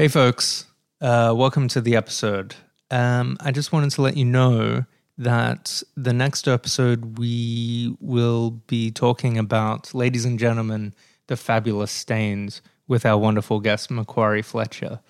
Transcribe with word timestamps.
Hey, 0.00 0.06
folks. 0.06 0.64
Uh, 1.00 1.34
welcome 1.36 1.66
to 1.66 1.80
the 1.80 1.96
episode. 1.96 2.54
Um, 2.88 3.36
I 3.40 3.50
just 3.50 3.72
wanted 3.72 3.90
to 3.90 4.02
let 4.02 4.16
you 4.16 4.24
know 4.24 4.84
that 5.18 5.82
the 5.96 6.12
next 6.12 6.46
episode 6.46 7.18
we 7.18 7.96
will 7.98 8.52
be 8.68 8.92
talking 8.92 9.36
about, 9.38 9.92
ladies 9.94 10.24
and 10.24 10.38
gentlemen, 10.38 10.94
the 11.26 11.36
fabulous 11.36 11.90
stains 11.90 12.62
with 12.86 13.04
our 13.04 13.18
wonderful 13.18 13.58
guest, 13.58 13.90
Macquarie 13.90 14.40
Fletcher. 14.40 15.00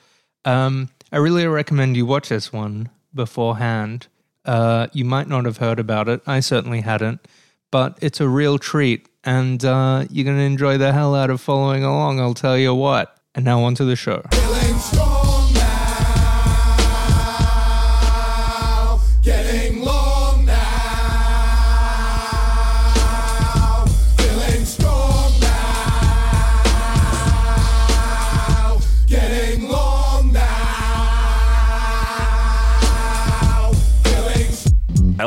Um, 0.46 0.88
I 1.12 1.18
really 1.18 1.46
recommend 1.46 1.94
you 1.94 2.06
watch 2.06 2.30
this 2.30 2.50
one 2.50 2.88
beforehand. 3.14 4.06
Uh, 4.46 4.86
you 4.94 5.04
might 5.04 5.28
not 5.28 5.44
have 5.44 5.58
heard 5.58 5.78
about 5.78 6.08
it. 6.08 6.22
I 6.26 6.40
certainly 6.40 6.80
hadn't, 6.80 7.28
but 7.70 7.98
it's 8.00 8.22
a 8.22 8.28
real 8.28 8.56
treat, 8.56 9.06
and 9.22 9.62
uh, 9.66 10.06
you're 10.08 10.24
going 10.24 10.38
to 10.38 10.42
enjoy 10.44 10.78
the 10.78 10.94
hell 10.94 11.14
out 11.14 11.28
of 11.28 11.42
following 11.42 11.84
along, 11.84 12.20
I'll 12.20 12.32
tell 12.32 12.56
you 12.56 12.74
what. 12.74 13.14
And 13.34 13.44
now 13.44 13.62
on 13.64 13.74
to 13.74 13.84
the 13.84 13.94
show. 13.94 14.22
Feeling 14.78 15.07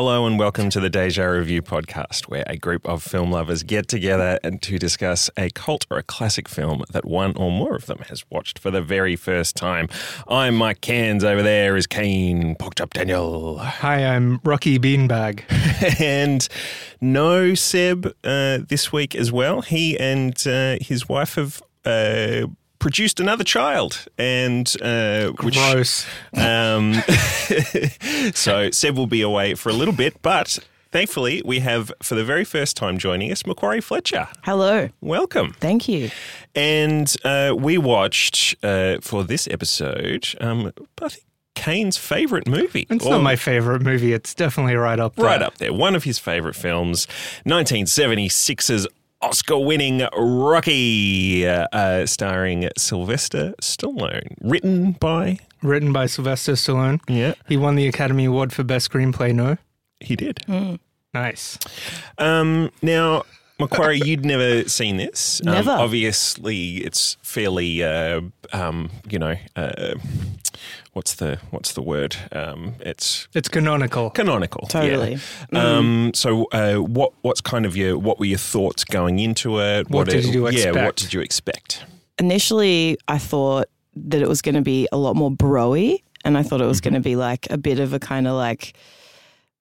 Hello 0.04 0.26
and 0.26 0.40
welcome 0.40 0.72
to 0.72 0.80
the 0.80 0.90
Deja 0.90 1.28
Review 1.28 1.62
podcast, 1.62 2.24
where 2.24 2.44
a 2.48 2.58
group 2.58 2.90
of 2.90 3.04
film 3.04 3.32
lovers 3.32 3.62
get 3.62 3.88
together 3.88 4.40
and 4.44 4.60
to 4.64 4.80
discuss 4.80 5.30
a 5.38 5.52
cult 5.52 5.86
or 5.92 6.00
a 6.00 6.02
classic 6.04 6.50
film 6.50 6.84
that 6.90 7.06
one 7.06 7.36
or 7.36 7.52
more 7.52 7.76
of 7.76 7.86
them 7.86 8.00
has 8.10 8.26
watched 8.32 8.58
for 8.58 8.72
the 8.72 8.82
very 8.82 9.16
first 9.16 9.56
time. 9.56 9.88
I'm 10.28 10.56
Mike 10.56 10.82
Cairns. 10.82 11.24
Over 11.24 11.44
there 11.44 11.78
is 11.78 11.86
Kane 11.86 12.56
Porkchop 12.56 12.94
Daniel, 12.94 13.60
Hi, 13.60 14.04
I'm 14.04 14.40
Rocky 14.44 14.80
Beanbag. 14.80 15.44
and 16.02 16.48
no 17.00 17.54
Seb 17.54 18.08
uh, 18.24 18.58
this 18.68 18.92
week 18.92 19.14
as 19.14 19.32
well. 19.32 19.62
He 19.62 20.00
and 20.00 20.36
uh, 20.48 20.78
his 20.82 21.08
wife 21.08 21.36
have. 21.36 21.62
Uh, 21.86 22.48
Produced 22.82 23.20
another 23.20 23.44
child, 23.44 24.06
and 24.18 24.68
uh, 24.82 25.28
which 25.44 25.54
Gross. 25.54 26.04
um, 26.36 26.94
so 28.34 28.72
Seb 28.72 28.98
will 28.98 29.06
be 29.06 29.22
away 29.22 29.54
for 29.54 29.70
a 29.70 29.74
little 29.74 29.94
bit, 29.94 30.20
but 30.24 30.58
thankfully 30.92 31.44
we 31.46 31.60
have, 31.60 31.92
for 32.02 32.16
the 32.16 32.24
very 32.24 32.44
first 32.44 32.76
time, 32.76 32.98
joining 32.98 33.32
us 33.32 33.46
Macquarie 33.46 33.82
Fletcher. 33.82 34.28
Hello. 34.44 34.90
Welcome. 35.00 35.54
Thank 35.60 35.88
you. 35.88 36.10
And 36.56 37.16
uh, 37.24 37.54
we 37.56 37.78
watched 37.78 38.56
uh, 38.64 38.98
for 39.00 39.24
this 39.24 39.48
episode, 39.48 40.30
um, 40.42 40.74
I 41.04 41.10
think 41.10 41.24
Kane's 41.54 41.98
favourite 41.98 42.48
movie. 42.48 42.88
It's 42.90 43.06
Or- 43.06 43.12
not 43.12 43.22
my 43.22 43.36
favorite 43.36 43.84
movie. 43.84 44.12
It's 44.14 44.34
definitely 44.34 44.76
right 44.76 45.00
up 45.00 45.16
there. 45.18 45.26
Right 45.26 45.42
up 45.44 45.60
there. 45.60 45.72
One 45.72 45.94
of 45.96 46.04
his 46.06 46.18
favourite 46.18 46.56
films, 46.56 47.06
1976's 47.46 48.88
Oscar 49.22 49.60
winning 49.60 50.08
Rocky, 50.18 51.48
uh, 51.48 51.68
uh, 51.72 52.06
starring 52.06 52.70
Sylvester 52.78 53.54
Stallone. 53.62 54.36
Written 54.42 54.94
by. 54.94 55.38
Written 55.62 55.94
by 55.94 56.08
Sylvester 56.08 56.54
Stallone. 56.54 57.00
Yeah, 57.08 57.36
He 57.48 57.56
won 57.58 57.76
the 57.76 57.88
Academy 57.88 58.26
Award 58.26 58.52
for 58.52 58.64
Best 58.64 58.90
Screenplay, 58.92 59.34
no? 59.34 59.58
he 60.00 60.16
did. 60.16 60.40
Nice. 61.14 61.60
Um, 62.18 62.72
now, 62.82 63.24
Macquarie, 63.62 64.02
you'd 64.04 64.26
never 64.26 64.68
seen 64.68 64.98
this. 64.98 65.42
Um, 65.46 65.54
Never. 65.54 65.72
obviously, 65.72 66.78
it's 66.78 67.16
fairly, 67.22 67.84
uh, 67.84 68.22
um, 68.54 68.90
you 69.10 69.18
know, 69.20 69.36
uh, 69.56 69.94
what's 70.94 71.16
the 71.16 71.40
what's 71.52 71.74
the 71.74 71.82
word? 71.82 72.16
Um, 72.32 72.76
it's 72.80 73.28
It's 73.34 73.48
canonical. 73.48 74.10
canonical. 74.10 74.68
yeah. 74.74 74.82
Totally. 74.82 75.18
Um, 75.54 76.12
so, 76.14 76.46
uh, 76.52 76.76
what 76.78 77.14
what's 77.22 77.42
kind 77.42 77.66
of 77.66 77.76
your 77.78 77.98
what 77.98 78.20
were 78.20 78.26
your 78.26 78.38
thoughts 78.40 78.84
going 78.84 79.20
into 79.20 79.60
it? 79.60 79.90
What 79.90 80.10
did 80.10 80.26
you 80.26 80.50
Yeah, 80.50 80.72
what 80.86 80.96
did 80.96 81.14
you 81.14 81.22
expect? 81.22 81.86
Initially, 82.20 82.98
I 83.08 83.18
thought 83.18 83.68
that 83.96 84.22
it 84.22 84.28
was 84.28 84.42
going 84.42 84.56
to 84.56 84.62
be 84.62 84.88
a 84.92 84.98
lot 84.98 85.16
more 85.16 85.32
broy, 85.32 86.02
and 86.24 86.38
I 86.38 86.44
thought 86.44 86.62
it 86.62 86.66
was 86.68 86.82
going 86.82 86.94
to 86.94 87.00
be 87.00 87.16
like 87.16 87.48
a 87.50 87.58
bit 87.58 87.80
of 87.80 87.94
a 87.94 88.00
kind 88.00 88.28
of 88.28 88.34
like 88.36 88.74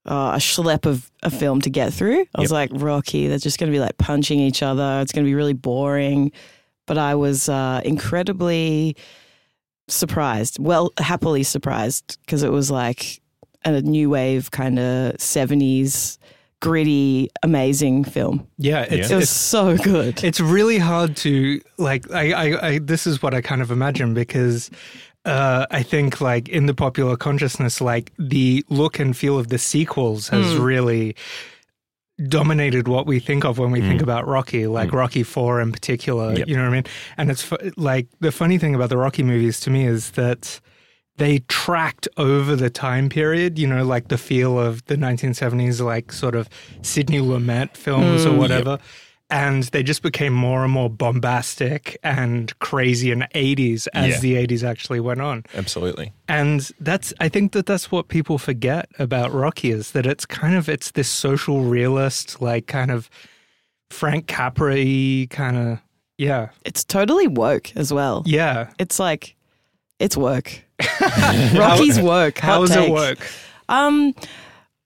uh, 0.06 0.32
a 0.34 0.38
schlep 0.38 0.86
of 0.86 1.10
a 1.22 1.30
film 1.30 1.60
to 1.62 1.70
get 1.70 1.92
through. 1.92 2.26
I 2.34 2.40
was 2.40 2.52
like, 2.52 2.70
Rocky, 2.72 3.26
they're 3.28 3.38
just 3.38 3.58
going 3.58 3.70
to 3.70 3.74
be 3.74 3.80
like 3.80 3.98
punching 3.98 4.38
each 4.38 4.62
other. 4.62 5.00
It's 5.02 5.12
going 5.12 5.24
to 5.24 5.28
be 5.28 5.34
really 5.34 5.52
boring. 5.52 6.32
But 6.86 6.98
I 6.98 7.14
was 7.14 7.48
uh, 7.48 7.82
incredibly 7.84 8.96
surprised, 9.88 10.58
well, 10.58 10.92
happily 10.98 11.42
surprised, 11.42 12.18
because 12.24 12.42
it 12.42 12.50
was 12.50 12.70
like 12.70 13.20
a 13.64 13.80
new 13.82 14.10
wave 14.10 14.50
kind 14.50 14.78
of 14.78 15.16
70s 15.16 16.18
gritty, 16.60 17.30
amazing 17.42 18.04
film. 18.04 18.46
Yeah, 18.58 18.82
it's, 18.82 19.10
It 19.10 19.14
was 19.14 19.24
it's 19.24 19.32
so 19.32 19.76
good. 19.76 20.22
it's 20.22 20.40
really 20.40 20.78
hard 20.78 21.16
to 21.18 21.60
like 21.78 22.10
I, 22.10 22.32
I, 22.32 22.68
I 22.68 22.78
this 22.78 23.06
is 23.06 23.22
what 23.22 23.34
I 23.34 23.40
kind 23.40 23.62
of 23.62 23.70
imagine 23.70 24.14
because 24.14 24.70
uh, 25.24 25.66
I 25.70 25.82
think 25.82 26.20
like 26.20 26.48
in 26.48 26.66
the 26.66 26.74
popular 26.74 27.16
consciousness, 27.16 27.80
like 27.80 28.12
the 28.18 28.64
look 28.68 28.98
and 28.98 29.16
feel 29.16 29.38
of 29.38 29.48
the 29.48 29.58
sequels 29.58 30.28
has 30.28 30.54
hmm. 30.54 30.62
really 30.62 31.16
dominated 32.28 32.86
what 32.86 33.06
we 33.06 33.18
think 33.18 33.44
of 33.44 33.58
when 33.58 33.70
we 33.70 33.80
think 33.80 34.00
hmm. 34.00 34.04
about 34.04 34.26
Rocky, 34.26 34.66
like 34.66 34.90
hmm. 34.90 34.96
Rocky 34.96 35.22
Four 35.22 35.60
in 35.60 35.72
particular. 35.72 36.34
Yep. 36.34 36.48
You 36.48 36.56
know 36.56 36.62
what 36.62 36.70
I 36.70 36.72
mean? 36.72 36.84
And 37.16 37.30
it's 37.30 37.52
like 37.76 38.08
the 38.20 38.32
funny 38.32 38.58
thing 38.58 38.74
about 38.74 38.88
the 38.88 38.96
Rocky 38.96 39.22
movies 39.22 39.60
to 39.60 39.70
me 39.70 39.86
is 39.86 40.12
that 40.12 40.60
they 41.16 41.40
tracked 41.48 42.08
over 42.16 42.56
the 42.56 42.70
time 42.70 43.10
period, 43.10 43.58
you 43.58 43.66
know, 43.66 43.84
like 43.84 44.08
the 44.08 44.16
feel 44.16 44.58
of 44.58 44.84
the 44.86 44.96
1970s, 44.96 45.84
like 45.84 46.12
sort 46.12 46.34
of 46.34 46.48
Sidney 46.80 47.18
Lumet 47.18 47.76
films 47.76 48.24
or 48.24 48.34
whatever. 48.34 48.78
And 49.30 49.62
they 49.64 49.82
just 49.82 50.02
became 50.02 50.32
more 50.32 50.64
and 50.64 50.72
more 50.72 50.90
bombastic 50.90 51.96
and 52.02 52.56
crazy 52.58 53.12
in 53.12 53.20
the 53.20 53.28
80s 53.34 53.86
as 53.94 54.14
Yeah. 54.14 54.20
the 54.20 54.34
80s 54.46 54.64
actually 54.64 54.98
went 55.00 55.20
on. 55.20 55.44
Absolutely. 55.54 56.12
And 56.28 56.68
that's, 56.80 57.14
I 57.20 57.28
think 57.28 57.52
that 57.52 57.66
that's 57.66 57.92
what 57.92 58.08
people 58.08 58.38
forget 58.38 58.88
about 58.98 59.32
Rocky 59.32 59.70
is 59.70 59.92
that 59.92 60.04
it's 60.06 60.26
kind 60.26 60.54
of, 60.56 60.68
it's 60.68 60.90
this 60.92 61.08
social 61.08 61.60
realist, 61.62 62.42
like 62.42 62.66
kind 62.66 62.90
of 62.90 63.08
Frank 63.90 64.26
Capra 64.26 64.74
kind 65.30 65.56
of, 65.56 65.78
yeah. 66.18 66.48
It's 66.64 66.84
totally 66.84 67.28
woke 67.28 67.74
as 67.76 67.92
well. 67.92 68.22
Yeah. 68.26 68.70
It's 68.78 68.98
like, 68.98 69.36
it's 70.00 70.16
work. 70.16 70.64
Rocky's 71.54 72.00
work. 72.00 72.38
How 72.38 72.60
does 72.62 72.74
it 72.74 72.90
work? 72.90 73.18
Um, 73.68 74.14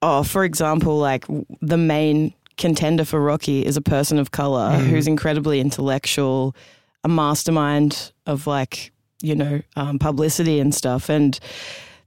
oh, 0.02 0.22
for 0.22 0.44
example, 0.44 0.98
like 0.98 1.24
the 1.62 1.76
main 1.78 2.34
contender 2.56 3.04
for 3.04 3.20
Rocky 3.20 3.64
is 3.64 3.76
a 3.76 3.82
person 3.82 4.18
of 4.18 4.30
color 4.30 4.70
Mm. 4.78 4.86
who's 4.86 5.06
incredibly 5.06 5.60
intellectual, 5.60 6.54
a 7.02 7.08
mastermind 7.08 8.12
of 8.26 8.46
like 8.46 8.92
you 9.22 9.34
know 9.34 9.60
um, 9.76 9.98
publicity 9.98 10.60
and 10.60 10.74
stuff, 10.74 11.08
and 11.08 11.38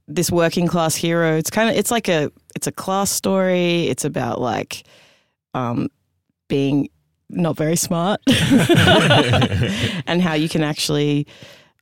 this 0.06 0.30
working 0.30 0.66
class 0.66 0.94
hero. 0.94 1.36
It's 1.36 1.50
kind 1.50 1.68
of 1.70 1.76
it's 1.76 1.90
like 1.90 2.08
a 2.08 2.30
it's 2.56 2.66
a 2.66 2.72
class 2.72 3.10
story. 3.10 3.88
It's 3.88 4.04
about 4.04 4.40
like 4.40 4.84
um, 5.54 5.88
being 6.48 6.88
not 7.30 7.56
very 7.56 7.76
smart 7.76 8.20
and 10.06 10.22
how 10.22 10.32
you 10.34 10.48
can 10.48 10.62
actually 10.62 11.26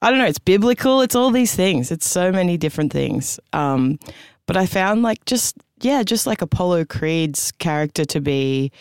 I 0.02 0.10
don't 0.10 0.18
know, 0.18 0.26
it's 0.26 0.38
biblical, 0.38 1.00
it's 1.00 1.14
all 1.14 1.30
these 1.30 1.54
things. 1.54 1.90
It's 1.90 2.08
so 2.08 2.30
many 2.30 2.56
different 2.58 2.92
things. 2.92 3.40
Um, 3.52 3.98
but 4.46 4.56
I 4.56 4.66
found 4.66 5.02
like 5.02 5.24
just 5.24 5.56
yeah, 5.80 6.02
just 6.02 6.26
like 6.26 6.42
Apollo 6.42 6.86
Creed's 6.86 7.52
character 7.52 8.04
to 8.06 8.20
be 8.20 8.72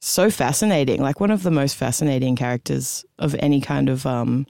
so 0.00 0.30
fascinating, 0.30 1.00
like 1.00 1.20
one 1.20 1.30
of 1.30 1.42
the 1.42 1.50
most 1.50 1.76
fascinating 1.76 2.36
characters 2.36 3.04
of 3.18 3.34
any 3.38 3.60
kind 3.60 3.88
of 3.88 4.04
um, 4.06 4.46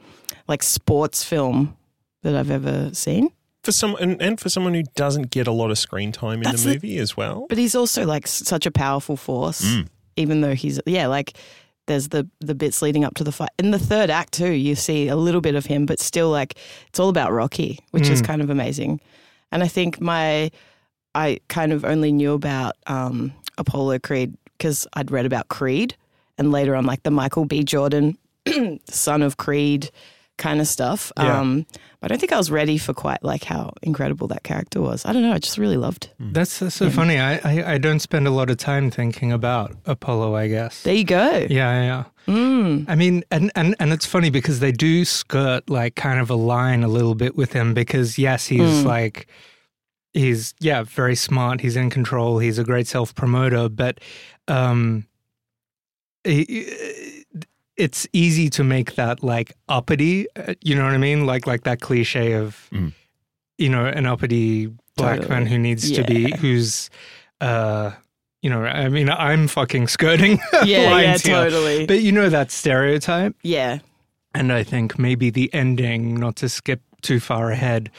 like 0.48 0.62
sports 0.62 1.22
film 1.22 1.76
that 2.22 2.34
I've 2.34 2.50
ever 2.50 2.90
seen. 2.92 3.30
For 3.62 3.72
some 3.72 3.96
and, 3.96 4.20
and 4.20 4.38
for 4.38 4.48
someone 4.50 4.74
who 4.74 4.82
doesn't 4.94 5.30
get 5.30 5.46
a 5.46 5.52
lot 5.52 5.70
of 5.70 5.78
screen 5.78 6.12
time 6.12 6.38
in 6.38 6.42
That's 6.42 6.64
the 6.64 6.70
the- 6.70 6.74
movie 6.74 6.98
as 6.98 7.16
well. 7.16 7.46
But 7.48 7.56
he's 7.58 7.74
also 7.74 8.04
like 8.04 8.26
such 8.26 8.66
a 8.66 8.70
powerful 8.70 9.16
force, 9.16 9.64
even 10.16 10.40
though 10.42 10.54
he's 10.54 10.80
yeah, 10.86 11.06
like 11.06 11.34
there's 11.86 12.08
the 12.08 12.28
the 12.40 12.54
bits 12.54 12.82
leading 12.82 13.04
up 13.04 13.14
to 13.14 13.24
the 13.24 13.32
fight. 13.32 13.50
In 13.58 13.70
the 13.70 13.78
third 13.78 14.10
act 14.10 14.32
too, 14.34 14.50
you 14.50 14.74
see 14.74 15.08
a 15.08 15.16
little 15.16 15.40
bit 15.40 15.54
of 15.54 15.64
him, 15.66 15.86
but 15.86 15.98
still 16.00 16.30
like 16.30 16.58
it's 16.88 16.98
all 16.98 17.08
about 17.08 17.32
Rocky, 17.32 17.78
which 17.92 18.08
is 18.10 18.20
kind 18.20 18.42
of 18.42 18.50
amazing. 18.50 19.00
And 19.50 19.62
I 19.62 19.68
think 19.68 19.98
my 20.00 20.50
I 21.14 21.40
kind 21.48 21.72
of 21.72 21.84
only 21.84 22.12
knew 22.12 22.32
about 22.32 22.74
um, 22.86 23.32
Apollo 23.58 24.00
Creed 24.00 24.36
because 24.58 24.86
I'd 24.94 25.10
read 25.10 25.26
about 25.26 25.48
Creed, 25.48 25.96
and 26.38 26.50
later 26.50 26.74
on 26.74 26.86
like 26.86 27.02
the 27.02 27.10
Michael 27.10 27.44
B. 27.44 27.62
Jordan, 27.62 28.18
son 28.86 29.22
of 29.22 29.36
Creed, 29.36 29.90
kind 30.36 30.60
of 30.60 30.66
stuff. 30.66 31.12
Yeah. 31.16 31.40
Um, 31.40 31.66
but 32.00 32.10
I 32.10 32.14
don't 32.14 32.20
think 32.20 32.32
I 32.32 32.36
was 32.36 32.50
ready 32.50 32.76
for 32.76 32.92
quite 32.92 33.22
like 33.22 33.44
how 33.44 33.72
incredible 33.82 34.28
that 34.28 34.42
character 34.42 34.80
was. 34.80 35.06
I 35.06 35.12
don't 35.12 35.22
know. 35.22 35.32
I 35.32 35.38
just 35.38 35.56
really 35.56 35.76
loved. 35.76 36.10
That's, 36.20 36.58
that's 36.58 36.74
so 36.74 36.90
funny. 36.90 37.18
I, 37.18 37.36
I, 37.44 37.74
I 37.74 37.78
don't 37.78 38.00
spend 38.00 38.26
a 38.26 38.30
lot 38.30 38.50
of 38.50 38.58
time 38.58 38.90
thinking 38.90 39.32
about 39.32 39.74
Apollo, 39.86 40.34
I 40.34 40.48
guess. 40.48 40.82
There 40.82 40.94
you 40.94 41.04
go. 41.04 41.46
Yeah, 41.48 41.82
yeah. 41.82 42.04
Mm. 42.26 42.86
I 42.88 42.94
mean, 42.94 43.22
and, 43.30 43.52
and 43.54 43.76
and 43.78 43.92
it's 43.92 44.06
funny 44.06 44.30
because 44.30 44.60
they 44.60 44.72
do 44.72 45.04
skirt 45.04 45.68
like 45.68 45.94
kind 45.94 46.18
of 46.18 46.30
a 46.30 46.34
line 46.34 46.82
a 46.82 46.88
little 46.88 47.14
bit 47.14 47.36
with 47.36 47.52
him 47.52 47.74
because 47.74 48.18
yes, 48.18 48.46
he's 48.46 48.82
like 48.84 49.26
he's 50.14 50.54
yeah 50.60 50.82
very 50.84 51.14
smart. 51.16 51.60
He's 51.60 51.76
in 51.76 51.90
control. 51.90 52.38
He's 52.38 52.58
a 52.58 52.64
great 52.64 52.86
self 52.86 53.14
promoter, 53.14 53.68
but 53.68 54.00
um, 54.48 55.06
he- 56.24 57.24
it's 57.76 58.06
easy 58.12 58.48
to 58.50 58.62
make 58.64 58.94
that 58.94 59.22
like 59.22 59.52
uppity. 59.68 60.26
uh, 60.36 60.54
You 60.62 60.76
know 60.76 60.84
what 60.84 60.94
I 60.94 60.98
mean? 60.98 61.26
Like 61.26 61.46
like 61.46 61.64
that 61.64 61.80
cliche 61.80 62.32
of 62.34 62.70
you 63.58 63.68
know 63.68 63.84
an 63.86 64.06
uppity 64.06 64.66
black 64.96 65.20
Totally. 65.20 65.28
man 65.28 65.46
who 65.46 65.58
needs 65.58 65.90
to 65.92 66.04
be 66.04 66.30
who's 66.36 66.88
uh 67.40 67.90
you 68.42 68.50
know 68.50 68.64
i 68.64 68.88
mean 68.88 69.08
i'm 69.10 69.48
fucking 69.48 69.88
skirting 69.88 70.38
Yeah, 70.52 70.64
yeah, 70.64 70.90
lines 70.90 71.22
here. 71.22 71.34
totally. 71.34 71.84
but 71.86 72.00
you 72.00 72.12
know 72.12 72.28
that 72.28 72.52
stereotype 72.52 73.34
yeah. 73.42 73.78
and 74.34 74.52
i 74.52 74.62
think 74.62 74.98
maybe 75.00 75.30
the 75.30 75.52
ending 75.52 76.14
not 76.20 76.36
to 76.36 76.48
skip 76.48 76.80
too 77.02 77.18
far 77.18 77.50
ahead 77.50 77.90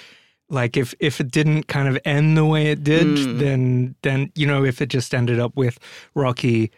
like 0.49 0.77
if 0.77 0.93
if 0.99 1.19
it 1.19 1.31
didn't 1.31 1.63
kind 1.67 1.87
of 1.87 1.97
end 2.05 2.37
the 2.37 2.45
way 2.45 2.67
it 2.67 2.83
did 2.83 3.07
Mm. 3.07 3.39
then 3.39 3.95
then 4.03 4.31
you 4.35 4.45
know 4.45 4.63
if 4.63 4.81
it 4.81 4.89
just 4.89 5.13
ended 5.13 5.39
up 5.39 5.55
with 5.55 5.79
rocky 6.13 6.71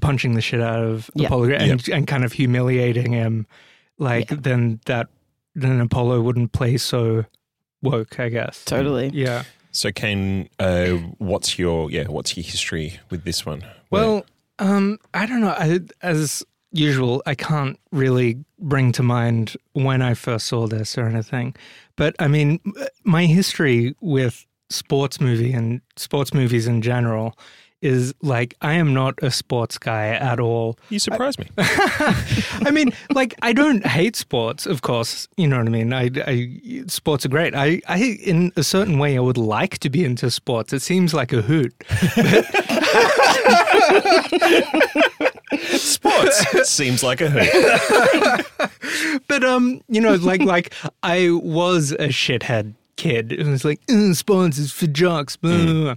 punching 0.00 0.34
the 0.34 0.40
shit 0.40 0.60
out 0.60 0.82
of 0.82 1.10
Yeah. 1.14 1.26
apollo 1.26 1.50
and, 1.50 1.88
and 1.88 2.06
kind 2.06 2.24
of 2.24 2.32
humiliating 2.32 3.12
him 3.12 3.46
like 3.98 4.30
Yeah. 4.30 4.38
then 4.40 4.80
that 4.86 5.08
then 5.54 5.80
apollo 5.80 6.20
wouldn't 6.22 6.52
play 6.52 6.76
so 6.76 7.24
woke 7.82 8.18
i 8.18 8.28
guess 8.28 8.64
Totally. 8.64 9.10
yeah 9.12 9.44
So, 9.74 9.90
Kane, 9.90 10.50
uh, 10.58 10.98
what's 11.16 11.58
your 11.58 11.90
yeah? 11.90 12.06
What's 12.06 12.36
your 12.36 12.44
history 12.44 13.00
with 13.08 13.24
this 13.24 13.46
one? 13.46 13.64
Well, 13.90 14.26
um, 14.58 14.98
I 15.14 15.24
don't 15.24 15.40
know. 15.40 15.54
I, 15.56 15.80
as 16.02 16.44
usual, 16.72 17.22
I 17.24 17.34
can't 17.34 17.78
really 17.90 18.36
bring 18.58 18.92
to 18.92 19.02
mind 19.02 19.56
when 19.72 20.02
I 20.02 20.12
first 20.12 20.44
saw 20.46 20.66
this 20.66 20.98
or 20.98 21.06
anything. 21.06 21.54
But 21.96 22.14
I 22.18 22.28
mean, 22.28 22.60
my 23.04 23.26
history 23.26 23.94
with 24.00 24.46
sports 24.70 25.20
movie 25.20 25.52
and 25.52 25.80
sports 25.96 26.32
movies 26.32 26.66
in 26.66 26.82
general 26.82 27.36
is 27.82 28.14
like 28.22 28.54
I 28.62 28.74
am 28.74 28.94
not 28.94 29.20
a 29.22 29.30
sports 29.30 29.76
guy 29.76 30.06
at 30.06 30.38
all. 30.38 30.78
you 30.88 31.00
surprised 31.00 31.40
me. 31.40 31.48
I 31.58 32.70
mean, 32.72 32.92
like 33.10 33.34
I 33.42 33.52
don't 33.52 33.84
hate 33.84 34.14
sports, 34.16 34.66
of 34.66 34.82
course. 34.82 35.28
You 35.36 35.48
know 35.48 35.58
what 35.58 35.66
I 35.66 35.70
mean. 35.70 35.92
I, 35.92 36.10
I 36.26 36.84
sports 36.86 37.26
are 37.26 37.28
great. 37.28 37.54
I, 37.54 37.80
I, 37.88 38.18
in 38.24 38.52
a 38.56 38.62
certain 38.62 38.98
way, 38.98 39.16
I 39.16 39.20
would 39.20 39.36
like 39.36 39.78
to 39.80 39.90
be 39.90 40.04
into 40.04 40.30
sports. 40.30 40.72
It 40.72 40.80
seems 40.80 41.12
like 41.12 41.32
a 41.32 41.42
hoot. 41.42 41.74
Sports 45.76 46.68
seems 46.68 47.02
like 47.02 47.20
a 47.20 47.30
hoot. 47.30 48.46
but 49.28 49.44
um, 49.44 49.80
you 49.88 50.00
know, 50.00 50.14
like 50.14 50.42
like 50.42 50.72
I 51.02 51.30
was 51.30 51.92
a 51.92 52.08
shithead 52.08 52.74
kid. 52.96 53.32
It 53.32 53.46
was 53.46 53.64
like 53.64 53.80
"Uh, 53.90 54.14
sports 54.14 54.58
is 54.58 54.72
for 54.72 54.86
jocks, 54.86 55.36
blah, 55.36 55.64
blah." 55.64 55.94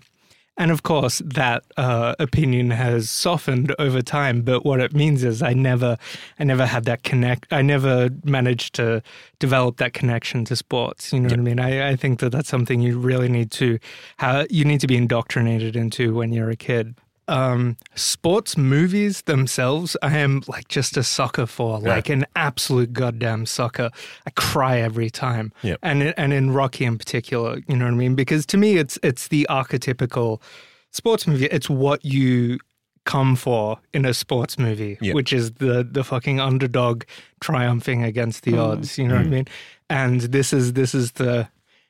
and 0.58 0.72
of 0.72 0.84
course 0.84 1.22
that 1.26 1.64
uh, 1.78 2.16
opinion 2.20 2.72
has 2.72 3.10
softened 3.10 3.76
over 3.80 4.02
time. 4.02 4.42
But 4.42 4.66
what 4.66 4.80
it 4.80 4.94
means 4.94 5.24
is 5.24 5.42
I 5.42 5.54
never, 5.54 5.98
I 6.40 6.44
never 6.44 6.66
had 6.66 6.86
that 6.86 7.04
connect. 7.04 7.52
I 7.52 7.62
never 7.62 8.10
managed 8.24 8.76
to 8.76 9.02
develop 9.40 9.78
that 9.78 9.94
connection 9.94 10.46
to 10.46 10.56
sports. 10.56 11.12
You 11.12 11.20
know 11.20 11.30
what 11.30 11.40
I 11.40 11.42
mean? 11.42 11.60
I, 11.60 11.90
I 11.90 11.96
think 11.96 12.20
that 12.20 12.32
that's 12.32 12.50
something 12.50 12.82
you 12.82 12.98
really 12.98 13.30
need 13.30 13.52
to, 13.52 13.80
how 14.18 14.46
you 14.50 14.66
need 14.66 14.80
to 14.82 14.88
be 14.88 14.96
indoctrinated 14.96 15.76
into 15.76 16.14
when 16.16 16.32
you're 16.32 16.50
a 16.50 16.56
kid 16.56 16.96
um 17.28 17.76
sports 17.96 18.56
movies 18.56 19.24
themselves 19.24 19.98
i 20.04 20.16
am 20.18 20.44
like 20.48 20.68
just 20.68 20.96
a 20.98 21.04
sucker 21.04 21.46
for. 21.48 21.80
Like 21.80 22.10
an 22.10 22.26
absolute 22.36 22.94
goddamn 22.94 23.46
sucker. 23.48 23.90
I 24.28 24.30
cry 24.32 24.80
every 24.80 25.10
time. 25.10 25.52
Yep. 25.64 25.80
and 25.82 26.14
and 26.18 26.34
in 26.34 26.52
rocky 26.52 26.86
in 26.86 26.98
particular 26.98 27.60
you 27.68 27.76
know 27.76 27.86
what 27.86 27.92
i 27.94 27.98
mean? 27.98 28.16
Because 28.16 28.46
to 28.48 28.58
me 28.58 28.78
it's 28.78 29.00
it's 29.02 29.28
the 29.30 29.48
archetypical 29.50 30.42
sports 30.92 31.26
movie. 31.28 31.46
It's 31.48 31.70
what 31.70 32.06
you 32.06 32.60
come 33.06 33.36
for 33.36 33.80
in 33.94 34.06
a 34.06 34.14
sports 34.14 34.58
movie 34.58 34.98
Yep. 35.02 35.16
which 35.16 35.32
is 35.34 35.52
the 35.54 35.88
the 35.90 36.04
fucking 36.04 36.40
underdog 36.40 37.04
triumphing 37.40 38.04
against 38.04 38.44
the 38.44 38.58
odds 38.58 38.98
you 38.98 39.08
know 39.08 39.16
what 39.16 39.26
i 39.26 39.30
mean? 39.30 39.46
And 39.90 40.22
this 40.22 40.54
is 40.54 40.74
this 40.74 40.96
is 40.96 41.12
the 41.14 41.48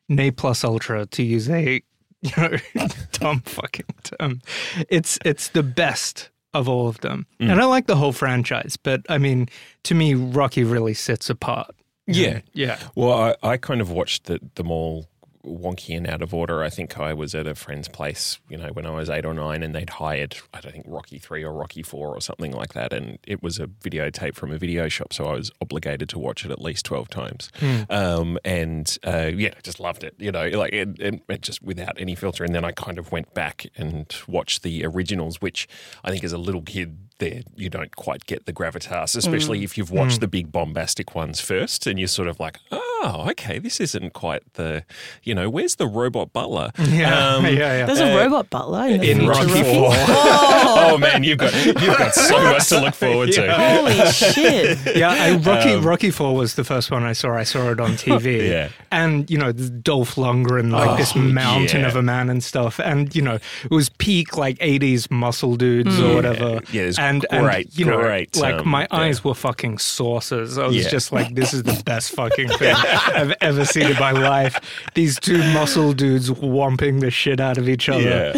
ne 0.10 0.32
plus 0.32 0.64
ultra 0.64 1.06
to 1.06 1.24
use 1.24 1.50
a 1.50 1.82
you 2.76 2.78
know 2.82 2.88
dumb 3.12 3.42
fucking 3.42 3.86
dumb. 4.20 4.42
it's 4.90 5.20
it's 5.26 5.50
the 5.50 5.64
best 5.64 6.30
of 6.54 6.70
all 6.70 6.88
of 6.88 7.02
them. 7.02 7.28
Mm. 7.40 7.52
And 7.52 7.62
i 7.62 7.66
like 7.66 7.88
the 7.88 7.98
whole 7.98 8.14
franchise 8.14 8.78
but 8.78 9.02
i 9.10 9.18
mean 9.18 9.50
to 9.84 9.96
me 9.96 10.14
rocky 10.14 10.64
really 10.64 10.94
sits 10.94 11.30
apart. 11.30 11.76
Yeah. 12.08 12.42
yeah. 12.54 12.80
Well, 12.94 13.14
I, 13.14 13.36
I 13.42 13.58
kind 13.58 13.82
of 13.82 13.90
watched 13.90 14.26
the, 14.26 14.40
them 14.56 14.70
all 14.70 15.08
wonky 15.46 15.96
and 15.96 16.08
out 16.08 16.22
of 16.22 16.34
order. 16.34 16.64
I 16.64 16.70
think 16.70 17.00
I 17.00 17.14
was 17.14 17.36
at 17.36 17.48
a 17.48 17.56
friend's 17.56 17.88
place, 17.88 18.40
you 18.50 18.58
know, 18.58 18.70
when 18.70 18.86
I 18.86 18.92
was 18.92 19.10
eight 19.10 19.26
or 19.26 19.34
nine, 19.34 19.64
and 19.64 19.74
they'd 19.74 19.90
hired, 19.90 20.36
I 20.54 20.62
don't 20.62 20.72
think, 20.72 20.86
Rocky 20.88 21.20
3 21.20 21.44
or 21.44 21.54
Rocky 21.54 21.84
4 21.84 22.16
or 22.16 22.22
something 22.22 22.52
like 22.52 22.74
that. 22.74 22.94
And 22.94 23.20
it 23.26 23.42
was 23.44 23.60
a 23.60 23.68
videotape 23.68 24.36
from 24.36 24.52
a 24.52 24.58
video 24.58 24.90
shop, 24.90 25.14
so 25.14 25.26
I 25.26 25.34
was 25.34 25.52
obligated 25.62 26.10
to 26.10 26.20
watch 26.20 26.46
it 26.46 26.52
at 26.52 26.62
least 26.62 26.86
12 26.86 27.10
times. 27.10 27.52
Um, 27.90 28.38
and 28.44 28.98
uh, 29.06 29.32
yeah, 29.36 29.54
I 29.58 29.62
just 29.62 29.80
loved 29.80 30.04
it, 30.04 30.16
you 30.18 30.32
know, 30.32 30.48
like 30.50 30.74
it, 30.74 31.00
it, 31.00 31.22
it 31.30 31.42
just 31.42 31.62
without 31.62 32.00
any 32.00 32.16
filter. 32.16 32.44
And 32.44 32.54
then 32.54 32.66
I 32.66 32.72
kind 32.72 32.98
of 32.98 33.12
went 33.12 33.34
back 33.34 33.68
and 33.78 34.14
watched 34.28 34.64
the 34.64 34.86
originals, 34.86 35.42
which 35.42 35.68
I 36.04 36.12
think 36.12 36.24
as 36.24 36.34
a 36.34 36.38
little 36.38 36.62
kid, 36.62 36.98
there 37.20 37.42
you 37.56 37.70
don't 37.70 37.96
quite 37.96 38.26
get 38.26 38.46
the 38.46 38.54
gravitas, 38.54 39.16
especially 39.16 39.62
mm. 39.62 39.64
if 39.64 39.78
you've 39.78 39.92
watched 39.92 40.18
mm. 40.18 40.22
the 40.22 40.28
big 40.28 40.52
bombastic 40.52 41.16
ones 41.16 41.40
first, 41.40 41.88
and 41.88 41.98
you're 42.00 42.08
sort 42.08 42.28
of 42.28 42.40
like, 42.40 42.60
oh, 42.72 43.26
okay, 43.30 43.60
this 43.60 43.80
isn't 43.80 44.14
quite 44.14 44.42
the, 44.54 44.84
you 45.24 45.34
know, 45.34 45.50
where's 45.50 45.76
the 45.76 45.88
robot 45.88 46.34
butler? 46.34 46.72
yeah 46.80 47.36
Um, 47.36 47.46
yeah 47.46 47.52
yeah 47.52 47.86
There's 47.86 48.00
a 48.00 48.14
uh, 48.14 48.18
robot 48.18 48.50
butler 48.50 48.88
in, 48.88 49.04
in 49.04 49.28
Rocky 49.28 49.48
Rocky. 49.48 49.64
Four. 49.64 49.92
Oh. 50.08 50.92
oh 50.94 50.98
man, 50.98 51.24
you've 51.24 51.38
got 51.38 51.54
you've 51.66 51.76
got 51.76 52.14
so 52.14 52.42
much 52.44 52.68
to 52.70 52.80
look 52.80 52.94
forward 52.94 53.32
to. 53.34 53.52
Holy 53.54 54.12
shit! 54.12 54.96
yeah, 54.96 55.10
I, 55.10 55.36
Rocky 55.38 55.74
um, 55.74 55.86
Rocky 55.86 56.12
Four 56.12 56.36
was 56.36 56.56
the 56.56 56.64
first 56.64 56.92
one 56.92 57.04
I 57.04 57.14
saw. 57.14 57.36
I 57.36 57.44
saw 57.44 57.72
it 57.72 57.80
on 57.80 57.92
TV. 57.92 58.50
Yeah. 58.50 58.70
and 58.92 59.30
you 59.30 59.38
know 59.38 59.52
Dolph 59.52 60.16
Lundgren, 60.16 60.72
like 60.72 60.90
oh, 60.90 60.98
this 60.98 61.16
mountain 61.16 61.82
yeah. 61.82 61.88
of 61.88 61.96
a 61.96 62.02
man 62.02 62.30
and 62.30 62.44
stuff, 62.44 62.80
and 62.80 63.16
you 63.16 63.22
know 63.22 63.36
it 63.36 63.72
was 63.72 63.90
peak 63.90 64.38
like 64.38 64.58
'80s 64.60 65.10
muscle 65.10 65.56
dudes 65.56 66.00
or 66.00 66.04
mm. 66.04 66.16
whatever. 66.16 66.62
Yeah, 66.72 66.92
it's 67.24 67.26
and 67.32 67.46
great, 67.46 67.78
you 67.78 67.86
know, 67.86 68.00
great, 68.02 68.36
like 68.36 68.56
um, 68.56 68.68
my 68.68 68.82
yeah. 68.82 68.88
eyes 68.92 69.24
were 69.24 69.34
fucking 69.36 69.78
saucers. 69.78 70.58
I 70.58 70.68
was 70.68 70.76
Yeah. 70.76 70.90
just 70.90 71.12
like, 71.12 71.36
this 71.36 71.54
is 71.54 71.64
the 71.64 71.82
best 71.86 72.12
fucking 72.12 72.50
thing 72.50 72.76
I've 72.76 73.34
ever 73.42 73.66
seen 73.66 73.88
in 73.88 74.00
my 74.00 74.12
life. 74.12 74.60
These 74.94 75.20
two 75.20 75.38
muscle 75.54 75.94
dudes 75.94 76.30
whomping 76.30 77.02
the 77.02 77.12
shit 77.12 77.40
out 77.40 77.58
of 77.58 77.70
each 77.70 77.90
other. 77.90 78.34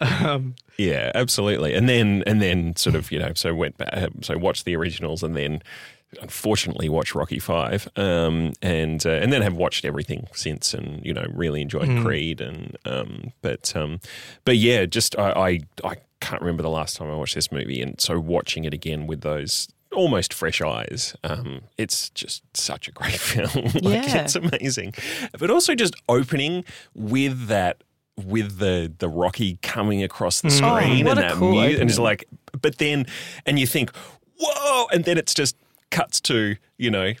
Yeah. 0.00 0.38
yeah, 0.78 1.12
absolutely. 1.14 1.74
And 1.74 1.88
then 1.88 2.22
and 2.26 2.40
then 2.42 2.76
sort 2.76 2.96
of 2.96 3.10
you 3.12 3.18
know 3.18 3.32
so 3.34 3.54
went 3.54 3.76
back 3.78 4.08
so 4.22 4.36
watched 4.38 4.64
the 4.64 4.74
originals 4.76 5.22
and 5.22 5.36
then 5.36 5.62
unfortunately 6.22 6.88
watched 6.88 7.14
Rocky 7.14 7.38
Five 7.38 7.86
um, 7.96 8.54
and 8.62 9.04
uh, 9.04 9.10
and 9.10 9.30
then 9.32 9.42
have 9.42 9.54
watched 9.54 9.84
everything 9.84 10.26
since 10.32 10.72
and 10.72 11.04
you 11.04 11.12
know 11.12 11.26
really 11.34 11.60
enjoyed 11.60 12.02
Creed 12.02 12.40
and 12.40 12.76
um, 12.86 13.32
but 13.42 13.74
um, 13.76 14.00
but 14.44 14.56
yeah 14.56 14.86
just 14.86 15.18
I, 15.18 15.32
I 15.32 15.60
I 15.84 15.96
can't 16.20 16.40
remember 16.42 16.62
the 16.62 16.70
last 16.70 16.96
time 16.96 17.10
I 17.10 17.14
watched 17.14 17.34
this 17.34 17.50
movie 17.52 17.80
and 17.82 18.00
so 18.00 18.18
watching 18.18 18.64
it 18.64 18.74
again 18.74 19.06
with 19.06 19.20
those 19.22 19.68
almost 19.92 20.34
fresh 20.34 20.60
eyes 20.60 21.16
um, 21.24 21.62
it's 21.78 22.10
just 22.10 22.42
such 22.56 22.88
a 22.88 22.92
great 22.92 23.14
film 23.18 23.64
like 23.82 24.06
Yeah. 24.06 24.22
it's 24.24 24.34
amazing 24.36 24.94
but 25.38 25.50
also 25.50 25.74
just 25.74 25.94
opening 26.08 26.64
with 26.94 27.46
that 27.48 27.82
with 28.16 28.58
the 28.58 28.92
the 28.98 29.08
Rocky 29.08 29.58
coming 29.62 30.02
across 30.02 30.40
the 30.40 30.50
screen 30.50 31.06
what 31.06 31.18
and 31.18 31.30
that 31.30 31.32
cool 31.34 31.52
mu- 31.52 31.60
and 31.60 31.88
it's 31.88 31.98
like 31.98 32.24
but 32.60 32.78
then 32.78 33.06
and 33.46 33.58
you 33.58 33.66
think 33.66 33.92
whoa 34.38 34.86
and 34.92 35.04
then 35.04 35.16
it's 35.18 35.32
just 35.34 35.56
cuts 35.90 36.20
to 36.22 36.56
you 36.76 36.90
know 36.90 37.12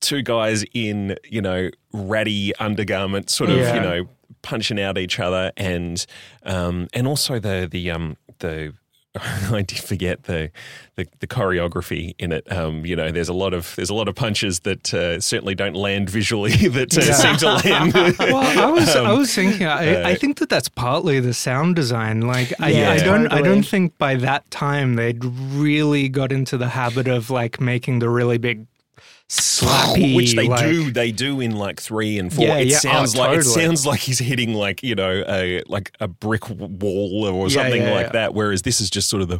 two 0.00 0.20
guys 0.20 0.64
in 0.74 1.16
you 1.24 1.40
know 1.40 1.70
ratty 1.92 2.54
undergarments 2.56 3.32
sort 3.34 3.50
of 3.50 3.56
Yeah. 3.56 3.74
you 3.74 3.80
know 3.80 4.08
punching 4.42 4.80
out 4.80 4.98
each 4.98 5.20
other 5.20 5.52
and 5.56 6.04
um 6.42 6.88
and 6.92 7.06
also 7.06 7.38
the 7.38 7.68
the 7.70 7.90
um 7.92 8.16
the 8.42 8.74
I 9.52 9.60
did 9.60 9.78
forget 9.78 10.22
the, 10.22 10.50
the 10.96 11.06
the 11.20 11.26
choreography 11.26 12.14
in 12.18 12.32
it. 12.32 12.50
Um, 12.50 12.86
you 12.86 12.96
know, 12.96 13.10
there's 13.10 13.28
a 13.28 13.34
lot 13.34 13.52
of 13.52 13.74
there's 13.76 13.90
a 13.90 13.94
lot 13.94 14.08
of 14.08 14.14
punches 14.14 14.60
that 14.60 14.94
uh, 14.94 15.20
certainly 15.20 15.54
don't 15.54 15.74
land 15.76 16.08
visually 16.08 16.52
that 16.68 16.96
uh, 16.96 17.02
Yeah. 17.02 17.12
seem 17.12 17.36
to 17.36 17.52
land. 17.68 17.92
Well, 18.18 18.58
I 18.58 18.70
was 18.70 18.88
I 18.96 19.04
Um, 19.10 19.18
was 19.18 19.34
thinking 19.34 19.66
I, 19.66 19.96
uh, 20.02 20.08
I 20.08 20.14
think 20.14 20.38
that 20.38 20.48
that's 20.48 20.70
partly 20.70 21.20
the 21.20 21.34
sound 21.34 21.76
design. 21.76 22.22
Like 22.22 22.54
I, 22.58 22.70
Yeah, 22.70 22.90
I 22.90 22.98
don't 23.00 23.26
I 23.30 23.42
don't 23.42 23.64
think 23.64 23.98
by 23.98 24.14
that 24.14 24.50
time 24.50 24.94
they'd 24.94 25.22
really 25.22 26.08
got 26.08 26.32
into 26.32 26.56
the 26.56 26.68
habit 26.70 27.06
of 27.06 27.28
like 27.28 27.60
making 27.60 27.98
the 27.98 28.08
really 28.08 28.38
big 28.38 28.66
slappy, 29.40 30.14
which 30.14 30.34
they 30.34 30.46
like- 30.48 30.60
do 30.60 30.90
they 30.90 31.10
do 31.10 31.40
in 31.40 31.52
like 31.56 31.80
three 31.80 32.18
and 32.18 32.32
four 32.32 32.44
Yeah, 32.44 32.56
it 32.58 32.66
yeah. 32.68 32.76
Oh, 32.76 32.80
sounds 32.80 33.14
Oh, 33.16 33.20
like 33.20 33.38
it 33.38 33.44
sounds 33.44 33.86
like 33.86 34.00
he's 34.00 34.18
hitting 34.18 34.52
like 34.54 34.82
you 34.82 34.94
know 34.94 35.24
a 35.26 35.62
like 35.68 35.92
a 36.00 36.08
brick 36.08 36.48
wall 36.50 37.24
or 37.26 37.48
Yeah, 37.48 37.62
something 37.62 37.82
yeah, 37.82 37.92
like 37.94 38.06
yeah. 38.06 38.12
that 38.12 38.34
whereas 38.34 38.62
this 38.62 38.80
is 38.80 38.90
just 38.90 39.08
sort 39.08 39.22
of 39.22 39.28
the 39.28 39.38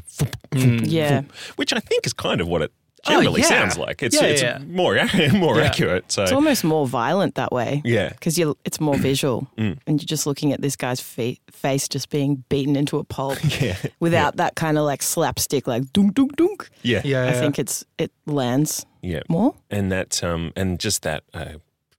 mm. 0.52 0.80
Yeah. 0.86 1.22
which 1.56 1.72
i 1.74 1.78
think 1.80 2.06
is 2.06 2.12
kind 2.14 2.40
of 2.40 2.48
what 2.48 2.62
it 2.62 2.72
Oh, 3.06 3.10
generally 3.10 3.40
yeah. 3.40 3.48
sounds 3.48 3.76
like 3.78 4.02
it's 4.02 4.14
Yeah, 4.14 4.28
it's 4.28 4.42
yeah. 4.42 4.58
more 4.66 4.94
more 5.32 5.56
Yeah. 5.58 5.64
accurate 5.64 6.12
so 6.12 6.22
It's 6.22 6.32
almost 6.32 6.62
more 6.62 6.86
violent 6.86 7.34
that 7.34 7.50
way. 7.52 7.82
Yeah. 7.84 8.08
Mm. 8.08 8.10
Because 8.10 8.38
you 8.38 8.56
it's 8.64 8.80
more 8.80 8.96
visual. 9.10 9.48
And 9.56 9.78
you're 9.86 9.98
just 9.98 10.26
looking 10.26 10.52
at 10.52 10.60
this 10.60 10.76
guy's 10.76 11.00
fe- 11.00 11.40
face 11.50 11.88
just 11.88 12.10
being 12.10 12.44
beaten 12.48 12.76
into 12.76 12.98
a 12.98 13.04
pulp 13.04 13.38
yeah 13.60 13.76
without 14.00 14.36
that 14.36 14.54
kind 14.54 14.78
of 14.78 14.84
like 14.84 15.02
slapstick, 15.02 15.66
like 15.66 15.92
dunk, 15.92 16.14
dunk, 16.14 16.36
dunk. 16.36 16.68
yeah 16.82 17.02
Yeah, 17.04 17.22
I 17.22 17.26
yeah. 17.26 17.40
think 17.40 17.58
it's 17.58 17.84
it 17.98 18.12
lands 18.26 18.86
yeah 19.02 19.22
more. 19.28 19.54
and 19.70 19.90
that 19.90 20.22
um 20.22 20.52
and 20.54 20.78
just 20.78 21.02
that 21.02 21.24
uh, 21.34 21.54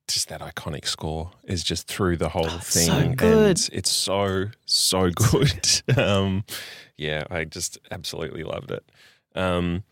just 0.07 0.29
that 0.29 0.39
iconic 0.41 0.85
score 0.87 1.31
is 1.43 1.63
just 1.63 1.87
through 1.87 2.15
the 2.17 2.29
whole 2.29 2.47
thing 2.59 2.87
so 2.87 2.93
and 2.97 3.17
good. 3.17 3.59
it's 3.73 3.89
so 3.89 4.45
so 4.65 5.09
good 5.09 5.81
um 5.97 6.43
yeah 6.97 7.23
i 7.29 7.43
just 7.43 7.77
absolutely 7.91 8.43
loved 8.43 8.71
it 8.71 8.83
um 9.35 9.83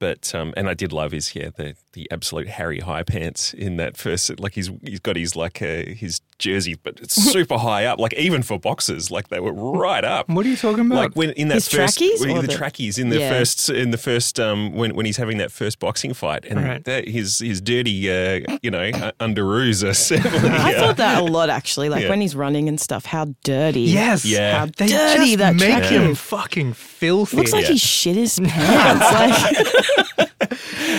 but 0.00 0.34
um, 0.34 0.52
and 0.56 0.68
I 0.68 0.74
did 0.74 0.92
love 0.92 1.12
his 1.12 1.34
yeah 1.36 1.50
the 1.54 1.76
the 1.92 2.08
absolute 2.10 2.48
Harry 2.48 2.80
high 2.80 3.02
pants 3.04 3.52
in 3.54 3.76
that 3.76 3.96
first 3.96 4.38
like 4.40 4.54
he's 4.54 4.70
he's 4.84 5.00
got 5.00 5.16
his 5.16 5.36
like 5.36 5.60
uh, 5.62 5.84
his 5.86 6.20
jersey 6.38 6.74
but 6.82 6.98
it's 7.00 7.14
super 7.32 7.58
high 7.58 7.84
up 7.84 7.98
like 8.00 8.14
even 8.14 8.42
for 8.42 8.58
boxers 8.58 9.10
like 9.10 9.28
they 9.28 9.40
were 9.40 9.52
right 9.52 10.04
up 10.04 10.28
What 10.28 10.46
are 10.46 10.48
you 10.48 10.56
talking 10.56 10.86
about? 10.86 10.96
like 10.96 11.14
when 11.16 11.30
in 11.32 11.48
that 11.48 11.54
His 11.54 11.68
first 11.68 11.98
trackies 11.98 12.20
when- 12.20 12.36
the, 12.40 12.46
the- 12.48 12.54
trackies 12.56 12.98
in 12.98 13.10
the 13.10 13.18
Yeah. 13.18 13.30
first 13.30 13.68
in 13.70 13.90
the 13.90 13.98
first 13.98 14.40
um 14.40 14.72
when, 14.72 14.94
when 14.96 15.04
he's 15.06 15.16
having 15.18 15.38
that 15.38 15.52
first 15.52 15.78
boxing 15.78 16.14
fight 16.14 16.44
and 16.46 16.58
Right. 16.64 16.84
that 16.84 17.06
his 17.08 17.38
his 17.40 17.60
dirty 17.60 18.10
uh, 18.10 18.40
you 18.62 18.70
know 18.70 18.80
uh, 18.82 19.12
underoos 19.20 19.82
are 19.88 19.94
certainly 20.08 20.48
I 20.48 20.74
uh, 20.74 20.80
thought 20.80 20.96
that 20.98 21.22
a 21.22 21.24
lot 21.24 21.50
actually. 21.50 21.88
Like 21.90 22.04
Yeah. 22.04 22.10
when 22.10 22.20
he's 22.20 22.34
running 22.36 22.68
and 22.68 22.80
stuff, 22.80 23.04
how 23.04 23.34
dirty. 23.44 23.82
yes, 23.82 24.24
Yeah. 24.24 24.60
How 24.60 24.66
they 24.66 24.86
dirty 24.86 25.36
just 25.36 25.38
that 25.38 25.56
make 25.56 25.70
track 25.70 25.84
him 25.90 26.10
is. 26.12 26.18
fucking 26.20 26.72
filthy. 26.74 27.36
Looks 27.36 27.52
like 27.52 27.64
Yeah. 27.64 27.72
he 27.72 27.78
shit 27.78 28.16
his 28.16 28.38
pants. 28.40 29.12
like, 29.12 29.76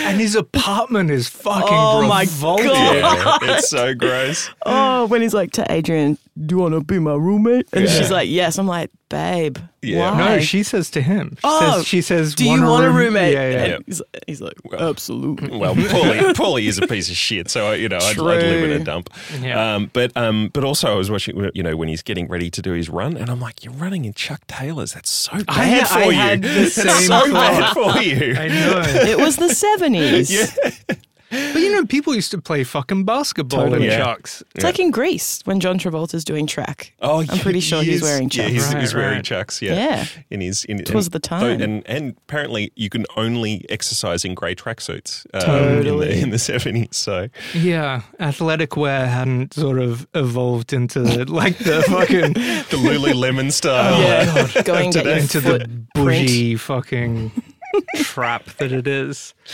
and 0.06 0.20
his 0.20 0.34
apartment 0.34 1.10
is 1.10 1.28
fucking 1.28 1.68
Oh 1.70 2.06
my. 2.06 2.26
God. 2.40 2.60
yeah, 2.64 3.38
it's 3.42 3.68
so 3.68 3.94
gross 3.94 4.50
oh, 4.66 5.06
when 5.06 5.22
he's 5.22 5.34
like 5.34 5.52
to 5.52 5.70
Adrian, 5.70 6.18
"Do 6.38 6.54
you 6.56 6.60
want 6.60 6.74
to 6.74 6.80
be 6.82 6.98
my 6.98 7.14
roommate?" 7.14 7.66
And 7.72 7.84
Yeah. 7.84 7.90
she's 7.98 8.10
like, 8.10 8.28
"Yes." 8.28 8.58
I'm 8.58 8.66
like, 8.66 8.90
"Babe, 9.08 9.58
Yeah. 9.82 10.10
why?" 10.12 10.18
No, 10.36 10.40
she 10.40 10.62
says 10.62 10.90
to 10.90 11.02
him. 11.02 11.32
She 11.36 11.40
Oh, 11.44 11.76
says, 11.78 11.86
she 11.86 12.00
says 12.02 12.34
Do 12.34 12.44
you 12.48 12.62
want 12.62 12.84
a 12.84 12.88
room- 12.88 12.96
roommate? 12.96 13.34
Yeah, 13.34 13.50
yeah. 13.50 13.66
Yeah. 13.66 13.78
He's, 13.86 14.02
he's 14.26 14.40
like, 14.40 14.54
Well, 14.64 14.88
absolutely. 14.90 15.56
well 15.56 15.74
Paulie 15.74 16.32
Paulie 16.34 16.66
is 16.68 16.78
a 16.78 16.86
piece 16.86 17.10
of 17.10 17.16
shit 17.16 17.50
so 17.50 17.72
you 17.72 17.88
know 17.88 17.96
I'd, 17.98 18.16
I'd 18.16 18.18
live 18.18 18.70
in 18.70 18.80
a 18.80 18.84
dump 18.84 19.10
Yeah. 19.42 19.74
um 19.74 19.90
but 19.92 20.16
um 20.16 20.50
but 20.52 20.64
also 20.64 20.90
I 20.92 20.94
was 20.94 21.10
watching 21.10 21.50
you 21.54 21.62
know 21.62 21.76
when 21.76 21.88
he's 21.88 22.02
getting 22.02 22.28
ready 22.28 22.50
to 22.50 22.62
do 22.62 22.72
his 22.72 22.88
run 22.88 23.16
and 23.16 23.28
I'm 23.28 23.40
like 23.40 23.64
you're 23.64 23.74
running 23.74 24.04
in 24.04 24.14
Chuck 24.14 24.46
Taylors 24.46 24.94
that's 24.94 25.10
so 25.10 25.32
bad 25.44 25.48
I- 25.48 25.84
for 25.84 25.98
I 25.98 26.04
you 26.04 26.12
had 26.12 26.42
the 26.42 26.48
That's 26.48 26.74
same 26.74 27.08
so 27.08 27.32
bad 27.32 27.72
for 27.74 28.00
you 28.00 28.34
I 28.36 28.48
know. 28.48 28.82
It 29.10 29.18
was 29.18 29.36
the 29.36 29.46
70s. 29.48 30.96
but 31.32 31.56
you 31.60 31.72
know, 31.72 31.84
people 31.86 32.14
used 32.14 32.30
to 32.32 32.40
play 32.40 32.62
fucking 32.62 33.04
basketball 33.04 33.64
Totally. 33.64 33.86
in 33.86 33.90
Yeah. 33.92 33.98
chucks. 34.04 34.42
It's 34.54 34.64
like 34.64 34.78
in 34.78 34.90
Grease 34.90 35.40
when 35.44 35.58
John 35.60 35.78
Travolta's 35.78 36.24
doing 36.24 36.46
track. 36.46 36.92
Oh, 37.00 37.24
I'm 37.28 37.38
pretty 37.38 37.60
sure 37.60 37.82
he 37.82 37.92
he's 37.92 37.96
is. 37.96 38.02
wearing 38.02 38.24
Yeah, 38.24 38.42
chucks. 38.44 38.50
he's, 38.52 38.66
Right, 38.74 38.80
he's 38.82 38.94
wearing 38.94 39.14
right. 39.16 39.24
chucks. 39.24 39.62
Yeah, 39.62 39.74
Yeah. 39.74 40.06
In 40.30 40.40
his, 40.42 40.64
in, 40.66 40.82
was 40.92 41.06
and- 41.06 41.12
the 41.12 41.18
time. 41.18 41.60
and 41.62 41.82
and 41.86 42.14
apparently 42.28 42.70
you 42.76 42.88
can 42.90 43.06
only 43.16 43.64
exercise 43.70 44.24
in 44.24 44.34
grey 44.34 44.54
tracksuits 44.54 45.24
um, 45.34 45.40
Totally. 45.42 46.20
in 46.20 46.30
the 46.30 46.38
seventies. 46.38 46.88
So 46.96 47.28
Yeah, 47.54 48.02
athletic 48.20 48.76
wear 48.76 49.06
hadn't 49.06 49.54
sort 49.54 49.78
of 49.78 50.06
evolved 50.14 50.72
into 50.72 51.00
like 51.24 51.58
the 51.58 51.82
fucking 51.88 52.34
the 52.34 52.76
Lululemon 52.76 53.50
style. 53.52 54.00
yeah. 54.02 54.62
Go 54.62 54.74
and 54.74 54.94
into 54.94 55.40
foot 55.40 55.62
the 55.62 55.68
print. 55.68 56.26
bougie 56.26 56.56
fucking 56.56 57.30
trap 57.96 58.44
that 58.58 58.72
it 58.72 58.86
is. 58.86 59.34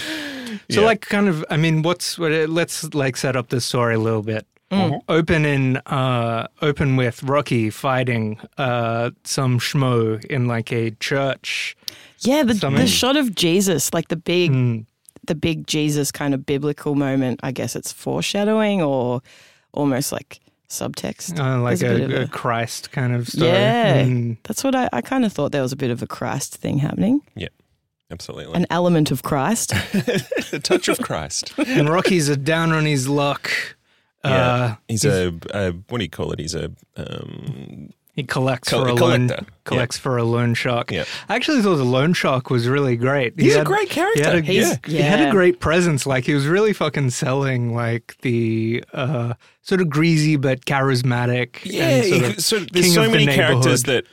So, 0.70 0.80
Yeah. 0.80 0.86
like, 0.86 1.02
kind 1.02 1.28
of, 1.28 1.44
I 1.50 1.58
mean, 1.58 1.82
what's 1.82 2.18
what? 2.18 2.32
It, 2.32 2.48
let's 2.48 2.94
like 2.94 3.18
set 3.18 3.36
up 3.36 3.48
the 3.50 3.60
story 3.60 3.96
a 3.96 3.98
little 3.98 4.22
bit. 4.22 4.46
Mm. 4.70 4.98
Open 5.10 5.44
in, 5.44 5.76
uh, 5.84 6.46
open 6.62 6.96
with 6.96 7.22
Rocky 7.22 7.68
fighting 7.68 8.40
uh, 8.56 9.10
some 9.24 9.58
schmo 9.58 10.24
in 10.24 10.46
like 10.46 10.72
a 10.72 10.92
church. 11.00 11.76
Yeah, 12.20 12.44
the, 12.44 12.54
Something- 12.54 12.80
the 12.80 12.86
shot 12.88 13.18
of 13.18 13.34
Jesus, 13.34 13.92
like 13.92 14.08
the 14.08 14.16
big, 14.16 14.52
Mm. 14.52 14.86
the 15.26 15.34
big 15.34 15.66
Jesus 15.66 16.10
kind 16.10 16.32
of 16.32 16.46
biblical 16.46 16.94
moment. 16.94 17.40
I 17.42 17.52
guess 17.52 17.76
it's 17.76 17.92
foreshadowing 17.92 18.80
or 18.82 19.20
almost 19.72 20.12
like 20.12 20.40
subtext. 20.70 21.38
Uh, 21.38 21.60
like 21.60 21.76
a 21.82 21.84
bit 21.84 22.00
a, 22.00 22.04
of 22.04 22.10
a 22.12 22.22
a- 22.22 22.28
Christ 22.28 22.90
kind 22.90 23.14
of 23.14 23.28
story. 23.28 23.50
Yeah, 23.50 24.02
Mm. 24.04 24.38
that's 24.44 24.64
what 24.64 24.74
I, 24.74 24.88
I 24.94 25.02
kind 25.02 25.26
of 25.26 25.32
thought 25.34 25.52
there 25.52 25.62
was 25.62 25.72
a 25.72 25.76
bit 25.76 25.90
of 25.90 26.02
a 26.02 26.06
Christ 26.06 26.54
thing 26.56 26.78
happening, 26.78 27.20
absolutely. 28.10 28.54
an 28.54 28.66
element 28.70 29.10
of 29.10 29.22
Christ. 29.22 29.70
the 30.50 30.60
touch 30.62 30.88
of 30.88 30.98
Christ. 31.00 31.52
and 31.58 31.88
Rocky's 31.88 32.28
a 32.28 32.36
down 32.36 32.72
on 32.72 32.84
his 32.84 33.08
luck. 33.08 33.50
Yeah, 34.24 34.30
Uh, 34.54 34.74
he's 34.88 35.04
a, 35.04 35.32
a 35.54 35.70
what 35.88 35.98
do 35.98 36.04
you 36.04 36.10
call 36.10 36.32
it? 36.32 36.40
He's 36.40 36.54
a 36.54 36.70
um, 36.96 37.90
He 38.14 38.24
collects 38.24 38.68
Col- 38.68 38.82
for 38.84 38.88
a 38.90 38.96
collector. 38.96 39.34
loan 39.36 39.46
collects 39.64 39.96
for 39.96 40.16
a 40.18 40.24
loan 40.24 40.54
shark. 40.54 40.90
Yeah. 40.90 41.04
I 41.28 41.36
actually 41.36 41.62
thought 41.62 41.76
the 41.76 41.84
loan 41.84 42.14
shark 42.14 42.50
was 42.50 42.66
really 42.66 42.96
great. 42.96 43.34
He 43.38 43.44
He's 43.44 43.54
a 43.56 43.62
great 43.64 43.90
character. 43.90 44.20
He 44.20 44.26
had 44.26 44.34
a, 44.34 44.40
He's- 44.72 44.78
he 44.86 44.96
had 44.98 45.28
a 45.28 45.30
great 45.30 45.60
presence. 45.60 46.04
Like 46.04 46.24
he 46.24 46.34
was 46.34 46.46
really 46.48 46.72
fucking 46.72 47.10
selling 47.10 47.74
like 47.74 48.16
the 48.22 48.82
uh, 48.92 49.34
sort 49.62 49.80
of 49.80 49.88
greasy 49.88 50.34
but 50.36 50.64
charismatic. 50.66 51.60
yeah. 51.64 51.88
and 51.88 52.04
sort 52.06 52.20
he- 52.20 52.26
of 52.26 52.40
so 52.42 52.58
there's 52.58 52.86
king 52.86 52.94
so 52.94 53.04
of 53.04 53.12
the 53.12 53.18
many 53.24 53.26
characters 53.36 53.84
that 53.84 54.04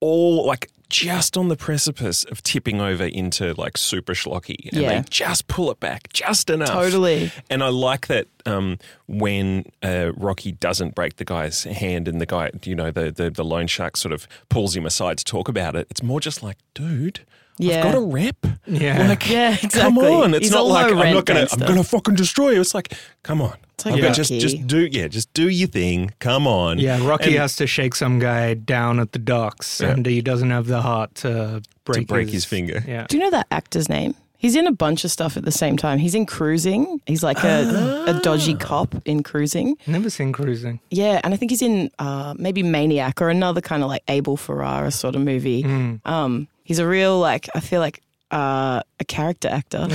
all 0.00 0.46
like 0.46 0.70
just 0.90 1.36
on 1.36 1.48
the 1.48 1.56
precipice 1.56 2.24
of 2.24 2.42
tipping 2.42 2.80
over 2.80 3.04
into 3.04 3.54
like 3.54 3.78
super 3.78 4.12
schlocky, 4.12 4.70
and 4.70 4.82
Yeah. 4.82 5.00
they 5.00 5.08
just 5.08 5.46
pull 5.46 5.70
it 5.70 5.80
back 5.80 6.12
just 6.12 6.50
enough. 6.50 6.68
Totally. 6.68 7.32
And 7.48 7.62
I 7.64 7.68
like 7.68 8.08
that 8.08 8.26
um, 8.46 8.78
when 9.06 9.64
uh, 9.82 10.12
Rocky 10.16 10.52
doesn't 10.52 10.94
break 10.94 11.16
the 11.16 11.24
guy's 11.24 11.64
hand 11.64 12.08
and 12.08 12.20
the 12.20 12.26
guy, 12.26 12.50
you 12.64 12.74
know, 12.74 12.90
the, 12.90 13.10
the, 13.10 13.30
the 13.30 13.44
loan 13.44 13.66
shark 13.66 13.96
sort 13.96 14.12
of 14.12 14.26
pulls 14.48 14.76
him 14.76 14.86
aside 14.86 15.18
to 15.18 15.24
talk 15.24 15.48
about 15.48 15.76
it. 15.76 15.86
It's 15.90 16.02
more 16.02 16.20
just 16.20 16.42
like, 16.42 16.56
dude, 16.74 17.20
Yeah. 17.58 17.78
I've 17.78 17.84
got 17.84 17.94
a 17.94 18.00
rep. 18.00 18.36
Yeah. 18.66 19.08
Like, 19.08 19.28
Yeah, 19.28 19.56
Come 19.56 19.98
on. 19.98 20.34
It's 20.34 20.46
He's 20.46 20.52
not 20.52 20.66
like 20.66 20.92
I'm 20.92 21.14
not 21.14 21.26
gonna 21.26 21.46
I'm 21.52 21.58
gonna 21.60 21.84
fucking 21.84 22.14
destroy 22.14 22.50
you. 22.50 22.60
It's 22.60 22.74
like, 22.74 22.92
come 23.22 23.40
on. 23.42 23.56
It's 23.74 23.86
like 23.86 23.94
I've 23.94 24.00
got- 24.00 24.06
Rocky. 24.08 24.16
just 24.16 24.32
just 24.34 24.66
do 24.66 24.88
yeah, 24.90 25.08
just 25.08 25.32
do 25.34 25.48
your 25.48 25.68
thing. 25.68 26.10
Come 26.18 26.46
on. 26.46 26.78
yeah, 26.78 27.04
Rocky 27.06 27.30
And- 27.30 27.36
has 27.38 27.56
to 27.56 27.66
shake 27.66 27.94
some 27.94 28.18
guy 28.18 28.54
down 28.54 29.00
at 29.00 29.12
the 29.12 29.18
docks, 29.18 29.80
Yeah. 29.80 29.90
and 29.92 30.04
he 30.06 30.20
doesn't 30.20 30.50
have 30.50 30.66
the 30.66 30.82
heart 30.82 31.14
to 31.16 31.62
break, 31.84 32.06
break 32.06 32.28
his 32.28 32.44
finger. 32.44 32.84
Yeah, 32.86 33.06
Do 33.08 33.16
you 33.16 33.22
know 33.24 33.30
that 33.30 33.46
actor's 33.50 33.88
name? 33.88 34.14
He's 34.40 34.56
in 34.56 34.66
a 34.66 34.72
bunch 34.72 35.04
of 35.04 35.10
stuff 35.10 35.36
at 35.36 35.44
the 35.44 35.52
same 35.52 35.76
time. 35.76 35.98
He's 35.98 36.14
in 36.14 36.24
Cruising. 36.24 37.02
He's 37.06 37.22
like 37.22 37.44
a, 37.44 38.04
a 38.06 38.20
dodgy 38.22 38.54
cop 38.54 38.94
in 39.04 39.22
Cruising. 39.22 39.76
never 39.86 40.08
seen 40.08 40.32
cruising. 40.32 40.80
Yeah, 40.90 41.20
and 41.22 41.34
I 41.34 41.36
think 41.36 41.50
he's 41.50 41.60
in 41.60 41.90
uh, 41.98 42.32
maybe 42.38 42.62
Maniac 42.62 43.20
or 43.20 43.28
another 43.28 43.60
kind 43.60 43.82
of 43.82 43.90
like 43.90 44.02
Abel 44.08 44.38
Ferrara 44.38 44.90
sort 44.92 45.14
of 45.14 45.20
movie. 45.20 45.62
Mm. 45.62 46.00
Um, 46.06 46.48
he's 46.64 46.78
a 46.78 46.86
real 46.86 47.18
like 47.18 47.50
I 47.54 47.60
feel 47.60 47.80
like 47.80 48.00
uh, 48.30 48.80
a 48.98 49.04
character 49.04 49.48
actor. 49.48 49.86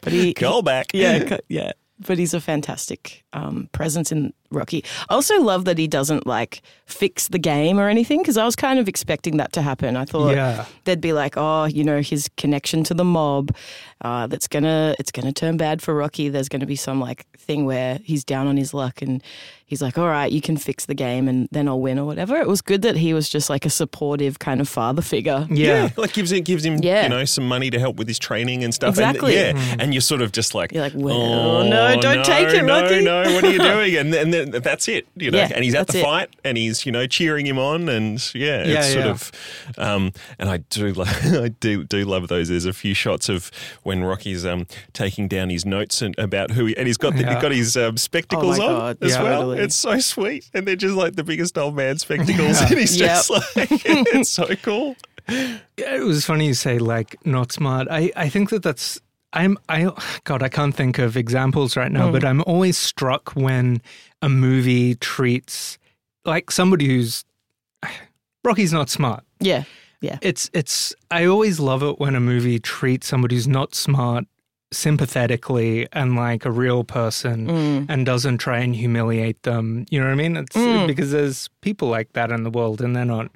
but 0.00 0.12
he, 0.12 0.34
Call 0.34 0.62
back. 0.62 0.86
yeah, 0.92 1.38
yeah. 1.48 1.72
But 2.00 2.18
he's 2.18 2.34
a 2.34 2.40
fantastic 2.40 3.24
um, 3.32 3.68
presence 3.70 4.10
in 4.10 4.32
Rocky. 4.50 4.84
I 5.08 5.14
also 5.14 5.40
love 5.40 5.64
that 5.64 5.78
he 5.78 5.88
doesn't 5.88 6.26
like 6.26 6.62
fix 6.86 7.28
the 7.28 7.38
game 7.38 7.78
or 7.80 7.88
anything 7.88 8.18
because 8.20 8.36
I 8.36 8.44
was 8.44 8.54
kind 8.54 8.78
of 8.78 8.88
expecting 8.88 9.38
that 9.38 9.52
to 9.54 9.62
happen. 9.62 9.96
I 9.96 10.04
thought 10.04 10.34
Yeah. 10.34 10.66
they'd 10.84 11.00
be 11.00 11.12
like, 11.12 11.34
oh, 11.36 11.64
you 11.64 11.82
know, 11.82 12.00
his 12.02 12.28
connection 12.36 12.84
to 12.84 12.94
the 12.94 13.04
mob, 13.04 13.54
uh, 14.02 14.26
that's 14.26 14.46
gonna 14.48 14.94
it's 14.98 15.10
gonna 15.10 15.32
turn 15.32 15.56
bad 15.56 15.80
for 15.82 15.94
Rocky. 15.94 16.28
There's 16.28 16.48
gonna 16.48 16.66
be 16.66 16.76
some 16.76 17.00
like 17.00 17.26
thing 17.38 17.64
where 17.64 17.98
he's 18.04 18.24
down 18.24 18.46
on 18.46 18.56
his 18.56 18.72
luck 18.74 19.02
and 19.02 19.22
he's 19.66 19.80
like, 19.82 19.96
all 19.98 20.06
right, 20.08 20.30
you 20.30 20.40
can 20.42 20.56
fix 20.58 20.84
the 20.86 20.94
game 20.94 21.26
and 21.26 21.48
then 21.50 21.68
I'll 21.68 21.80
win 21.80 21.98
or 21.98 22.04
whatever. 22.04 22.36
It 22.36 22.46
was 22.46 22.60
good 22.60 22.82
that 22.82 22.96
he 22.96 23.14
was 23.14 23.28
just 23.30 23.48
like 23.48 23.64
a 23.64 23.70
supportive 23.70 24.38
kind 24.38 24.60
of 24.60 24.68
father 24.68 25.02
figure. 25.02 25.46
Yeah. 25.50 25.88
like 25.96 26.12
gives 26.12 26.32
it 26.32 26.42
gives 26.42 26.64
him 26.64 26.78
Yeah. 26.82 27.04
you 27.04 27.08
know 27.08 27.24
some 27.24 27.48
money 27.48 27.70
to 27.70 27.78
help 27.78 27.96
with 27.96 28.08
his 28.08 28.18
training 28.18 28.62
and 28.62 28.74
stuff. 28.74 28.90
Exactly. 28.90 29.36
And, 29.38 29.58
yeah, 29.58 29.76
and 29.78 29.94
you're 29.94 30.00
sort 30.02 30.20
of 30.20 30.32
just 30.32 30.54
like 30.54 30.72
You're 30.72 30.82
like, 30.82 30.92
well, 30.94 31.16
oh, 31.16 31.68
no, 31.68 31.98
don't 32.00 32.24
take 32.24 32.48
it, 32.50 32.62
no, 32.62 32.82
Rocky. 32.82 33.00
No, 33.02 33.22
what 33.34 33.44
are 33.44 33.50
you 33.50 33.58
doing? 33.58 33.96
And 33.96 34.14
and 34.14 34.33
then 34.34 34.62
that's 34.62 34.88
it. 34.88 35.06
You 35.16 35.30
know, 35.30 35.38
Yeah, 35.38 35.50
and 35.54 35.64
he's 35.64 35.74
at 35.74 35.86
the 35.86 35.98
it. 35.98 36.02
fight 36.02 36.28
and 36.44 36.56
he's 36.58 36.84
you 36.84 36.92
know 36.92 37.06
cheering 37.06 37.46
him 37.46 37.58
on 37.58 37.88
and 37.88 38.18
yeah, 38.34 38.66
Yeah, 38.66 38.78
it's 38.78 38.92
sort 38.92 39.04
yeah. 39.06 39.10
of. 39.12 39.32
Um, 39.78 40.12
and 40.38 40.50
I 40.50 40.58
do 40.58 40.92
lo- 40.92 41.04
I 41.44 41.48
do 41.60 41.84
do 41.84 42.04
love 42.04 42.28
those. 42.28 42.48
There's 42.48 42.66
a 42.66 42.72
few 42.72 42.94
shots 42.94 43.28
of 43.28 43.50
when 43.82 44.02
Rocky's 44.04 44.44
um 44.44 44.66
taking 44.92 45.28
down 45.28 45.50
his 45.50 45.64
notes 45.64 46.02
and 46.02 46.14
about 46.18 46.50
who 46.50 46.66
he 46.66 46.76
and 46.76 46.86
he's 46.86 46.96
got 46.96 47.12
the, 47.16 47.24
he's 47.26 47.42
got 47.42 47.52
his 47.52 47.76
um, 47.76 47.96
spectacles 47.96 48.58
Oh 48.58 48.62
on 48.66 48.68
God, 48.74 48.98
as 49.02 49.12
well. 49.18 49.40
Totally. 49.42 49.58
It's 49.60 49.76
so 49.76 49.98
sweet, 49.98 50.50
and 50.54 50.66
they're 50.66 50.76
just 50.76 50.94
like 50.94 51.16
the 51.16 51.24
biggest 51.24 51.56
old 51.56 51.76
man 51.76 51.98
spectacles, 52.04 52.60
and 52.60 52.78
he's 52.78 52.96
just 52.96 53.30
like 53.30 53.44
it's 53.56 54.30
so 54.30 54.46
cool. 54.62 54.96
Yeah, 55.28 55.96
it 55.96 56.04
was 56.04 56.24
funny 56.26 56.46
you 56.46 56.54
say 56.54 56.78
like 56.78 57.16
not 57.24 57.50
smart. 57.50 57.88
I, 57.90 58.12
I 58.14 58.28
think 58.28 58.50
that 58.50 58.62
that's 58.62 59.00
I'm 59.34 59.58
I 59.68 59.90
God 60.24 60.42
I 60.42 60.48
can't 60.48 60.74
think 60.74 60.98
of 60.98 61.16
examples 61.16 61.76
right 61.76 61.92
now, 61.92 62.10
but 62.10 62.24
I'm 62.24 62.42
always 62.46 62.78
struck 62.78 63.32
when 63.34 63.82
a 64.22 64.28
movie 64.28 64.94
treats 64.94 65.76
like 66.24 66.50
somebody 66.50 66.86
who's 66.86 67.24
Rocky's 68.44 68.72
not 68.72 68.88
smart. 68.90 69.24
Yeah. 69.40 69.64
Yeah. 70.00 70.18
It's 70.22 70.50
it's 70.52 70.94
I 71.10 71.24
always 71.26 71.58
love 71.60 71.82
it 71.82 71.98
when 71.98 72.14
a 72.14 72.20
movie 72.20 72.58
treats 72.58 73.06
somebody 73.08 73.34
who's 73.36 73.48
not 73.48 73.74
smart 73.74 74.24
sympathetically 74.72 75.88
and 75.92 76.14
like 76.16 76.44
a 76.44 76.50
real 76.50 76.84
person 76.84 77.46
Mm. 77.48 77.86
and 77.88 78.06
doesn't 78.06 78.38
try 78.38 78.58
and 78.58 78.74
humiliate 78.76 79.42
them. 79.42 79.86
You 79.90 80.00
know 80.00 80.06
what 80.06 80.12
I 80.12 80.16
mean? 80.16 80.36
It's 80.36 80.56
Mm. 80.56 80.86
because 80.86 81.10
there's 81.10 81.48
people 81.62 81.88
like 81.88 82.12
that 82.12 82.30
in 82.30 82.42
the 82.44 82.50
world 82.50 82.80
and 82.80 82.94
they're 82.94 83.04
not 83.04 83.30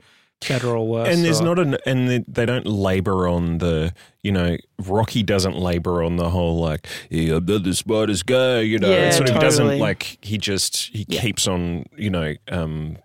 better 0.46 0.68
or 0.68 0.86
worse. 0.86 1.08
And 1.14 1.24
there's 1.24 1.40
or- 1.40 1.44
not 1.44 1.58
an, 1.58 1.76
and 1.86 2.08
they- 2.08 2.24
they 2.28 2.46
don't 2.46 2.66
labor 2.66 3.26
on 3.26 3.58
the, 3.58 3.92
you 4.22 4.30
know, 4.32 4.56
Rocky 4.78 5.22
doesn't 5.22 5.56
labor 5.58 6.02
on 6.02 6.16
the 6.16 6.30
whole 6.30 6.58
like, 6.58 6.86
yeah, 7.10 7.36
I'm 7.36 7.44
not 7.46 7.64
the 7.64 7.74
smartest 7.74 8.26
guy, 8.26 8.60
you 8.60 8.78
know. 8.78 8.90
Yeah, 8.90 9.08
it 9.08 9.14
sort 9.14 9.30
of 9.30 9.40
doesn't 9.40 9.78
like 9.78 10.18
he 10.22 10.38
just 10.38 10.90
he 10.92 11.04
Yeah. 11.08 11.20
keeps 11.20 11.48
on, 11.48 11.86
you 11.96 12.10
know, 12.10 12.34
um, 12.48 12.98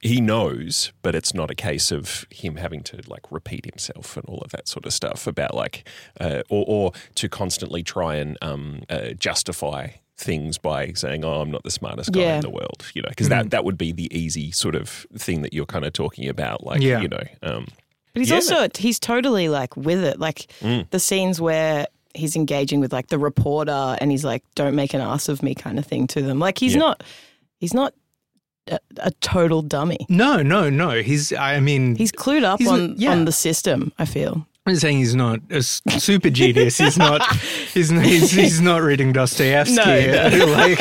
he 0.00 0.20
knows, 0.20 0.92
but 1.02 1.14
it's 1.14 1.34
not 1.34 1.50
a 1.50 1.54
case 1.54 1.90
of 1.90 2.26
him 2.30 2.56
having 2.56 2.82
to 2.84 3.00
like 3.06 3.30
repeat 3.30 3.66
himself 3.66 4.16
and 4.16 4.24
all 4.26 4.38
of 4.38 4.50
that 4.52 4.66
sort 4.68 4.86
of 4.86 4.94
stuff 4.94 5.26
about 5.26 5.54
like, 5.54 5.86
uh, 6.20 6.42
or, 6.48 6.64
or 6.66 6.92
to 7.16 7.28
constantly 7.28 7.82
try 7.82 8.14
and 8.16 8.38
um, 8.40 8.82
uh, 8.88 9.10
justify 9.10 9.88
things 10.16 10.58
by 10.58 10.92
saying, 10.92 11.24
"Oh, 11.24 11.40
I'm 11.40 11.50
not 11.50 11.64
the 11.64 11.70
smartest 11.70 12.12
guy 12.12 12.20
Yeah. 12.20 12.34
in 12.36 12.40
the 12.42 12.50
world," 12.50 12.84
you 12.94 13.02
know, 13.02 13.08
because 13.08 13.28
that 13.28 13.50
that 13.50 13.64
would 13.64 13.76
be 13.78 13.92
the 13.92 14.08
easy 14.16 14.50
sort 14.52 14.74
of 14.74 14.88
thing 15.16 15.42
that 15.42 15.52
you're 15.52 15.66
kind 15.66 15.84
of 15.84 15.92
talking 15.92 16.28
about, 16.28 16.64
like, 16.64 16.80
Yeah. 16.82 17.00
you 17.00 17.08
know, 17.08 17.22
um, 17.42 17.66
But 18.12 18.20
he's 18.20 18.28
Yeah. 18.30 18.36
also 18.36 18.68
he's 18.78 19.00
totally 19.00 19.48
like 19.48 19.76
with 19.76 20.04
it. 20.04 20.20
Like 20.20 20.46
Mm. 20.62 20.88
the 20.90 21.00
scenes 21.00 21.40
where 21.40 21.86
he's 22.14 22.36
engaging 22.36 22.78
with 22.78 22.92
like 22.92 23.08
the 23.08 23.18
reporter 23.18 23.96
and 24.00 24.12
he's 24.12 24.24
like, 24.24 24.44
"Don't 24.54 24.76
make 24.76 24.94
an 24.94 25.00
ass 25.00 25.28
of 25.28 25.42
me," 25.42 25.52
kind 25.56 25.80
of 25.80 25.84
thing 25.84 26.06
to 26.08 26.22
them. 26.22 26.38
Like 26.38 26.58
he's 26.58 26.74
Yeah. 26.74 26.78
not 26.80 27.02
he's 27.58 27.74
not 27.74 27.92
a, 28.70 28.78
a 28.98 29.10
total 29.20 29.62
dummy. 29.62 29.98
No, 30.08 30.42
no, 30.42 30.70
no. 30.70 31.02
He's 31.02 31.32
I 31.32 31.58
mean 31.58 31.96
He's 31.96 32.12
clued 32.12 32.44
up 32.44 32.60
He's 32.60 32.68
a- 32.68 32.72
on 32.74 32.94
yeah. 32.98 33.10
on 33.10 33.24
the 33.24 33.32
system. 33.32 33.92
I 33.98 34.04
feel. 34.04 34.46
I'm 34.66 34.76
saying 34.76 34.96
he's 34.98 35.14
not 35.14 35.40
a 35.50 35.56
s- 35.56 35.82
super 35.98 36.30
genius. 36.30 36.78
He's 36.78 36.96
not. 36.96 37.20
He's 37.74 37.90
he's, 37.90 38.30
he's 38.30 38.60
not 38.60 38.82
reading 38.82 39.12
Dostoevsky. 39.12 39.74
No, 39.76 40.46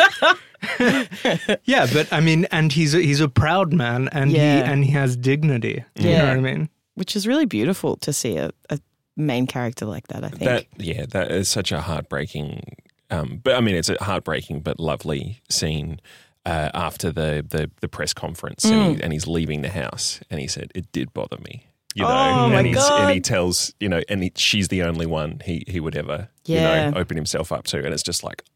like, 0.78 1.60
yeah, 1.66 1.88
but 1.92 2.12
I 2.14 2.20
mean, 2.20 2.46
and 2.52 2.72
he's 2.72 2.94
a, 2.94 3.00
he's 3.02 3.20
a 3.20 3.28
proud 3.28 3.74
man, 3.74 4.10
and 4.12 4.30
he 4.32 4.38
and 4.38 4.86
he 4.86 4.92
has 4.92 5.18
dignity. 5.18 5.84
Yeah. 5.96 6.04
You 6.10 6.18
know 6.18 6.26
what 6.28 6.38
I 6.38 6.40
mean? 6.40 6.70
Which 6.96 7.16
is 7.16 7.28
really 7.28 7.46
beautiful 7.46 7.98
to 7.98 8.14
see 8.14 8.38
a, 8.38 8.52
a 8.70 8.80
main 9.18 9.48
character 9.48 9.86
like 9.86 10.08
that. 10.10 10.24
I 10.24 10.30
think. 10.30 10.42
that 10.44 10.66
yeah, 10.78 11.06
that 11.10 11.32
is 11.32 11.50
such 11.50 11.72
a 11.72 11.82
heartbreaking. 11.82 12.76
Um, 13.10 13.42
but 13.44 13.56
I 13.56 13.60
mean, 13.60 13.76
it's 13.76 13.90
a 13.90 13.98
heartbreaking 14.02 14.62
but 14.62 14.80
lovely 14.80 15.42
scene 15.50 16.00
uh, 16.46 16.70
after 16.74 17.12
the, 17.12 17.46
the 17.48 17.70
the 17.82 17.88
press 17.88 18.14
conference, 18.14 18.64
and, 18.66 18.74
Mm. 18.74 18.96
he, 18.98 19.04
and 19.04 19.14
he's 19.14 19.28
leaving 19.28 19.62
the 19.64 19.70
house, 19.70 20.20
and 20.30 20.40
he 20.40 20.48
said, 20.48 20.72
"It 20.76 20.92
did 20.92 21.14
bother 21.14 21.38
me." 21.40 21.66
You 21.96 22.04
know, 22.04 22.10
Oh, 22.10 22.50
my 22.50 22.60
and, 22.60 22.68
he's, 22.68 22.90
and 22.90 23.10
he 23.12 23.20
tells 23.22 23.74
you 23.80 23.88
know, 23.90 24.02
and 24.10 24.24
he, 24.24 24.32
she's 24.36 24.68
the 24.70 24.84
only 24.84 25.06
one 25.06 25.42
he 25.46 25.64
he 25.68 25.80
would 25.80 25.96
ever 25.96 26.30
Yeah. 26.46 26.86
you 26.86 26.92
know 26.92 27.00
open 27.00 27.18
himself 27.18 27.52
up 27.52 27.66
to, 27.68 27.78
and 27.84 27.94
it's 27.94 28.04
just 28.04 28.24
like. 28.24 28.44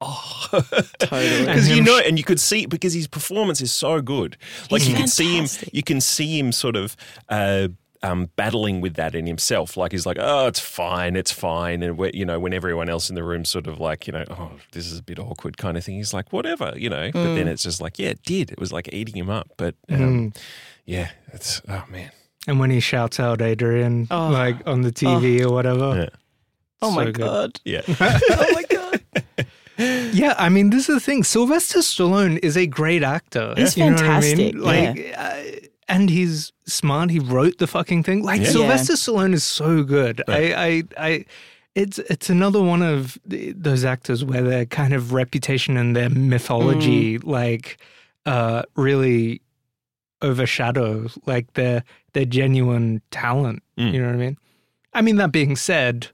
Oh, 0.00 0.62
Totally. 1.00 1.44
because 1.46 1.68
you 1.68 1.82
know, 1.82 1.98
and 1.98 2.16
you 2.18 2.24
could 2.24 2.38
see 2.38 2.66
because 2.66 2.92
his 2.94 3.08
performance 3.08 3.60
is 3.60 3.72
so 3.72 4.00
good. 4.00 4.36
Like 4.70 4.82
He's 4.82 4.90
you 4.90 4.94
can 4.96 5.08
see 5.08 5.36
him, 5.36 5.46
you 5.72 5.82
can 5.82 6.00
see 6.00 6.38
him 6.38 6.52
sort 6.52 6.76
of 6.76 6.96
uh, 7.28 7.66
um, 8.04 8.30
battling 8.36 8.80
with 8.80 8.94
that 8.94 9.16
in 9.16 9.26
himself. 9.26 9.76
Like 9.76 9.90
he's 9.90 10.06
like, 10.06 10.16
oh, 10.20 10.46
it's 10.46 10.60
fine, 10.60 11.16
it's 11.16 11.32
fine, 11.32 11.82
and 11.82 11.98
we 11.98 12.12
you 12.14 12.24
know, 12.24 12.38
when 12.38 12.52
everyone 12.52 12.88
else 12.88 13.08
in 13.10 13.16
the 13.16 13.24
room 13.24 13.44
sort 13.44 13.66
of 13.66 13.80
like, 13.80 14.06
you 14.06 14.12
know, 14.12 14.24
oh, 14.30 14.52
this 14.70 14.86
is 14.86 15.00
a 15.00 15.02
bit 15.02 15.18
awkward 15.18 15.56
kind 15.58 15.76
of 15.76 15.82
thing. 15.82 15.96
He's 15.96 16.14
like, 16.14 16.32
whatever, 16.32 16.72
you 16.76 16.88
know. 16.88 17.10
But 17.12 17.26
Mm. 17.30 17.34
then 17.34 17.48
it's 17.48 17.64
just 17.64 17.80
like, 17.80 17.98
yeah, 17.98 18.10
it 18.10 18.22
did. 18.22 18.52
It 18.52 18.60
was 18.60 18.72
like 18.72 18.88
eating 18.92 19.16
him 19.16 19.28
up. 19.30 19.48
But 19.56 19.74
Mm. 19.90 20.00
um, 20.00 20.32
yeah, 20.86 21.10
it's 21.32 21.60
oh 21.68 21.84
man, 21.90 22.12
And 22.46 22.58
when 22.60 22.70
he 22.70 22.80
shouts 22.80 23.18
out 23.20 23.42
Adrian, 23.42 24.06
Oh. 24.10 24.28
like 24.28 24.66
on 24.66 24.82
the 24.82 24.92
TV 24.92 25.42
or 25.44 25.52
whatever. 25.52 25.94
yeah, 25.96 26.08
oh 26.80 26.90
my 26.92 27.04
so 27.06 27.12
good. 27.12 27.24
god. 27.24 27.60
yeah. 27.64 27.82
oh 27.88 28.52
my 28.54 28.64
god. 28.68 29.00
Yeah, 29.78 30.34
I 30.38 30.48
mean, 30.48 30.70
this 30.70 30.88
is 30.88 30.96
the 30.96 31.00
thing. 31.00 31.22
Sylvester 31.22 31.78
Stallone 31.78 32.40
is 32.42 32.56
a 32.56 32.66
great 32.66 33.04
actor. 33.04 33.54
He's 33.56 33.76
You 33.76 33.84
know 33.84 33.92
what 33.92 34.00
I 34.02 34.06
fantastic, 34.20 34.54
mean? 34.56 34.60
Like, 34.60 35.14
uh, 35.16 35.42
and 35.88 36.10
he's 36.10 36.50
smart. 36.66 37.10
He 37.10 37.20
wrote 37.20 37.58
the 37.58 37.68
fucking 37.68 38.02
thing. 38.02 38.24
Like 38.24 38.40
Yeah. 38.40 38.48
Sylvester 38.50 38.94
Stallone 38.94 39.34
is 39.34 39.44
so 39.44 39.84
good. 39.84 40.20
Yeah. 40.26 40.34
I, 40.34 40.40
I, 40.56 40.82
I. 40.98 41.24
It's 41.76 42.00
it's 42.00 42.28
another 42.28 42.60
one 42.60 42.82
of 42.82 43.18
those 43.24 43.84
actors 43.84 44.24
where 44.24 44.42
their 44.42 44.66
kind 44.66 44.94
of 44.94 45.12
reputation 45.12 45.76
and 45.76 45.94
their 45.94 46.10
mythology, 46.10 47.18
like, 47.18 47.78
uh, 48.26 48.62
really 48.74 49.42
overshadow 50.22 51.08
like 51.26 51.52
their 51.54 51.84
their 52.12 52.24
genuine 52.24 53.00
talent. 53.10 53.62
Mm. 53.78 53.92
You 53.92 54.00
know 54.00 54.06
what 54.06 54.14
I 54.14 54.18
mean? 54.18 54.36
I 54.94 55.02
mean 55.02 55.16
that 55.16 55.32
being 55.32 55.56
said. 55.56 56.08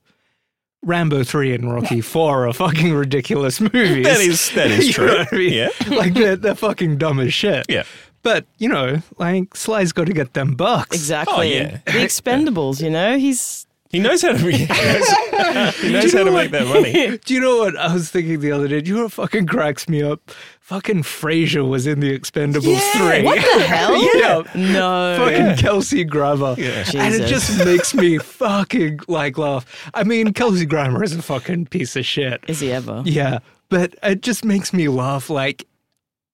Rambo 0.86 1.24
3 1.24 1.54
and 1.54 1.72
Rocky 1.72 2.00
4 2.02 2.46
are 2.48 2.52
fucking 2.52 2.92
ridiculous 2.92 3.58
movies. 3.58 4.04
That 4.04 4.20
is 4.20 4.50
that 4.50 4.70
is 4.70 4.86
You 4.88 4.92
true. 4.92 5.06
know 5.06 5.16
what 5.16 5.32
I 5.32 5.36
mean? 5.36 5.52
Yeah, 5.54 5.68
like 5.96 6.12
they're, 6.12 6.36
they're 6.36 6.54
fucking 6.54 6.98
dumb 6.98 7.20
as 7.20 7.32
shit. 7.32 7.64
yeah. 7.70 7.84
But, 8.22 8.44
you 8.58 8.68
know, 8.68 9.00
like 9.18 9.54
Sly's 9.56 9.92
got 9.92 10.06
to 10.08 10.12
get 10.12 10.34
them 10.34 10.54
bucks. 10.56 10.94
Exactly. 10.96 11.34
Oh, 11.36 11.40
yeah. 11.42 11.78
The 11.86 11.92
Expendables. 11.92 12.82
You 12.82 12.90
know, 12.90 13.16
he's 13.18 13.66
He 13.94 14.00
knows 14.00 14.22
how 14.22 14.32
to. 14.32 14.38
He 14.44 14.66
knows, 14.66 15.76
he 15.76 15.92
knows 15.92 16.12
you 16.12 16.18
how 16.18 16.24
to 16.24 16.30
know 16.30 16.36
make 16.36 16.50
that 16.50 16.66
money. 16.66 17.16
Do 17.24 17.34
you 17.34 17.40
know 17.40 17.58
what 17.58 17.76
I 17.76 17.92
was 17.94 18.10
thinking 18.10 18.40
the 18.40 18.50
other 18.50 18.66
day? 18.66 18.80
Do 18.80 18.90
you 18.90 18.96
know 18.96 19.02
what 19.04 19.12
fucking 19.12 19.46
cracks 19.46 19.88
me 19.88 20.02
up? 20.02 20.32
Fucking 20.60 21.02
Frasier 21.02 21.68
was 21.68 21.86
in 21.86 22.00
the 22.00 22.18
Expendables 22.18 22.80
3. 22.92 23.22
What 23.22 23.36
the 23.36 23.64
hell? 23.64 24.18
yeah. 24.18 24.42
no. 24.54 25.16
Fucking 25.18 25.56
Kelsey 25.58 26.02
Grammer. 26.02 26.56
Yeah. 26.58 26.84
And 26.96 27.14
it 27.14 27.28
just 27.28 27.64
makes 27.64 27.94
me 27.94 28.18
fucking 28.18 29.00
like 29.06 29.38
laugh. 29.38 29.90
I 29.94 30.02
mean, 30.02 30.32
Kelsey 30.32 30.66
Grammer 30.66 31.04
is 31.04 31.14
a 31.14 31.22
fucking 31.22 31.66
piece 31.66 31.94
of 31.94 32.04
shit. 32.04 32.42
Is 32.48 32.58
he 32.58 32.72
ever? 32.72 33.02
Yeah, 33.04 33.40
but 33.68 33.94
it 34.02 34.22
just 34.22 34.44
makes 34.44 34.72
me 34.72 34.88
laugh. 34.88 35.30
Like, 35.30 35.68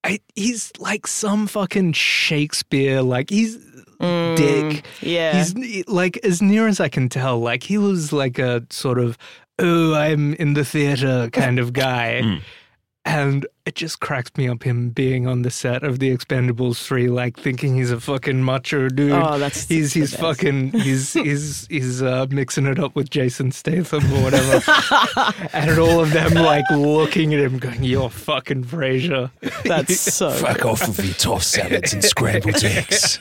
I, 0.03 0.20
he's 0.35 0.73
like 0.79 1.07
some 1.07 1.46
fucking 1.46 1.92
Shakespeare. 1.92 3.03
Like 3.03 3.29
he's 3.29 3.59
Mm, 4.00 4.36
dick. 4.36 4.84
Yeah. 5.02 5.36
He's 5.42 5.86
like 5.88 6.18
as 6.24 6.40
near 6.42 6.66
as 6.68 6.80
I 6.80 6.88
can 6.88 7.08
tell. 7.08 7.38
Like 7.40 7.62
he 7.62 7.78
was 7.78 8.12
like 8.12 8.38
a 8.38 8.64
sort 8.70 8.98
of 8.98 9.16
oh 9.58 9.94
I'm 9.94 10.34
in 10.34 10.54
the 10.54 10.64
theater 10.64 11.28
kind 11.32 11.58
of 11.58 11.72
guy, 11.72 12.22
Mm. 12.24 12.40
And 13.11 13.46
it 13.66 13.75
just 13.75 14.01
cracks 14.01 14.31
me 14.37 14.49
up 14.49 14.62
him 14.62 14.90
being 14.90 15.27
on 15.27 15.42
the 15.42 15.51
set 15.51 15.83
of 15.83 15.99
the 15.99 16.16
Expendables 16.16 16.83
three, 16.85 17.09
like 17.09 17.37
thinking 17.38 17.77
he's 17.77 17.90
a 17.90 17.99
fucking 18.01 18.44
macho 18.44 18.88
dude. 18.88 19.12
oh, 19.12 19.38
that's 19.38 19.66
He's 19.68 19.92
the 19.94 20.01
he's 20.01 20.11
best. 20.12 20.20
fucking 20.23 20.70
he's 20.73 21.12
he's 21.29 21.66
he's 21.68 22.03
uh, 22.03 22.27
mixing 22.31 22.66
it 22.66 22.79
up 22.79 22.94
with 22.94 23.11
Jason 23.11 23.51
Statham 23.53 24.05
or 24.12 24.23
whatever, 24.23 24.62
and 25.53 25.79
all 25.79 26.01
of 26.01 26.12
them 26.12 26.35
like 26.35 26.64
looking 26.70 27.35
at 27.35 27.40
him, 27.40 27.59
going, 27.59 27.83
"You're 27.83 28.11
fucking 28.11 28.64
Frasier." 28.64 29.31
That's 29.64 29.99
so. 30.14 30.31
Fuck 30.31 30.64
off 30.64 30.87
with 30.87 31.05
your 31.05 31.14
tossed 31.14 31.51
salads 31.51 31.92
and 31.92 32.05
scrambled 32.05 32.62
eggs. 32.64 33.18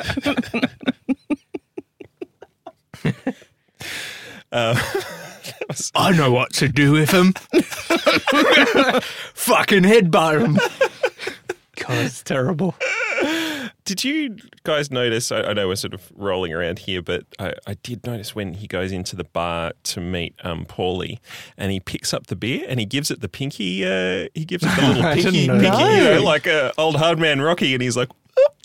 I 5.95 6.11
know 6.11 6.31
what 6.31 6.53
to 6.53 6.67
do 6.67 6.91
with 6.91 7.11
him. 7.11 7.33
fucking 9.33 9.83
headbutt 9.83 10.41
him. 10.41 10.55
God, 11.75 11.97
it's 12.05 12.23
terrible. 12.23 12.75
Did 13.85 14.03
you 14.03 14.37
guys 14.63 14.91
notice? 14.91 15.31
I, 15.31 15.41
I 15.41 15.53
know 15.53 15.67
we're 15.67 15.75
sort 15.75 15.93
of 15.93 16.11
rolling 16.15 16.53
around 16.53 16.79
here, 16.79 17.01
but 17.01 17.23
I, 17.39 17.53
I 17.65 17.73
did 17.81 18.05
notice 18.05 18.35
when 18.35 18.53
he 18.53 18.67
goes 18.67 18.91
into 18.91 19.15
the 19.15 19.23
bar 19.23 19.71
to 19.85 19.99
meet 19.99 20.35
um, 20.43 20.65
Paulie, 20.65 21.17
and 21.57 21.71
he 21.71 21.79
picks 21.79 22.13
up 22.13 22.27
the 22.27 22.35
beer 22.35 22.65
and 22.69 22.79
he 22.79 22.85
gives 22.85 23.09
it 23.09 23.21
the 23.21 23.29
pinky. 23.29 23.83
Uh, 23.83 24.27
he 24.35 24.45
gives 24.45 24.63
it 24.63 24.75
the 24.75 24.87
little 24.87 25.03
I 25.05 25.15
pinky, 25.15 25.47
pinky, 25.47 25.47
know 25.47 25.89
you 25.89 26.03
know, 26.03 26.23
like 26.23 26.45
a 26.45 26.71
old 26.77 26.97
hard 26.97 27.17
man 27.17 27.41
Rocky, 27.41 27.73
and 27.73 27.81
he's 27.81 27.97
like, 27.97 28.09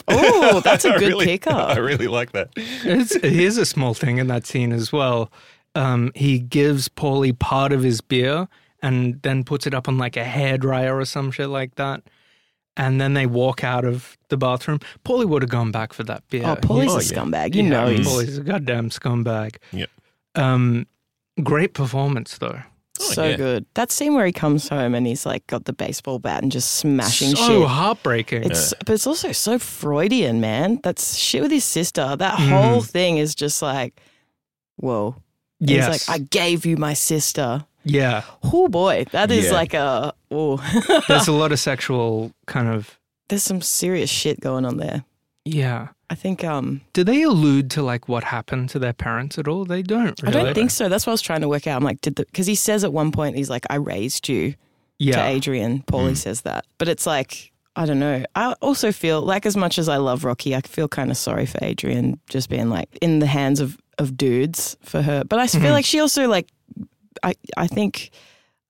Oh, 0.09 0.61
that's 0.61 0.85
a 0.85 0.90
good 0.90 1.14
really, 1.14 1.40
I 1.46 1.78
really 1.78 2.09
like 2.09 2.33
that. 2.33 2.50
It's, 2.57 3.14
here's 3.16 3.57
a 3.57 3.64
small 3.64 3.94
thing 3.94 4.18
in 4.18 4.26
that 4.26 4.46
scene 4.46 4.72
as 4.72 4.92
well. 4.92 5.30
Um, 5.75 6.13
he 6.15 6.39
gives 6.39 6.89
Paulie 6.89 7.37
part 7.39 7.73
of 7.73 7.83
his 7.83 8.01
beer 8.01 8.49
and 8.83 9.21
then 9.23 9.45
puts 9.45 9.67
it 9.67 9.75
up 9.75 9.89
on 9.89 9.99
like 9.99 10.17
a 10.17 10.25
hairdryer 10.25 10.95
or 10.95 11.05
some 11.05 11.31
shit 11.31 11.49
like 11.49 11.75
that. 11.77 12.03
And 12.77 13.01
then 13.01 13.15
they 13.15 13.27
walk 13.27 13.63
out 13.65 13.85
of 13.85 14.17
the 14.29 14.37
bathroom. 14.37 14.81
Paulie 15.05 15.27
would 15.27 15.43
have 15.43 15.51
gone 15.51 15.71
back 15.71 15.93
for 15.93 16.03
that 16.05 16.23
beer. 16.29 16.43
Oh, 16.45 16.57
Paulie's 16.57 16.93
Oh, 16.93 16.99
a 16.99 17.03
yeah. 17.03 17.23
scumbag. 17.23 17.55
You 17.55 17.63
Yeah, 17.63 17.69
know 17.69 17.87
he's. 17.89 18.07
Paulie's 18.07 18.39
a 18.39 18.43
goddamn 18.43 18.91
scumbag. 18.91 19.57
Yeah. 19.73 19.87
Um, 20.35 20.87
great 21.43 21.73
performance 21.75 22.39
though. 22.39 22.61
so 22.99 23.25
yeah. 23.29 23.37
good. 23.37 23.67
That 23.75 23.91
scene 23.93 24.15
where 24.15 24.27
he 24.27 24.33
comes 24.33 24.69
home 24.69 24.95
and 24.95 25.07
he's 25.07 25.25
like 25.27 25.47
got 25.49 25.65
the 25.65 25.73
baseball 25.73 26.19
bat 26.21 26.43
and 26.43 26.51
just 26.53 26.73
smashing 26.73 27.31
so 27.37 27.61
shit. 27.61 27.69
heartbreaking. 27.69 28.45
It's 28.45 28.75
but 28.81 28.91
it's 28.91 29.07
also 29.07 29.33
so 29.33 29.59
Freudian, 29.59 30.41
man. 30.41 30.79
That's 30.83 31.17
shit 31.17 31.43
with 31.43 31.51
his 31.53 31.65
sister. 31.65 32.15
That 32.17 32.39
Mm. 32.39 32.49
whole 32.51 32.81
thing 32.83 33.19
is 33.19 33.35
just 33.35 33.63
like, 33.63 34.01
whoa. 34.77 35.17
Yes. 35.61 35.87
He's 35.93 36.09
like, 36.09 36.21
I 36.21 36.25
gave 36.25 36.67
you 36.67 36.77
my 36.77 36.95
sister. 36.95 37.64
yeah. 37.85 38.23
Oh 38.43 38.69
boy, 38.69 39.05
that 39.12 39.31
is 39.31 39.47
Yeah. 39.47 39.53
like 39.53 39.75
a 39.75 40.12
oh. 40.31 40.57
There's 41.09 41.29
a 41.29 41.33
lot 41.33 41.53
of 41.53 41.59
sexual 41.61 42.33
kind 42.47 42.69
of 42.69 42.99
There's 43.29 43.43
some 43.43 43.61
serious 43.62 44.11
shit 44.11 44.40
going 44.40 44.64
on 44.64 44.77
there. 44.79 45.05
yeah. 45.45 45.88
I 46.11 46.17
think 46.17 46.45
um 46.45 46.83
Do 46.93 47.03
they 47.03 47.23
allude 47.23 47.71
to 47.73 47.83
like 47.83 48.09
what 48.09 48.25
happened 48.25 48.69
to 48.71 48.79
their 48.79 48.93
parents 48.93 49.38
at 49.38 49.49
all? 49.49 49.64
They 49.64 49.83
don't. 49.83 50.23
I 50.27 50.31
don't 50.31 50.55
think 50.55 50.71
so. 50.71 50.88
That's 50.88 51.07
what 51.07 51.12
I 51.12 51.14
was 51.14 51.23
trying 51.23 51.40
to 51.40 51.49
work 51.49 51.67
out. 51.67 51.77
I'm 51.77 51.83
like, 51.83 52.01
did 52.03 52.17
the 52.17 52.25
because 52.27 52.47
he 52.47 52.55
says 52.55 52.85
at 52.85 52.93
one 52.93 53.11
point 53.11 53.37
he's 53.37 53.51
like, 53.51 53.64
I 53.71 53.77
raised 53.77 54.29
you 54.29 54.55
Yeah. 54.99 55.17
to 55.17 55.25
Adrian. 55.29 55.83
Paulie 55.85 56.17
says 56.17 56.43
that. 56.43 56.67
But 56.79 56.88
it's 56.88 57.07
like, 57.07 57.53
I 57.75 57.87
don't 57.87 57.99
know. 57.99 58.23
I 58.37 58.53
also 58.61 58.93
feel 58.93 59.23
like 59.23 59.47
as 59.47 59.57
much 59.57 59.79
as 59.79 59.88
I 59.88 59.97
love 59.97 60.25
Rocky, 60.25 60.55
I 60.55 60.61
feel 60.61 60.88
kind 60.88 61.11
of 61.11 61.17
sorry 61.17 61.47
for 61.47 61.59
Adrian 61.64 62.21
just 62.29 62.49
being 62.51 62.69
like 62.69 62.97
in 63.01 63.19
the 63.19 63.27
hands 63.27 63.59
of, 63.61 63.77
of 63.98 64.16
dudes 64.16 64.76
for 64.83 65.02
her. 65.02 65.24
But 65.24 65.38
I 65.38 65.46
feel 65.46 65.61
Mhm. 65.62 65.72
like 65.72 65.85
she 65.85 66.00
also 66.00 66.28
like 66.28 66.48
I 67.22 67.35
I 67.57 67.66
think 67.66 68.11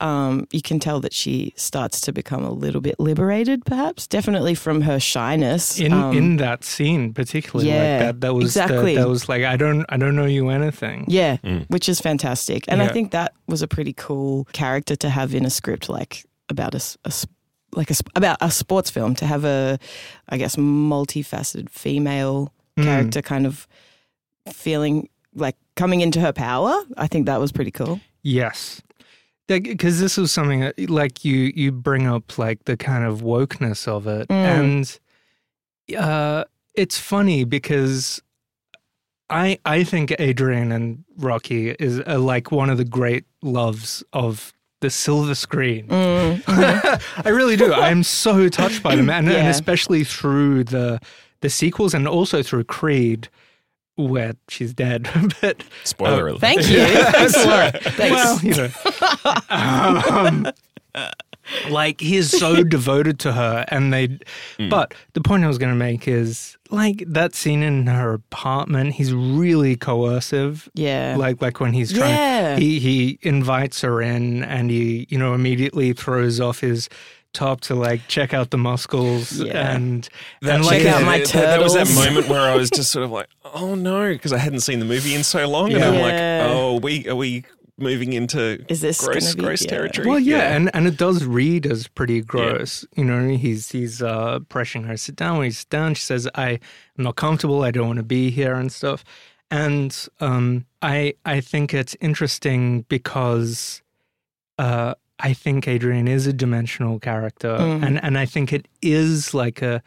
um, 0.00 0.46
you 0.52 0.60
can 0.60 0.80
tell 0.80 1.00
that 1.00 1.14
she 1.14 1.52
starts 1.56 2.00
to 2.02 2.12
become 2.12 2.44
a 2.44 2.50
little 2.50 2.80
bit 2.80 2.98
liberated, 2.98 3.64
perhaps. 3.64 4.06
Definitely 4.08 4.54
from 4.56 4.82
her 4.82 4.98
shyness. 5.00 5.78
in 5.80 5.92
Um, 5.92 6.12
in 6.16 6.37
that 6.38 6.64
scene 6.64 7.14
particularly 7.14 7.70
yeah, 7.70 7.78
like 7.80 7.98
that 8.00 8.20
that 8.20 8.34
was 8.34 8.44
exactly. 8.44 8.94
that, 8.96 9.02
that 9.02 9.08
was 9.08 9.28
like 9.28 9.44
I 9.44 9.56
don't 9.56 9.84
I 9.88 9.96
don't 9.96 10.14
know 10.16 10.26
you 10.26 10.48
anything. 10.50 11.04
Yeah, 11.08 11.37
Mm. 11.44 11.64
which 11.68 11.88
is 11.88 12.00
fantastic. 12.00 12.64
And 12.68 12.82
I 12.82 12.88
think 12.88 13.12
that 13.12 13.32
was 13.46 13.62
a 13.62 13.68
pretty 13.68 13.92
cool 13.96 14.46
character 14.52 14.96
to 14.96 15.08
have 15.08 15.32
in 15.34 15.46
a 15.46 15.50
script 15.50 15.88
like 15.88 16.24
about 16.48 16.74
a, 16.74 16.82
s- 16.82 16.98
a 17.04 17.08
s- 17.08 17.26
like 17.72 17.88
a, 17.90 17.94
s- 17.94 18.02
about 18.16 18.37
a 18.40 18.50
sports 18.50 18.90
film 18.90 19.14
to 19.14 19.24
have 19.26 19.44
a 19.46 19.78
I 20.28 20.37
guess 20.38 20.56
multifaceted 20.56 21.70
female 21.70 22.52
Mm. 22.76 22.84
character 22.84 23.22
kind 23.22 23.46
of 23.46 23.66
feeling 24.52 25.08
like 25.35 25.57
coming 25.77 26.01
into 26.01 26.20
her 26.20 26.33
power. 26.33 26.75
I 26.97 27.07
think 27.07 27.27
that 27.27 27.40
was 27.40 27.53
pretty 27.53 27.70
cool. 27.70 28.01
Yes. 28.23 28.81
Because 29.47 30.01
this 30.01 30.16
was 30.16 30.33
something 30.33 30.61
that, 30.61 30.88
like 30.88 31.25
you 31.25 31.53
you 31.55 31.70
bring 31.70 32.07
up 32.07 32.38
like 32.38 32.64
the 32.64 32.77
kind 32.79 33.05
of 33.05 33.20
wokeness 33.20 33.87
of 33.87 34.07
it, 34.07 34.27
Mm. 34.29 34.99
and 35.90 35.97
uh, 35.99 36.44
it's 36.75 36.99
funny 36.99 37.44
because 37.44 38.23
I 39.29 39.59
I 39.66 39.85
think 39.85 40.14
Adrian 40.18 40.73
and 40.73 41.05
Rocky 41.18 41.70
is 41.73 42.01
uh, 42.07 42.18
like 42.18 42.51
one 42.53 42.70
of 42.70 42.79
the 42.79 42.87
great 42.87 43.25
loves 43.42 44.03
of 44.14 44.55
the 44.81 44.88
silver 44.88 45.35
screen. 45.35 45.88
Mm. 45.88 46.42
I 47.27 47.29
really 47.29 47.57
do. 47.57 47.73
I 47.73 47.90
am 47.90 48.03
so 48.03 48.49
touched 48.49 48.83
by 48.83 48.97
them, 48.97 49.11
and, 49.11 49.29
and 49.29 49.49
especially 49.49 50.05
through 50.05 50.64
the 50.64 51.01
the 51.40 51.51
sequels, 51.51 51.92
and 51.92 52.09
also 52.09 52.42
through 52.42 52.64
Creed, 52.64 53.29
where 53.96 54.35
she's 54.48 54.72
dead. 54.74 55.09
but 55.40 55.62
Spoiler 55.85 56.28
Oh, 56.28 56.33
alert. 56.33 56.40
Thank 56.40 56.68
you. 56.68 56.85
Thanks 56.87 57.37
a 57.37 57.46
lot. 57.48 57.83
Thanks. 57.83 58.14
well, 58.14 58.40
you 58.40 58.54
know, 58.54 58.70
um, 59.50 60.52
like 61.68 62.00
he 62.00 62.16
is 62.16 62.30
so 62.30 62.62
devoted 62.64 63.18
to 63.20 63.33
her, 63.33 63.64
and 63.68 63.92
they. 63.92 64.18
But 64.70 64.94
the 65.12 65.20
point 65.20 65.44
I 65.44 65.46
was 65.48 65.59
going 65.59 65.72
to 65.72 65.76
make 65.78 66.09
is 66.09 66.57
like 66.70 67.04
that 67.07 67.35
scene 67.35 67.62
in 67.62 67.87
her 67.87 68.14
apartment. 68.14 68.94
He's 68.94 69.12
really 69.12 69.76
coercive. 69.76 70.68
yeah. 70.74 71.16
Like 71.18 71.42
like 71.42 71.61
when 71.61 71.72
he's 71.72 71.92
trying, 71.92 72.11
Yeah. 72.14 72.57
he 72.57 72.78
he 72.80 73.18
invites 73.22 73.80
her 73.83 74.00
in, 74.00 74.42
and 74.44 74.70
he 74.70 75.07
you 75.11 75.18
know 75.18 75.35
immediately 75.35 75.92
throws 75.92 76.40
off 76.40 76.61
his 76.61 76.88
top 77.35 77.61
to 77.62 77.75
like 77.75 78.07
check 78.09 78.33
out 78.33 78.51
the 78.51 78.57
muscles 78.59 79.33
Yeah. 79.40 79.75
and 79.75 80.09
That, 80.42 80.55
and 80.57 80.64
like 80.64 80.83
Check 80.83 80.94
out 80.94 81.03
my 81.03 81.18
that, 81.18 81.29
that 81.33 81.61
was 81.61 81.75
that 81.75 81.92
moment 81.94 82.29
where 82.29 82.40
I 82.40 82.57
was 82.57 82.70
just 82.79 82.90
sort 82.90 83.05
of 83.05 83.11
like, 83.11 83.29
oh 83.44 83.75
no, 83.75 84.12
because 84.12 84.33
I 84.33 84.38
hadn't 84.38 84.61
seen 84.61 84.79
the 84.79 84.85
movie 84.87 85.14
in 85.14 85.23
so 85.25 85.47
long, 85.49 85.73
and 85.73 85.83
I'm 85.85 85.94
like, 86.01 86.12
Yeah. 86.12 86.47
oh, 86.49 86.79
we 86.83 87.07
are 87.09 87.14
we 87.16 87.44
moving 87.77 88.12
into 88.12 88.64
Is 88.68 88.81
this 88.81 89.05
gross, 89.05 89.35
be- 89.35 89.42
gross 89.42 89.62
yeah. 89.64 89.68
territory? 89.70 90.07
Well, 90.09 90.20
yeah, 90.20 90.55
and 90.55 90.70
and 90.75 90.87
it 90.87 90.97
does 90.97 91.25
read 91.25 91.66
as 91.66 91.88
pretty 91.88 92.20
gross. 92.20 92.85
You 92.97 93.05
know, 93.05 93.29
he's 93.37 93.70
he's 93.73 94.01
uh, 94.01 94.38
pressuring 94.49 94.87
her 94.87 94.92
to 94.92 94.99
sit 94.99 95.16
down. 95.16 95.38
When 95.38 95.44
he's 95.47 95.64
down, 95.64 95.94
she 95.94 96.03
says, 96.05 96.29
"I 96.37 96.51
am 96.97 97.05
not 97.05 97.16
comfortable. 97.16 97.62
I 97.64 97.73
don't 97.73 97.88
want 97.88 97.97
to 97.99 98.05
be 98.05 98.31
here," 98.31 98.55
and 98.55 98.70
stuff. 98.70 99.05
And 99.51 100.07
um, 100.20 100.66
I 100.83 101.14
I 101.25 101.40
think 101.40 101.75
it's 101.75 101.97
interesting 102.01 102.83
because 102.88 103.83
uh, 104.59 104.94
I 105.18 105.33
think 105.33 105.68
Adrian 105.68 106.09
is 106.09 106.27
a 106.27 106.33
dimensional 106.33 106.98
character, 106.98 107.57
Mm. 107.59 107.87
and 107.87 108.05
and 108.05 108.18
I 108.18 108.27
think 108.27 108.53
it 108.53 108.66
is 108.83 109.33
like 109.35 109.62
a 109.62 109.83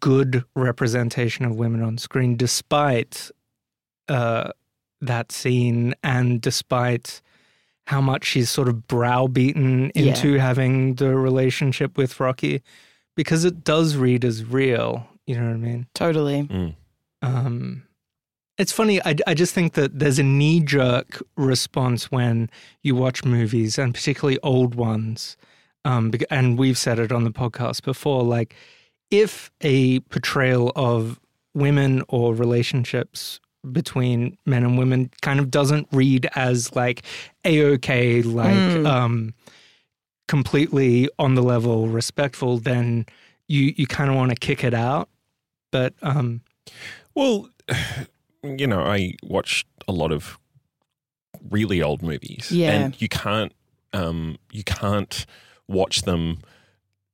good 0.00 0.44
representation 0.54 1.44
of 1.44 1.56
women 1.56 1.82
on 1.82 1.98
screen, 1.98 2.36
despite 2.36 3.30
uh, 4.08 4.50
that 5.00 5.32
scene 5.32 5.94
and 6.02 6.40
despite 6.40 7.20
how 7.86 8.00
much 8.00 8.24
she's 8.24 8.50
sort 8.50 8.68
of 8.68 8.86
browbeaten 8.88 9.90
Yeah. 9.94 10.02
into 10.14 10.38
having 10.38 10.94
the 10.94 11.14
relationship 11.16 11.96
with 11.98 12.18
Rocky, 12.20 12.62
because 13.16 13.44
it 13.44 13.64
does 13.64 13.96
read 13.96 14.24
as 14.24 14.44
real. 14.44 15.06
You 15.26 15.36
know 15.36 15.46
what 15.46 15.54
I 15.54 15.58
mean? 15.58 15.86
Totally. 15.94 16.42
Mm. 16.44 16.74
Um, 17.22 17.82
it's 18.58 18.72
funny. 18.72 19.00
I, 19.04 19.14
I 19.26 19.34
just 19.34 19.52
think 19.54 19.74
that 19.74 19.98
there's 19.98 20.18
a 20.18 20.22
knee 20.22 20.60
jerk 20.60 21.22
response 21.36 22.10
when 22.10 22.48
you 22.82 22.94
watch 22.94 23.24
movies, 23.24 23.78
and 23.78 23.94
particularly 23.94 24.38
old 24.42 24.74
ones. 24.74 25.36
Um, 25.84 26.12
and 26.30 26.58
we've 26.58 26.78
said 26.78 26.98
it 26.98 27.12
on 27.12 27.24
the 27.24 27.30
podcast 27.30 27.84
before. 27.84 28.22
Like, 28.24 28.54
if 29.10 29.50
a 29.60 30.00
portrayal 30.00 30.72
of 30.74 31.20
women 31.54 32.02
or 32.08 32.34
relationships 32.34 33.40
between 33.72 34.36
men 34.46 34.62
and 34.64 34.78
women 34.78 35.10
kind 35.22 35.38
of 35.40 35.50
doesn't 35.50 35.88
read 35.92 36.28
as 36.34 36.74
like 36.76 37.02
a 37.44 37.62
okay, 37.62 38.22
like 38.22 38.54
Mm. 38.54 38.86
um, 38.86 39.34
completely 40.28 41.08
on 41.18 41.34
the 41.34 41.42
level 41.42 41.88
respectful, 41.88 42.58
then 42.58 43.06
you 43.48 43.72
you 43.76 43.86
kind 43.86 44.10
of 44.10 44.16
want 44.16 44.30
to 44.30 44.36
kick 44.36 44.64
it 44.64 44.74
out. 44.74 45.08
But 45.70 45.94
um, 46.02 46.42
Well, 47.14 47.48
you 48.58 48.66
know, 48.66 48.80
I 48.80 49.14
watch 49.22 49.66
a 49.88 49.92
lot 49.92 50.12
of 50.12 50.38
really 51.50 51.82
old 51.82 52.02
movies, 52.02 52.50
Yeah. 52.50 52.72
and 52.72 53.00
you 53.00 53.08
can't, 53.08 53.52
um, 53.92 54.36
you 54.52 54.64
can't 54.64 55.26
watch 55.68 56.02
them 56.02 56.38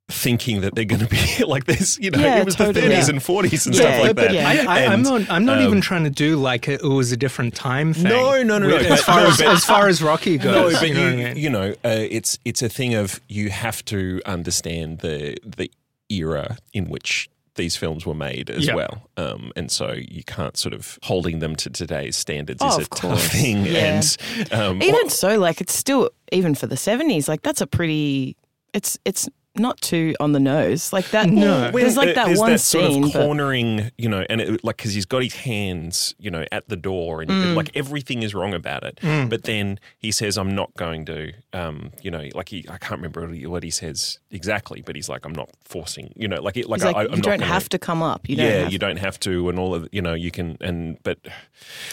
thinking 0.09 0.61
that 0.61 0.75
they're 0.75 0.85
going 0.85 1.01
to 1.01 1.09
be 1.09 1.45
like 1.47 1.65
this. 1.65 1.99
You 1.99 2.11
know, 2.11 2.19
Yeah, 2.21 2.39
it 2.41 2.45
was 2.45 2.55
totally. 2.57 2.87
the 2.89 2.95
30s 2.95 3.09
Yeah. 3.09 3.09
and 3.11 3.19
40s 3.21 3.67
and 3.67 3.75
Yeah, 3.75 3.81
stuff 3.83 4.01
like 4.03 4.17
but 4.17 4.23
that. 4.31 4.35
yeah. 4.35 4.49
I, 4.71 4.83
I, 4.83 4.87
I'm 4.87 5.03
not. 5.03 5.31
I'm 5.31 5.45
not 5.45 5.59
um, 5.59 5.65
even 5.65 5.81
trying 5.81 6.05
to 6.05 6.11
do 6.11 6.37
like 6.37 6.69
it, 6.69 6.83
it 6.83 6.87
was 6.87 7.13
a 7.13 7.17
different 7.17 7.55
time 7.55 7.95
thing. 7.95 8.05
No, 8.05 8.43
no, 8.43 8.59
no, 8.59 8.69
no, 8.69 8.77
As 8.77 8.89
but- 8.89 8.99
far 9.01 9.21
no, 9.23 9.27
as 9.29 9.39
but- 9.39 9.47
as 9.49 9.65
far 9.65 9.89
as 9.89 10.03
Rocky 10.03 10.37
No, 10.39 10.45
goes, 10.45 10.75
but 10.81 10.89
you 10.89 10.89
you, 10.89 10.95
know 10.95 11.05
what 11.05 11.13
I 11.13 11.29
mean? 11.29 11.37
you 11.37 11.51
know, 11.51 11.71
uh, 11.85 12.07
it's 12.11 12.39
it's 12.45 12.63
a 12.63 12.69
thing 12.69 12.95
of 12.95 13.21
you 13.29 13.49
have 13.51 13.85
to 13.87 14.21
understand 14.27 14.99
the 14.99 15.37
the 15.45 15.71
era 16.11 16.59
in 16.75 16.87
which 16.91 17.31
these 17.57 17.77
films 17.77 18.07
were 18.07 18.15
made 18.15 18.49
as 18.51 18.67
Yeah. 18.67 18.75
well, 18.75 19.09
um, 19.17 19.53
and 19.57 19.71
so 19.71 19.93
you 19.93 20.23
can't 20.25 20.57
sort 20.57 20.73
of 20.73 20.99
holding 21.03 21.39
them 21.41 21.55
to 21.57 21.69
today's 21.71 22.17
standards 22.17 22.61
Oh, 22.63 22.69
is 22.69 22.77
of 22.79 22.83
a 22.85 22.89
course. 22.89 23.23
tough 23.23 23.33
thing. 23.33 23.67
Yeah. 23.67 24.01
And 24.41 24.53
um, 24.53 24.83
Even 24.83 24.95
what- 24.95 25.13
so, 25.13 25.39
like 25.39 25.61
it's 25.61 25.75
still 25.75 26.11
even 26.33 26.55
for 26.55 26.67
the 26.67 26.77
seventies, 26.77 27.29
like 27.29 27.43
that's 27.43 27.61
a 27.61 27.67
pretty 27.67 28.37
it's 28.73 28.99
it's 29.05 29.29
not 29.55 29.81
too 29.81 30.15
on 30.19 30.33
the 30.33 30.41
nose. 30.41 30.93
Like 30.93 31.11
that 31.11 31.29
No. 31.29 31.71
there's 31.71 31.97
like 31.97 32.15
that 32.15 32.27
there's 32.27 32.39
one 32.39 32.53
that 32.53 32.59
sort 32.61 32.91
scene 32.93 33.05
of 33.05 33.13
but 33.13 33.25
cornering, 33.27 33.91
you 33.99 34.09
know, 34.09 34.25
and 34.31 34.41
it, 34.41 34.65
like 34.65 34.77
because 34.79 34.95
he's 34.95 35.05
got 35.05 35.23
his 35.23 35.35
hands, 35.35 36.15
you 36.19 36.31
know, 36.31 36.45
at 36.51 36.69
the 36.69 36.77
door, 36.77 37.21
and 37.23 37.31
Mm. 37.31 37.55
like 37.55 37.71
everything 37.77 38.23
is 38.23 38.35
wrong 38.35 38.55
about 38.55 38.83
it. 38.85 38.99
Mm. 39.03 39.29
But 39.29 39.43
then 39.45 39.79
he 39.99 40.11
says, 40.11 40.39
"I'm 40.39 40.55
not 40.55 40.75
going 40.77 41.05
to," 41.07 41.33
um, 41.53 41.93
you 42.03 42.11
know, 42.11 42.29
like 42.35 42.49
he, 42.49 42.65
I 42.69 42.79
can't 42.79 43.01
remember 43.01 43.27
what 43.49 43.63
he, 43.63 43.71
says 43.71 44.19
exactly, 44.31 44.83
but 44.83 44.97
he's 44.97 45.09
like, 45.09 45.25
"I'm 45.27 45.33
not 45.35 45.51
forcing," 45.65 46.13
you 46.17 46.29
know, 46.29 46.41
like 46.41 46.57
it, 46.57 46.69
like, 46.69 46.81
he's 46.81 46.87
like, 46.87 46.97
I, 46.97 47.01
I'm 47.01 47.11
you 47.11 47.17
not 47.17 47.23
don't 47.25 47.39
gonna- 47.41 47.53
have 47.53 47.69
to 47.71 47.79
come 47.79 48.03
up. 48.03 48.29
You 48.29 48.37
don't 48.37 48.47
yeah, 48.47 48.53
have 48.65 48.73
you 48.73 48.79
don't 48.79 48.99
have 48.99 49.19
to, 49.21 49.49
and 49.51 49.59
all 49.59 49.75
of 49.75 49.89
you 49.93 50.01
know, 50.03 50.15
you 50.15 50.31
can, 50.31 50.57
and 50.61 50.97
but 51.03 51.19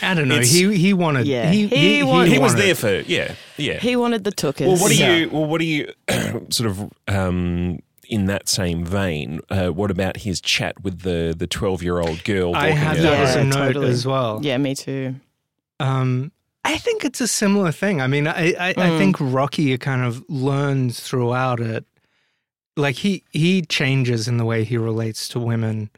I 0.02 0.14
don't 0.14 0.28
know. 0.30 0.40
He 0.40 0.76
he 0.78 0.94
wanted. 0.94 1.28
Yeah. 1.28 1.52
He, 1.52 1.68
He 1.68 1.96
he, 1.98 2.04
wanted- 2.04 2.32
he 2.32 2.40
was 2.40 2.54
wanted- 2.54 2.66
there 2.66 2.76
for 2.76 3.00
yeah, 3.12 3.34
yeah. 3.58 3.80
he 3.80 3.96
wanted 3.96 4.24
the 4.24 4.32
tookers. 4.32 4.68
well, 4.68 4.78
what 4.78 4.90
do 4.92 4.98
Yeah. 4.98 5.16
you? 5.18 5.30
Well, 5.30 5.46
what 5.46 5.60
do 5.60 5.66
you? 5.66 5.92
sort 6.50 6.70
of 6.70 6.90
um, 7.08 7.49
in 8.08 8.26
that 8.26 8.50
same 8.50 8.84
vein. 8.84 9.40
Uh, 9.50 9.70
what 9.70 9.92
about 9.92 10.18
his 10.18 10.42
chat 10.42 10.82
with 10.84 11.02
the 11.02 11.36
the 11.38 11.48
twelve 11.48 11.82
year 11.84 12.00
old 12.00 12.24
girl? 12.24 12.56
I 12.56 12.70
walking 12.70 12.78
had 12.78 12.98
out? 12.98 13.02
that 13.04 13.20
as 13.20 13.36
a 13.36 13.40
Yeah, 13.40 13.44
note 13.46 13.68
totally. 13.74 13.90
as 13.92 14.06
well. 14.06 14.40
Yeah, 14.42 14.58
me 14.58 14.76
too. 14.76 15.16
Um, 15.80 16.32
I 16.66 16.78
think 16.78 17.06
it's 17.06 17.22
a 17.22 17.28
similar 17.28 17.72
thing. 17.72 18.02
I 18.02 18.08
mean, 18.08 18.28
I 18.28 18.54
I, 18.60 18.70
I 18.70 18.74
Mm. 18.90 18.98
think 18.98 19.18
Rocky 19.20 19.78
kind 19.78 20.04
of 20.04 20.24
learns 20.30 21.00
throughout 21.00 21.60
it. 21.60 21.86
Like 22.76 22.96
he 22.98 23.24
he 23.32 23.62
changes 23.62 24.28
in 24.28 24.38
the 24.38 24.46
way 24.46 24.64
he 24.64 24.78
relates 24.78 25.28
to 25.30 25.40
women 25.40 25.90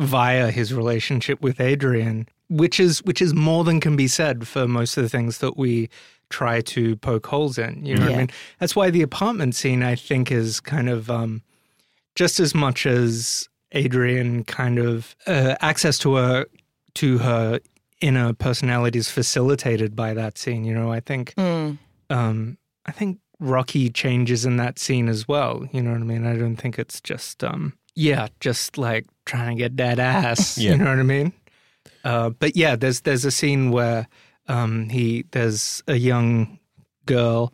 via 0.00 0.50
his 0.50 0.72
relationship 0.72 1.40
with 1.40 1.60
Adrian, 1.60 2.28
which 2.48 2.78
is 2.80 3.02
which 3.04 3.20
is 3.20 3.34
more 3.34 3.64
than 3.64 3.80
can 3.80 3.96
be 3.96 4.08
said 4.08 4.46
for 4.46 4.66
most 4.68 4.96
of 4.96 5.02
the 5.02 5.08
things 5.08 5.38
that 5.38 5.56
we 5.56 5.88
try 6.30 6.60
to 6.60 6.96
poke 6.96 7.26
holes 7.26 7.58
in. 7.58 7.84
You 7.84 7.94
know 7.96 8.02
what 8.02 8.10
Yeah. 8.10 8.16
I 8.16 8.18
mean? 8.20 8.30
That's 8.60 8.76
why 8.76 8.90
the 8.90 9.02
apartment 9.02 9.54
scene, 9.54 9.82
I 9.82 9.94
think, 9.94 10.30
is 10.30 10.60
kind 10.60 10.88
of 10.88 11.10
um, 11.10 11.42
just 12.14 12.40
as 12.40 12.54
much 12.54 12.86
as 12.86 13.48
Adrian 13.72 14.44
kind 14.44 14.78
of 14.78 15.14
uh, 15.26 15.54
access 15.60 15.98
to 16.00 16.14
her 16.14 16.46
to 16.94 17.18
her 17.18 17.60
inner 18.00 18.32
personality 18.32 18.98
is 18.98 19.10
facilitated 19.10 19.94
by 19.96 20.14
that 20.14 20.38
scene. 20.38 20.64
You 20.64 20.74
know, 20.74 20.90
I 20.92 21.00
think 21.00 21.34
Mm. 21.36 21.78
um, 22.10 22.58
I 22.86 22.92
think 22.92 23.18
Rocky 23.40 23.88
changes 23.90 24.44
in 24.44 24.56
that 24.56 24.78
scene 24.78 25.08
as 25.08 25.28
well. 25.28 25.68
You 25.72 25.82
know 25.82 25.92
what 25.92 26.00
I 26.00 26.04
mean? 26.04 26.26
I 26.26 26.36
don't 26.36 26.56
think 26.56 26.78
it's 26.78 27.00
just 27.00 27.44
um, 27.44 27.74
yeah, 27.94 28.28
just 28.40 28.78
like 28.78 29.06
trying 29.26 29.56
to 29.56 29.62
get 29.62 29.76
that 29.76 29.98
ass. 29.98 30.56
Yeah. 30.58 30.72
You 30.72 30.78
know 30.78 30.86
what 30.90 30.98
I 30.98 31.02
mean? 31.02 31.32
Uh, 32.04 32.30
but 32.30 32.56
yeah, 32.56 32.74
there's 32.76 33.00
there's 33.02 33.24
a 33.24 33.30
scene 33.30 33.70
where 33.70 34.08
um, 34.48 34.88
he 34.88 35.24
there's 35.32 35.82
a 35.86 35.94
young 35.96 36.58
girl 37.06 37.52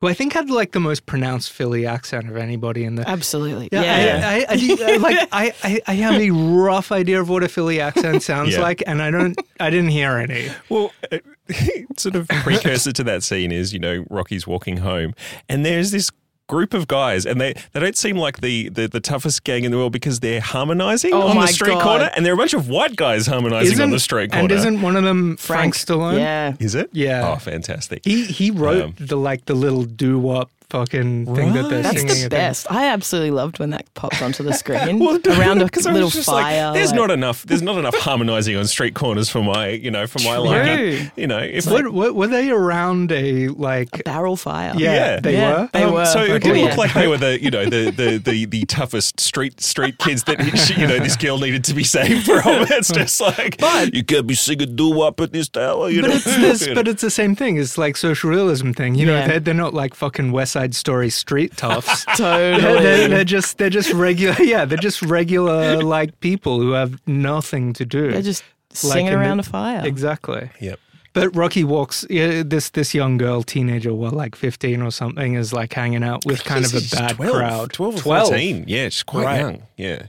who 0.00 0.08
I 0.08 0.14
think 0.14 0.32
had 0.32 0.50
like 0.50 0.72
the 0.72 0.80
most 0.80 1.06
pronounced 1.06 1.52
Philly 1.52 1.86
accent 1.86 2.28
of 2.28 2.36
anybody 2.36 2.82
in 2.84 2.96
the. 2.96 3.08
Absolutely. 3.08 3.68
Yeah, 3.70 3.82
Yeah. 3.82 4.28
I, 4.28 4.34
I, 4.40 4.46
I, 4.48 4.56
do- 4.56 4.98
like 4.98 5.28
I, 5.32 5.54
I, 5.62 5.80
I 5.86 5.94
have 5.94 6.20
a 6.20 6.30
rough 6.30 6.90
idea 6.90 7.20
of 7.20 7.28
what 7.28 7.44
a 7.44 7.48
Philly 7.48 7.80
accent 7.80 8.22
sounds 8.24 8.54
Yeah. 8.54 8.62
like, 8.62 8.82
and 8.86 9.00
I 9.00 9.10
don't, 9.12 9.38
I 9.60 9.70
didn't 9.70 9.90
hear 9.90 10.16
any. 10.16 10.48
Well, 10.68 10.90
uh, 11.12 11.18
sort 11.96 12.16
of 12.16 12.26
precursor 12.28 12.90
to 12.92 13.04
that 13.04 13.22
scene 13.22 13.52
is, 13.52 13.72
you 13.72 13.78
know, 13.78 14.04
Rocky's 14.10 14.44
walking 14.46 14.78
home, 14.78 15.14
and 15.48 15.64
there's 15.64 15.90
this 15.92 16.10
group 16.52 16.74
of 16.74 16.86
guys, 16.86 17.24
and 17.24 17.40
they, 17.40 17.54
they 17.72 17.80
don't 17.80 17.96
seem 17.96 18.16
like 18.16 18.40
the, 18.42 18.68
the, 18.68 18.86
the 18.86 19.00
toughest 19.00 19.42
gang 19.44 19.64
in 19.64 19.70
the 19.72 19.78
world 19.78 19.92
because 19.92 20.20
they're 20.20 20.40
harmonizing 20.40 21.12
Oh 21.14 21.22
on 21.28 21.36
my 21.36 21.46
the 21.46 21.52
street 21.52 21.72
God. 21.74 21.82
corner, 21.82 22.10
and 22.14 22.26
they're 22.26 22.34
a 22.34 22.36
bunch 22.36 22.52
of 22.54 22.68
white 22.68 22.94
guys 22.94 23.26
harmonizing 23.26 23.80
on 23.80 23.90
the 23.90 23.98
street 23.98 24.30
corner. 24.30 24.42
and 24.44 24.52
isn't 24.52 24.82
one 24.82 24.96
of 24.96 25.04
them 25.04 25.36
Frank, 25.38 25.74
Stallone? 25.74 26.18
Yeah. 26.18 26.54
is 26.60 26.74
it? 26.74 26.90
Yeah. 26.92 27.32
Oh, 27.32 27.36
fantastic. 27.36 28.04
He 28.04 28.24
he 28.26 28.50
wrote 28.50 28.82
Um, 28.84 28.94
the 28.98 29.16
like 29.16 29.46
the 29.46 29.54
little 29.54 29.84
doo 29.84 30.18
wop 30.18 30.50
fucking 30.72 31.26
thing 31.36 31.52
that 31.52 31.68
they're 31.68 31.82
That's 31.82 31.98
singing. 32.00 32.14
the 32.16 32.24
at 32.24 32.30
best. 32.30 32.66
I 32.72 32.86
absolutely 32.86 33.30
loved 33.30 33.58
when 33.58 33.70
that 33.70 33.92
popped 33.94 34.22
onto 34.22 34.42
the 34.42 34.52
screen 34.62 34.98
Well, 34.98 35.18
around 35.26 35.60
a 35.60 35.68
'cause 35.68 35.86
I 35.86 35.90
was 35.92 35.94
little 35.96 36.10
just 36.10 36.28
like, 36.28 36.44
fire. 36.44 36.72
there's 36.72 36.90
like- 36.92 36.96
not 37.00 37.10
enough. 37.10 37.44
There's 37.44 37.60
not 37.62 37.76
enough 37.78 37.94
harmonizing 37.96 38.56
on 38.56 38.66
street 38.66 38.94
corners 38.94 39.28
for 39.28 39.42
my, 39.42 39.68
you 39.68 39.90
know, 39.90 40.06
for 40.06 40.18
my 40.20 40.36
True. 40.36 40.44
liking. 40.48 41.10
You 41.16 41.26
know, 41.26 41.38
if 41.38 41.66
What, 41.66 41.92
what 41.92 42.14
were 42.14 42.26
they 42.26 42.50
around 42.50 43.12
a 43.12 43.48
like? 43.48 44.02
barrel 44.04 44.36
fire. 44.36 44.72
Yeah, 44.76 44.92
Yeah. 44.94 45.20
they 45.20 45.32
Yeah. 45.34 45.50
were. 45.60 45.68
They 45.72 45.82
Um, 45.84 45.92
were. 45.92 46.06
So 46.06 46.22
it 46.22 46.30
Oh, 46.30 46.38
didn't 46.38 46.56
yeah. 46.58 46.64
look 46.64 46.76
like 46.78 46.94
they 46.94 47.06
were 47.06 47.18
the, 47.18 47.42
you 47.42 47.50
know, 47.50 47.64
the 47.66 47.90
the, 47.90 48.18
the, 48.18 48.44
the 48.46 48.64
toughest 48.64 49.20
street 49.20 49.60
street 49.60 49.98
kids 49.98 50.24
that 50.24 50.38
you 50.78 50.86
know 50.86 50.98
this 50.98 51.16
girl 51.16 51.38
needed 51.38 51.64
to 51.64 51.74
be 51.74 51.84
saved 51.84 52.24
from. 52.24 52.42
It's 52.72 52.88
just 52.90 53.20
like 53.20 53.58
but, 53.58 53.94
you 53.94 54.02
can't 54.04 54.26
be 54.26 54.34
singing 54.34 54.74
doo 54.76 54.90
wop 54.90 55.20
at 55.20 55.32
this 55.32 55.48
tower. 55.48 55.90
You 55.90 56.00
But 56.02 56.08
know, 56.08 56.14
it's 56.16 56.24
this, 56.24 56.68
but 56.74 56.88
it's 56.88 57.02
the 57.02 57.10
same 57.10 57.34
thing. 57.36 57.56
It's 57.58 57.76
like 57.76 57.96
social 57.96 58.30
realism 58.30 58.70
thing. 58.72 58.94
You 58.94 59.06
know, 59.06 59.26
they're, 59.26 59.40
they're 59.40 59.54
not 59.54 59.74
like 59.74 59.94
fucking 59.94 60.32
West 60.32 60.52
Side 60.52 60.61
Story 60.70 61.10
street 61.10 61.56
toughs. 61.56 62.04
Totally. 62.16 62.60
they're, 62.62 62.82
they're, 62.82 63.08
they're 63.08 63.24
just 63.24 63.58
they're 63.58 63.70
just 63.70 63.92
regular. 63.92 64.34
Yeah, 64.42 64.64
they're 64.64 64.78
just 64.78 65.02
regular 65.02 65.82
like 65.82 66.18
people 66.20 66.60
who 66.60 66.72
have 66.72 67.00
nothing 67.06 67.72
to 67.74 67.84
do. 67.84 68.10
They're 68.12 68.22
just 68.22 68.42
Like 68.70 68.76
singing 68.78 69.06
in 69.08 69.12
the- 69.14 69.18
around 69.18 69.40
a 69.40 69.42
fire. 69.44 69.82
exactly. 69.84 70.50
Yep. 70.60 70.78
But 71.14 71.36
Rocky 71.36 71.62
walks. 71.62 72.06
Yeah, 72.08 72.42
this 72.42 72.70
this 72.70 72.94
young 72.94 73.18
girl, 73.18 73.42
teenager, 73.42 73.92
well, 73.94 74.12
like 74.12 74.34
fifteen 74.34 74.80
or 74.80 74.90
something, 74.90 75.34
is 75.34 75.52
like 75.52 75.74
hanging 75.74 76.02
out 76.02 76.24
with 76.24 76.42
kind 76.44 76.64
of 76.64 76.72
a 76.74 76.80
bad 76.90 77.16
12, 77.16 77.32
crowd. 77.34 77.72
12 77.74 77.96
or 77.96 78.00
14. 78.00 78.64
Yeah, 78.66 78.88
she's 78.88 79.02
quite 79.02 79.24
Right. 79.26 79.38
young. 79.40 79.62
Yeah. 79.76 80.06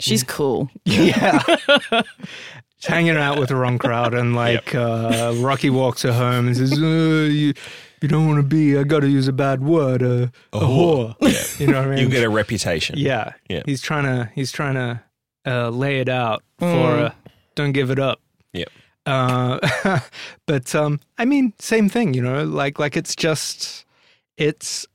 She's 0.00 0.24
cool. 0.24 0.70
Yeah. 0.84 1.40
Hanging 2.84 3.16
out 3.16 3.40
with 3.40 3.48
the 3.48 3.56
wrong 3.56 3.76
crowd, 3.78 4.14
and 4.14 4.36
like 4.36 4.72
uh, 4.72 5.34
Rocky 5.38 5.68
walks 5.68 6.02
her 6.02 6.12
home 6.12 6.46
and 6.46 6.56
says, 6.56 6.72
uh, 6.72 7.28
you, 7.28 7.52
"You 8.00 8.08
don't 8.08 8.26
want 8.26 8.38
to 8.38 8.42
be. 8.42 8.78
I 8.78 8.84
got 8.84 9.00
to 9.00 9.08
use 9.08 9.28
a 9.28 9.32
bad 9.32 9.62
word. 9.62 10.02
Uh, 10.02 10.28
a, 10.52 10.60
whore. 10.60 11.14
You 11.60 11.66
know 11.66 11.80
what 11.80 11.88
I 11.88 11.94
mean? 11.96 11.98
You 12.04 12.08
get 12.08 12.22
a 12.22 12.30
reputation. 12.30 12.98
yeah. 12.98 13.32
Yeah. 13.48 13.62
He's 13.66 13.80
trying 13.80 14.04
to. 14.04 14.30
He's 14.34 14.52
trying 14.52 14.74
to 14.74 15.02
uh, 15.46 15.70
lay 15.70 16.00
it 16.00 16.08
out 16.08 16.42
for. 16.58 16.66
Mm. 16.66 17.04
Uh, 17.06 17.10
don't 17.54 17.72
give 17.72 17.90
it 17.90 17.98
up. 17.98 18.20
Yep. 18.52 18.68
Uh, 19.06 20.00
but 20.46 20.74
um, 20.74 21.00
I 21.16 21.24
mean, 21.24 21.52
same 21.58 21.88
thing. 21.88 22.14
You 22.14 22.22
know, 22.22 22.44
like 22.44 22.78
like 22.78 22.96
it's 22.96 23.16
just 23.16 23.84
it's 24.36 24.86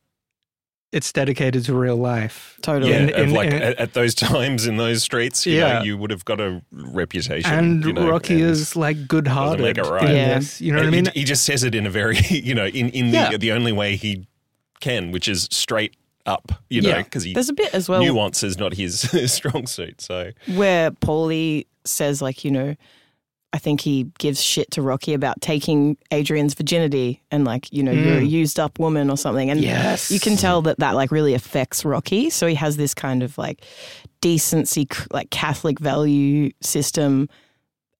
it's 0.94 1.12
dedicated 1.12 1.66
to 1.66 1.74
real 1.74 1.98
life. 1.98 2.58
Totally. 2.62 2.92
Yeah, 2.92 3.00
In- 3.00 3.10
in- 3.10 3.34
like 3.34 3.48
in- 3.52 3.62
at, 3.62 3.78
at 3.80 3.94
those 3.94 4.14
times 4.32 4.66
in 4.68 4.78
those 4.78 5.04
streets, 5.04 5.46
you 5.46 5.56
Yeah. 5.58 5.80
know, 5.80 5.84
you 5.84 5.98
would 5.98 6.12
have 6.12 6.24
got 6.26 6.40
a 6.40 6.62
reputation. 6.72 7.52
And 7.52 7.84
you 7.84 7.94
know, 7.94 8.08
Rocky 8.10 8.36
and 8.36 8.44
is 8.44 8.76
like 8.76 9.08
good-hearted. 9.08 9.62
Doesn't 9.64 9.78
make 9.78 9.78
it 9.86 9.90
right. 9.92 10.10
in 10.10 10.16
Yeah. 10.16 10.40
this, 10.40 10.62
You 10.62 10.72
know 10.72 10.80
what 10.80 10.88
I 10.88 10.92
mean? 10.92 11.06
He, 11.14 11.20
he 11.22 11.24
just 11.26 11.44
says 11.46 11.64
it 11.64 11.74
in 11.76 11.86
a 11.86 11.90
very, 11.90 12.18
you 12.30 12.54
know, 12.56 12.66
in, 12.68 12.90
in 12.90 13.08
the 13.12 13.18
Yeah. 13.18 13.38
the 13.38 13.52
only 13.52 13.72
way 13.72 13.96
he 13.96 14.28
can, 14.80 15.12
which 15.12 15.28
is 15.28 15.48
straight 15.52 15.96
up, 16.26 16.52
you 16.70 16.82
know, 16.82 17.04
because 17.04 17.24
he 17.24 17.34
There's 17.34 17.50
a 17.50 17.54
bit 17.54 17.74
as 17.74 17.90
well 17.90 18.02
nuance 18.02 18.44
is 18.44 18.58
not 18.58 18.74
his 18.76 19.02
strong 19.34 19.68
suit. 19.68 20.00
So 20.02 20.32
where 20.56 20.92
Paulie 20.92 21.66
says, 21.86 22.22
like, 22.22 22.46
you 22.46 22.52
know, 22.52 22.76
I 23.54 23.60
think 23.60 23.82
he 23.82 24.08
gives 24.18 24.42
shit 24.42 24.72
to 24.72 24.82
Rocky 24.82 25.14
about 25.14 25.40
taking 25.40 25.96
Adrian's 26.12 26.56
virginity 26.56 27.22
and, 27.30 27.46
like, 27.46 27.72
you 27.72 27.84
know, 27.84 27.92
you're 27.92 28.18
a 28.18 28.22
mm. 28.22 28.30
used 28.30 28.60
up 28.60 28.80
woman 28.80 29.12
or 29.12 29.16
something. 29.18 29.52
And 29.52 29.62
Yes. 29.62 30.10
you 30.10 30.20
can 30.20 30.36
tell 30.38 30.64
that 30.64 30.80
that, 30.80 30.96
like, 30.96 31.12
really 31.12 31.36
affects 31.36 31.86
Rocky. 31.86 32.32
So 32.32 32.48
he 32.48 32.56
has 32.56 32.78
this 32.78 32.96
kind 32.96 33.22
of, 33.22 33.38
like, 33.38 33.62
decency, 34.22 34.88
like, 35.12 35.30
Catholic 35.30 35.80
value 35.80 36.52
system, 36.62 37.30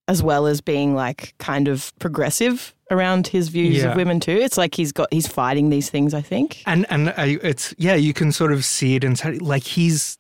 as 0.08 0.24
well 0.24 0.48
as 0.48 0.60
being, 0.60 0.96
like, 0.96 1.36
kind 1.38 1.68
of 1.68 1.94
progressive 2.00 2.74
around 2.90 3.28
his 3.28 3.50
views 3.50 3.78
Yeah. 3.78 3.92
of 3.92 3.96
women, 3.96 4.20
too. 4.20 4.32
It's 4.32 4.58
like 4.58 4.74
he's 4.76 4.92
got, 4.92 5.08
he's 5.14 5.28
fighting 5.28 5.70
these 5.70 5.90
things, 5.90 6.14
I 6.14 6.22
think. 6.22 6.64
and 6.66 6.86
and 6.90 7.10
I, 7.16 7.38
it's 7.44 7.74
yeah, 7.78 7.96
you 7.96 8.14
can 8.14 8.32
sort 8.32 8.52
of 8.52 8.66
see 8.66 8.96
it 8.96 9.04
inside. 9.04 9.42
Like 9.42 9.64
he's 9.64 10.18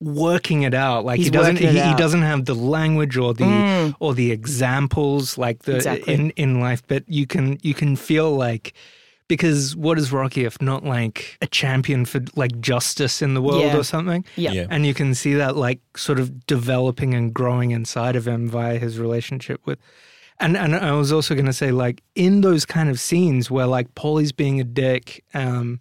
working 0.00 0.62
it 0.62 0.74
out. 0.74 1.04
Like 1.04 1.16
He's 1.18 1.26
he 1.26 1.30
doesn't 1.30 1.56
he, 1.58 1.66
he 1.68 1.94
doesn't 1.94 2.22
have 2.22 2.44
the 2.44 2.54
language 2.54 3.16
or 3.16 3.32
the 3.34 3.44
Mm. 3.44 3.94
or 4.00 4.14
the 4.14 4.30
examples 4.32 5.38
like 5.38 5.62
the 5.62 5.76
Exactly. 5.76 6.12
in 6.14 6.30
in 6.30 6.60
life, 6.60 6.82
but 6.86 7.04
you 7.08 7.26
can 7.26 7.58
you 7.62 7.74
can 7.74 7.96
feel 7.96 8.34
like. 8.36 8.72
Because 9.28 9.74
what 9.74 9.98
is 9.98 10.12
Rocky 10.12 10.44
if 10.44 10.62
not 10.62 10.84
like 10.84 11.36
a 11.42 11.48
champion 11.48 12.04
for 12.04 12.20
like 12.36 12.60
justice 12.60 13.20
in 13.22 13.34
the 13.34 13.42
world 13.42 13.62
Yeah. 13.62 13.76
or 13.76 13.82
something? 13.82 14.24
Yeah. 14.36 14.52
Yeah. 14.52 14.66
And 14.70 14.86
you 14.86 14.94
can 14.94 15.16
see 15.16 15.34
that 15.34 15.56
like 15.56 15.80
sort 15.96 16.20
of 16.20 16.46
developing 16.46 17.12
and 17.12 17.34
growing 17.34 17.72
inside 17.72 18.14
of 18.14 18.28
him 18.28 18.48
via 18.48 18.78
his 18.78 19.00
relationship 19.00 19.60
with 19.66 19.80
and 20.38 20.56
and 20.56 20.76
I 20.76 20.92
was 20.92 21.10
also 21.10 21.34
gonna 21.34 21.52
say 21.52 21.72
like 21.72 22.02
in 22.14 22.42
those 22.42 22.64
kind 22.64 22.88
of 22.88 23.00
scenes 23.00 23.50
where 23.50 23.66
like 23.66 23.92
Paulie's 23.96 24.30
being 24.30 24.60
a 24.60 24.64
dick 24.64 25.24
um 25.34 25.80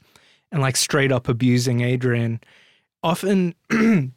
and 0.52 0.60
like 0.64 0.76
straight 0.76 1.12
up 1.12 1.28
abusing 1.30 1.82
Adrian, 1.82 2.40
often 3.06 3.54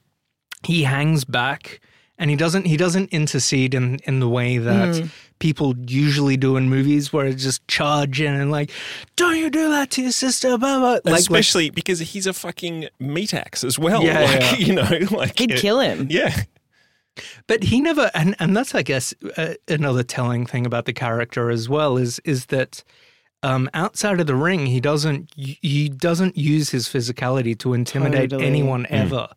he 0.64 0.82
hangs 0.82 1.24
back 1.24 1.80
and 2.18 2.30
he 2.30 2.36
doesn't 2.36 2.64
he 2.66 2.76
doesn't 2.76 3.10
intercede 3.12 3.74
in 3.74 3.98
in 4.04 4.20
the 4.20 4.28
way 4.28 4.58
that 4.58 4.88
Mm. 4.94 5.10
people 5.38 5.74
usually 5.86 6.36
do 6.36 6.56
in 6.56 6.68
movies 6.68 7.12
where 7.12 7.26
it's 7.26 7.42
just 7.44 7.60
charge 7.68 8.20
in 8.20 8.34
and 8.34 8.50
like 8.50 8.70
don't 9.16 9.36
you 9.36 9.50
do 9.50 9.68
that 9.70 9.90
to 9.92 10.02
your 10.02 10.12
sister 10.12 10.58
blah, 10.58 10.78
blah. 10.78 10.90
Like, 10.90 11.04
like 11.04 11.20
especially 11.20 11.70
because 11.70 12.00
he's 12.00 12.26
a 12.26 12.32
fucking 12.32 12.88
meat 12.98 13.32
axe 13.34 13.62
as 13.62 13.78
well. 13.78 14.02
Yeah, 14.02 14.20
like, 14.24 14.40
yeah. 14.40 14.56
you 14.66 14.74
know, 14.74 15.16
like 15.16 15.38
He'd 15.38 15.52
it- 15.52 15.60
kill 15.60 15.78
him. 15.80 16.08
Yeah, 16.10 16.34
But 17.46 17.64
he 17.64 17.80
never, 17.80 18.10
and 18.14 18.34
and 18.40 18.56
that's 18.56 18.74
I 18.74 18.82
guess 18.82 19.14
uh, 19.36 19.54
another 19.68 20.02
telling 20.02 20.46
thing 20.46 20.66
about 20.66 20.84
the 20.86 20.92
character 20.92 21.50
as 21.50 21.68
well 21.68 21.96
is 21.98 22.20
is 22.24 22.46
that 22.46 22.82
um, 23.42 23.68
outside 23.74 24.20
of 24.20 24.26
the 24.26 24.34
ring, 24.34 24.66
he 24.66 24.80
doesn't 24.80 25.32
he 25.36 25.88
doesn't 25.88 26.36
use 26.36 26.70
his 26.70 26.88
physicality 26.88 27.56
to 27.58 27.74
intimidate 27.74 28.30
Totally. 28.30 28.46
anyone 28.46 28.86
ever. 28.90 29.28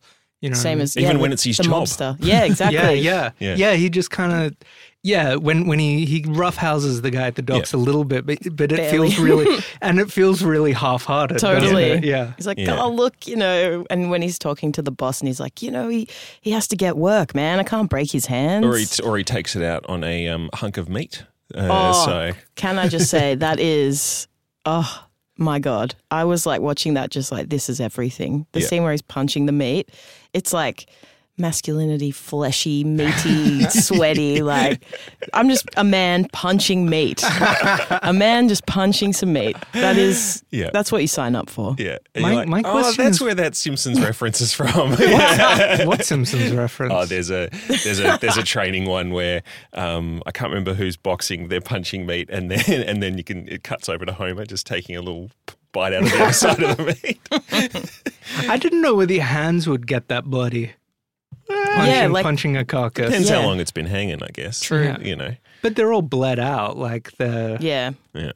You 0.41 0.49
know, 0.49 0.55
Same 0.55 0.81
as 0.81 0.97
Even 0.97 1.17
yeah, 1.17 1.21
when 1.21 1.31
it's 1.33 1.43
his 1.43 1.57
the 1.57 1.63
job. 1.63 1.83
mobster. 1.83 2.17
Yeah, 2.19 2.43
exactly. 2.45 2.77
yeah, 2.77 2.89
yeah, 2.89 3.31
Yeah. 3.39 3.55
yeah, 3.55 3.73
He 3.73 3.89
just 3.89 4.09
kind 4.09 4.31
of. 4.47 4.55
Yeah, 5.03 5.33
when, 5.33 5.65
when 5.65 5.79
he, 5.79 6.05
he 6.05 6.23
roughhouses 6.27 7.01
the 7.01 7.09
guy 7.09 7.25
at 7.25 7.33
the 7.33 7.41
docks 7.41 7.73
a 7.73 7.77
little 7.77 8.03
bit, 8.03 8.23
but 8.23 8.37
but 8.55 8.71
it 8.71 8.77
Barely. 8.77 9.09
feels 9.09 9.17
really 9.19 9.63
and 9.81 9.99
it 9.99 10.11
feels 10.11 10.43
really 10.43 10.73
half-hearted. 10.73 11.39
Totally. 11.39 12.07
Yeah. 12.07 12.33
He's 12.37 12.45
like, 12.45 12.59
Yeah. 12.59 12.79
oh 12.79 12.91
look, 12.91 13.25
you 13.27 13.35
know, 13.35 13.83
and 13.89 14.11
when 14.11 14.21
he's 14.21 14.37
talking 14.37 14.71
to 14.73 14.81
the 14.83 14.91
boss, 14.91 15.19
and 15.19 15.27
he's 15.27 15.39
like, 15.39 15.63
you 15.63 15.71
know, 15.71 15.89
he 15.89 16.07
he 16.41 16.51
has 16.51 16.67
to 16.67 16.75
get 16.75 16.97
work, 16.97 17.33
man. 17.33 17.59
I 17.59 17.63
can't 17.63 17.89
break 17.89 18.11
his 18.11 18.27
hands. 18.27 18.63
or 18.63 18.77
he 18.77 18.85
or 19.03 19.17
he 19.17 19.23
takes 19.23 19.55
it 19.55 19.63
out 19.63 19.83
on 19.89 20.03
a 20.03 20.27
um, 20.27 20.51
hunk 20.53 20.77
of 20.77 20.87
meat. 20.87 21.23
Uh, 21.55 21.67
Oh. 21.71 22.05
So 22.05 22.31
Can 22.55 22.77
I 22.79 22.87
just 22.87 23.09
say 23.09 23.35
that 23.35 23.59
is, 23.61 24.27
oh 24.65 25.05
my 25.37 25.59
god, 25.59 25.95
I 26.11 26.23
was 26.25 26.45
like 26.45 26.61
watching 26.61 26.93
that, 26.95 27.09
just 27.11 27.31
like 27.31 27.49
this 27.49 27.69
is 27.69 27.79
everything. 27.79 28.45
The 28.51 28.61
Yeah. 28.61 28.67
scene 28.67 28.83
where 28.83 28.91
he's 28.91 29.01
punching 29.01 29.45
the 29.45 29.51
meat, 29.51 29.89
it's 30.33 30.53
like 30.53 30.89
masculinity, 31.41 32.11
fleshy, 32.11 32.83
meaty, 32.83 33.63
sweaty. 33.69 34.41
Like 34.51 34.81
I'm 35.33 35.49
just 35.49 35.67
a 35.77 35.83
man 35.83 36.27
punching 36.31 36.89
meat. 36.89 37.23
a 38.01 38.13
man 38.13 38.47
just 38.47 38.65
punching 38.65 39.13
some 39.13 39.33
meat. 39.33 39.55
That 39.73 39.97
is, 39.97 40.43
Yeah. 40.51 40.69
that's 40.71 40.91
what 40.91 41.01
you 41.01 41.07
sign 41.07 41.35
up 41.35 41.49
for. 41.49 41.75
Yeah. 41.77 41.97
And 42.15 42.21
My- 42.23 42.33
like, 42.35 42.47
my 42.47 42.61
oh, 42.65 42.71
question 42.71 43.03
that's 43.05 43.17
is- 43.17 43.21
where 43.21 43.35
that 43.35 43.55
Simpsons 43.55 43.99
reference 44.09 44.39
is 44.41 44.53
from. 44.53 44.91
what 45.87 46.05
Simpsons 46.05 46.51
reference? 46.53 46.93
Oh, 46.95 47.05
there's 47.05 47.29
a 47.31 47.49
there's 47.67 47.99
a 47.99 48.17
there's 48.21 48.37
a 48.37 48.43
training 48.43 48.85
one 48.85 49.11
where 49.11 49.41
um, 49.73 50.21
I 50.25 50.31
can't 50.31 50.49
remember 50.49 50.73
who's 50.73 50.95
boxing. 50.97 51.47
They're 51.47 51.61
punching 51.61 52.05
meat, 52.05 52.29
and 52.29 52.51
then 52.51 52.83
and 52.83 53.01
then 53.01 53.17
you 53.17 53.23
can 53.23 53.47
it 53.47 53.63
cuts 53.63 53.89
over 53.89 54.05
to 54.05 54.13
Homer 54.13 54.45
just 54.45 54.65
taking 54.67 54.95
a 54.95 55.01
little 55.01 55.31
bite 55.71 55.93
out 55.93 56.03
of 56.03 56.11
the 56.11 56.21
other 56.23 56.33
side 56.33 56.61
of 56.63 56.77
the 56.77 56.83
meat. 57.03 57.19
I 58.49 58.57
didn't 58.57 58.81
know 58.81 58.95
whether 58.95 59.13
your 59.13 59.23
hands 59.23 59.67
would 59.67 59.87
get 59.87 60.07
that 60.09 60.25
bloody. 60.25 60.73
Punching, 61.75 61.93
Yeah, 61.93 62.07
like- 62.07 62.23
punching 62.23 62.57
a 62.57 62.65
carcass. 62.65 63.07
Depends 63.07 63.29
how 63.29 63.41
long 63.43 63.59
it's 63.59 63.71
been 63.71 63.85
hanging, 63.85 64.21
I 64.23 64.27
guess. 64.33 64.59
True. 64.61 64.95
You 65.01 65.15
know. 65.15 65.35
But 65.61 65.75
they're 65.75 65.93
all 65.93 66.01
bled 66.01 66.39
out. 66.39 66.77
Like 66.77 67.11
the. 67.17 67.57
Yeah. 67.61 67.91
Yeah. 68.13 68.31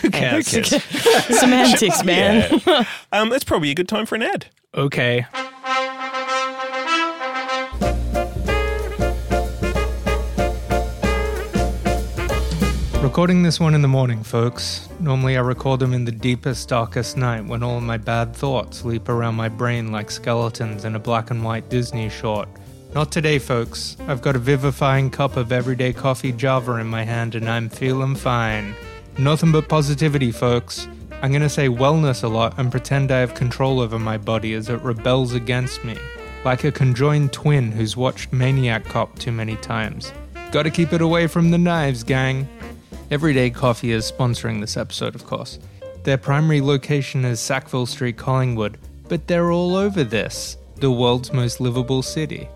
Who 0.00 0.10
cares? 0.10 0.50
Who 0.52 0.62
cares? 0.62 0.82
Semantics, 1.40 2.02
man. 2.04 2.60
Yeah. 2.66 2.84
Um, 3.12 3.28
that's 3.28 3.44
probably 3.44 3.70
a 3.70 3.74
good 3.74 3.88
time 3.88 4.06
for 4.06 4.14
an 4.14 4.22
ad. 4.22 4.46
Okay. 4.74 5.26
Recording 13.02 13.42
this 13.42 13.58
one 13.58 13.74
in 13.74 13.82
the 13.82 13.88
morning, 13.88 14.22
folks. 14.22 14.88
Normally 15.00 15.36
I 15.36 15.40
record 15.40 15.80
them 15.80 15.92
in 15.92 16.04
the 16.04 16.12
deepest, 16.12 16.68
darkest 16.68 17.16
night 17.16 17.44
when 17.44 17.64
all 17.64 17.80
my 17.80 17.96
bad 17.96 18.32
thoughts 18.32 18.84
leap 18.84 19.08
around 19.08 19.34
my 19.34 19.48
brain 19.48 19.90
like 19.90 20.08
skeletons 20.08 20.84
in 20.84 20.94
a 20.94 21.00
black 21.00 21.32
and 21.32 21.42
white 21.42 21.68
Disney 21.68 22.08
short. 22.08 22.48
Not 22.94 23.10
today, 23.10 23.40
folks. 23.40 23.96
I've 24.06 24.22
got 24.22 24.36
a 24.36 24.38
vivifying 24.38 25.10
cup 25.10 25.36
of 25.36 25.50
everyday 25.50 25.92
coffee 25.92 26.30
Java 26.30 26.76
in 26.76 26.86
my 26.86 27.02
hand 27.02 27.34
and 27.34 27.50
I'm 27.50 27.68
feeling 27.68 28.14
fine. 28.14 28.72
Nothing 29.18 29.50
but 29.50 29.68
positivity, 29.68 30.30
folks. 30.30 30.86
I'm 31.22 31.32
gonna 31.32 31.48
say 31.48 31.68
wellness 31.68 32.22
a 32.22 32.28
lot 32.28 32.56
and 32.56 32.70
pretend 32.70 33.10
I 33.10 33.18
have 33.18 33.34
control 33.34 33.80
over 33.80 33.98
my 33.98 34.16
body 34.16 34.54
as 34.54 34.68
it 34.68 34.80
rebels 34.80 35.34
against 35.34 35.82
me. 35.82 35.96
Like 36.44 36.62
a 36.62 36.70
conjoined 36.70 37.32
twin 37.32 37.72
who's 37.72 37.96
watched 37.96 38.32
Maniac 38.32 38.84
Cop 38.84 39.18
too 39.18 39.32
many 39.32 39.56
times. 39.56 40.12
Gotta 40.52 40.70
keep 40.70 40.92
it 40.92 41.00
away 41.00 41.26
from 41.26 41.50
the 41.50 41.58
knives, 41.58 42.04
gang. 42.04 42.46
Everyday 43.12 43.50
Coffee 43.50 43.92
is 43.92 44.10
sponsoring 44.10 44.58
this 44.58 44.78
episode, 44.78 45.14
of 45.14 45.26
course. 45.26 45.58
Their 46.02 46.16
primary 46.16 46.62
location 46.62 47.26
is 47.26 47.40
Sackville 47.40 47.84
Street, 47.84 48.16
Collingwood, 48.16 48.78
but 49.06 49.26
they're 49.26 49.52
all 49.52 49.76
over 49.76 50.02
this, 50.02 50.56
the 50.76 50.90
world's 50.90 51.30
most 51.30 51.60
livable 51.60 52.02
city. 52.02 52.48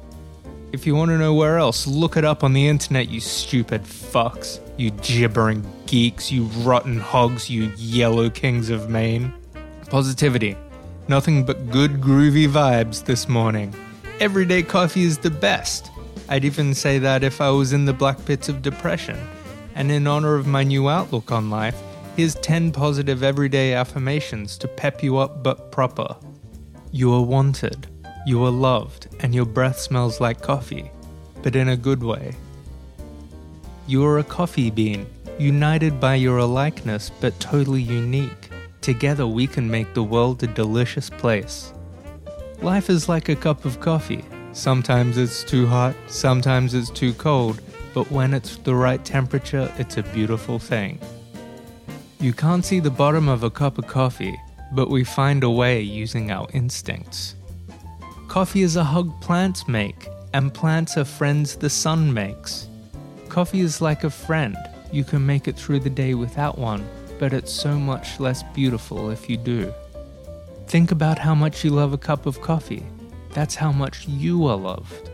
If 0.73 0.87
you 0.87 0.95
want 0.95 1.11
to 1.11 1.19
know 1.19 1.35
where 1.35 1.59
else, 1.59 1.87
look 1.87 2.17
it 2.17 2.25
up 2.25 2.43
on 2.43 2.55
the 2.55 2.69
internet, 2.69 3.11
you 3.11 3.21
stupid 3.21 3.83
fucks. 3.83 4.59
You 4.79 4.93
gibbering 4.93 5.63
geeks, 5.85 6.33
you 6.33 6.45
rotten 6.65 7.01
hogs, 7.01 7.51
you 7.51 7.71
yellow 7.77 8.31
kings 8.31 8.71
of 8.71 8.89
Maine. 8.89 9.35
Positivity. 9.91 10.57
Nothing 11.07 11.45
but 11.45 11.71
good 11.71 12.01
groovy 12.01 12.49
vibes 12.49 13.05
this 13.05 13.29
morning. 13.29 13.75
Everyday 14.21 14.63
coffee 14.63 15.05
is 15.05 15.19
the 15.19 15.29
best. 15.29 15.91
I'd 16.31 16.47
even 16.47 16.73
say 16.73 16.99
that 16.99 17.23
if 17.23 17.43
I 17.43 17.51
was 17.51 17.75
in 17.75 17.85
the 17.85 17.93
black 17.93 18.25
pits 18.25 18.49
of 18.49 18.63
depression. 18.63 19.19
And 19.77 19.93
in 19.93 20.07
honor 20.07 20.37
of 20.37 20.47
my 20.47 20.65
new 20.65 20.89
outlook 20.89 21.31
on 21.31 21.51
life, 21.51 21.79
here's 22.17 22.35
10 22.37 22.73
positive 22.73 23.23
everyday 23.23 23.75
affirmations 23.75 24.57
to 24.59 24.69
pep 24.69 25.03
you 25.03 25.19
up 25.19 25.43
but 25.43 25.71
proper. 25.71 26.17
You 26.93 27.13
are 27.13 27.21
wanted, 27.23 27.87
you 28.27 28.43
are 28.43 28.51
loved, 28.51 29.09
and 29.21 29.35
your 29.35 29.45
breath 29.45 29.79
smells 29.79 30.19
like 30.19 30.41
coffee, 30.41 30.91
but 31.43 31.55
in 31.55 31.69
a 31.69 31.77
good 31.77 32.03
way. 32.03 32.35
You 33.87 34.03
are 34.07 34.19
a 34.19 34.25
coffee 34.25 34.71
bean, 34.71 35.07
united 35.39 36.01
by 36.01 36.15
your 36.15 36.39
alikeness 36.39 37.11
but 37.21 37.39
totally 37.39 37.83
unique. 37.83 38.49
Together 38.81 39.27
we 39.27 39.47
can 39.47 39.71
make 39.71 39.93
the 39.93 40.03
world 40.03 40.43
a 40.43 40.47
delicious 40.47 41.11
place. 41.11 41.75
Life 42.63 42.89
is 42.89 43.11
like 43.11 43.29
a 43.29 43.37
cup 43.37 43.67
of 43.67 43.81
coffee. 43.81 44.25
Sometimes 44.55 45.19
it's 45.19 45.45
too 45.45 45.67
hot, 45.67 45.95
sometimes 46.07 46.73
it's 46.73 46.89
too 46.89 47.13
cold, 47.13 47.61
but 47.97 48.13
when 48.13 48.35
it's 48.35 48.59
the 48.59 48.75
right 48.75 49.03
temperature, 49.07 49.73
it's 49.79 49.97
a 49.97 50.03
beautiful 50.03 50.59
thing. 50.59 50.99
You 52.21 52.35
can't 52.35 52.63
see 52.63 52.79
the 52.79 52.91
bottom 52.91 53.27
of 53.27 53.43
a 53.43 53.49
cup 53.49 53.79
of 53.79 53.87
coffee, 53.87 54.39
but 54.73 54.91
we 54.91 55.03
find 55.03 55.43
a 55.43 55.49
way 55.49 55.81
using 55.81 56.31
our 56.31 56.47
instincts. 56.53 57.37
Coffee 58.29 58.61
is 58.61 58.77
a 58.77 58.85
hug 58.85 59.19
plants 59.23 59.67
make, 59.67 60.09
and 60.35 60.53
plants 60.53 60.99
are 60.99 61.07
friends 61.07 61.57
the 61.57 61.71
sun 61.71 62.13
makes. 62.13 62.69
Coffee 63.31 63.61
is 63.61 63.81
like 63.81 64.05
a 64.05 64.11
friend. 64.11 64.59
You 64.93 65.03
can 65.03 65.25
make 65.25 65.49
it 65.49 65.57
through 65.57 65.81
the 65.81 65.89
day 65.89 66.13
without 66.13 66.59
one, 66.59 66.87
but 67.19 67.33
it's 67.33 67.51
so 67.51 67.79
much 67.79 68.21
less 68.21 68.43
beautiful 68.55 69.09
if 69.09 69.31
you 69.31 69.39
do. 69.39 69.73
Think 70.67 70.91
about 70.93 71.19
how 71.19 71.35
much 71.35 71.65
you 71.65 71.71
love 71.71 71.95
a 71.95 71.99
cup 71.99 72.27
of 72.27 72.43
coffee. 72.43 72.85
That's 73.33 73.55
how 73.55 73.73
much 73.73 74.07
you 74.07 74.47
are 74.49 74.57
loved. 74.57 75.09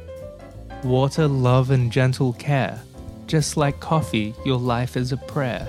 Water, 0.84 1.28
love, 1.28 1.70
and 1.70 1.92
gentle 1.92 2.32
care. 2.32 2.80
Just 3.28 3.56
like 3.56 3.78
coffee, 3.78 4.34
your 4.44 4.58
life 4.58 4.96
is 4.96 5.12
a 5.12 5.16
prayer. 5.16 5.68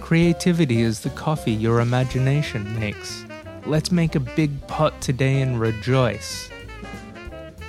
Creativity 0.00 0.82
is 0.82 1.00
the 1.00 1.10
coffee 1.10 1.52
your 1.52 1.80
imagination 1.80 2.78
makes. 2.80 3.24
Let's 3.64 3.92
make 3.92 4.16
a 4.16 4.20
big 4.20 4.66
pot 4.66 5.00
today 5.00 5.40
and 5.40 5.60
rejoice. 5.60 6.50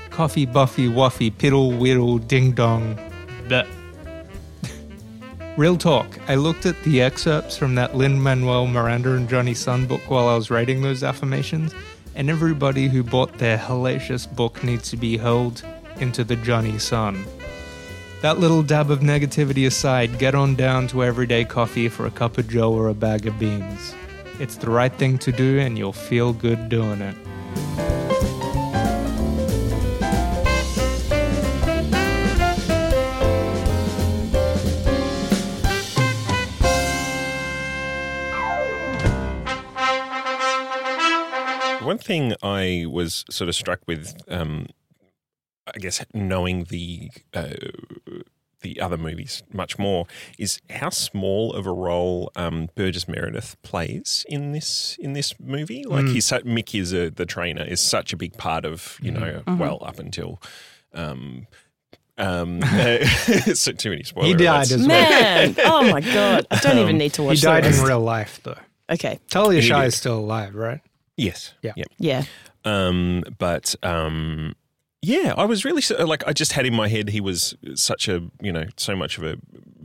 Coffee, 0.09 0.47
buffy, 0.47 0.89
wuffy, 0.89 1.31
piddle, 1.31 1.77
whittle, 1.77 2.17
ding 2.17 2.53
dong. 2.53 2.95
Bleh. 3.47 3.67
Real 5.55 5.77
talk, 5.77 6.19
I 6.27 6.33
looked 6.33 6.65
at 6.65 6.81
the 6.81 6.99
excerpts 6.99 7.57
from 7.57 7.75
that 7.75 7.95
Lin 7.95 8.19
Manuel 8.19 8.65
Miranda 8.65 9.13
and 9.13 9.29
Jonny 9.29 9.53
Sun 9.53 9.85
book 9.85 10.09
while 10.09 10.27
I 10.27 10.35
was 10.35 10.49
writing 10.49 10.81
those 10.81 11.03
affirmations, 11.03 11.75
and 12.15 12.27
everybody 12.27 12.87
who 12.87 13.03
bought 13.03 13.37
their 13.37 13.59
hellacious 13.59 14.25
book 14.35 14.63
needs 14.63 14.89
to 14.89 14.97
be 14.97 15.15
held 15.15 15.63
into 16.01 16.23
the 16.23 16.35
Johnny 16.35 16.77
Sun. 16.77 17.25
That 18.21 18.39
little 18.39 18.63
dab 18.63 18.91
of 18.91 18.99
negativity 18.99 19.65
aside, 19.65 20.19
get 20.19 20.35
on 20.35 20.55
down 20.55 20.87
to 20.87 21.03
everyday 21.03 21.45
coffee 21.45 21.87
for 21.87 22.05
a 22.05 22.11
cup 22.11 22.37
of 22.37 22.49
joe 22.49 22.73
or 22.73 22.89
a 22.89 22.93
bag 22.93 23.25
of 23.27 23.39
beans. 23.39 23.95
It's 24.39 24.55
the 24.55 24.69
right 24.69 24.93
thing 24.93 25.17
to 25.19 25.31
do, 25.31 25.59
and 25.59 25.77
you'll 25.77 25.93
feel 25.93 26.33
good 26.33 26.69
doing 26.69 27.01
it. 27.01 27.15
One 41.81 41.97
thing 41.97 42.35
I 42.43 42.85
was 42.87 43.25
sort 43.31 43.47
of 43.49 43.55
struck 43.55 43.79
with, 43.87 44.13
um, 44.27 44.67
I 45.75 45.79
guess, 45.79 46.03
knowing 46.13 46.65
the 46.65 47.11
uh, 47.33 47.49
the 48.61 48.81
other 48.81 48.97
movies 48.97 49.41
much 49.53 49.79
more, 49.79 50.05
is 50.37 50.59
how 50.69 50.89
small 50.89 51.53
of 51.53 51.65
a 51.65 51.71
role 51.71 52.29
um, 52.35 52.67
Burgess 52.75 53.07
Meredith 53.07 53.55
plays 53.63 54.25
in 54.27 54.51
this 54.51 54.97
in 54.99 55.13
this 55.13 55.33
movie. 55.39 55.83
Like 55.85 56.07
he's 56.07 56.25
su- 56.25 56.39
Mick 56.41 56.77
is 56.79 56.93
a, 56.93 57.09
the 57.09 57.25
trainer 57.25 57.63
is 57.63 57.79
such 57.79 58.11
a 58.13 58.17
big 58.17 58.37
part 58.37 58.65
of 58.65 58.97
you 59.01 59.11
know 59.11 59.43
well 59.47 59.79
up 59.81 59.99
until. 59.99 60.41
Um, 60.93 61.47
um, 62.17 62.61
so 63.53 63.71
too 63.71 63.91
many 63.91 64.03
spoilers. 64.03 64.27
He 64.31 64.33
died 64.45 64.71
as 64.71 64.85
well. 64.85 64.87
Man, 64.87 65.55
oh 65.63 65.89
my 65.89 66.01
god, 66.01 66.45
I 66.51 66.59
don't 66.59 66.79
even 66.79 66.97
need 66.97 67.13
to 67.13 67.23
watch. 67.23 67.37
He 67.39 67.41
died 67.41 67.63
the 67.63 67.79
in 67.79 67.85
real 67.85 68.01
life, 68.01 68.41
though. 68.43 68.57
Okay, 68.89 69.19
Talia 69.29 69.61
Shire 69.61 69.85
is 69.85 69.95
still 69.95 70.19
alive, 70.19 70.53
right? 70.55 70.81
Yes. 71.15 71.53
Yeah. 71.61 71.73
Yep. 71.75 71.87
yeah, 71.99 72.23
Um, 72.65 73.23
but 73.37 73.75
um, 73.83 74.55
yeah, 75.01 75.33
I 75.37 75.45
was 75.45 75.63
really 75.63 75.81
like 75.99 76.27
I 76.27 76.33
just 76.33 76.51
had 76.53 76.65
in 76.65 76.75
my 76.75 76.89
head 76.89 77.09
he 77.09 77.21
was 77.21 77.55
such 77.75 78.07
a 78.07 78.21
you 78.41 78.51
know 78.51 78.65
so 78.75 78.95
much 78.95 79.17
of 79.17 79.23
a 79.23 79.37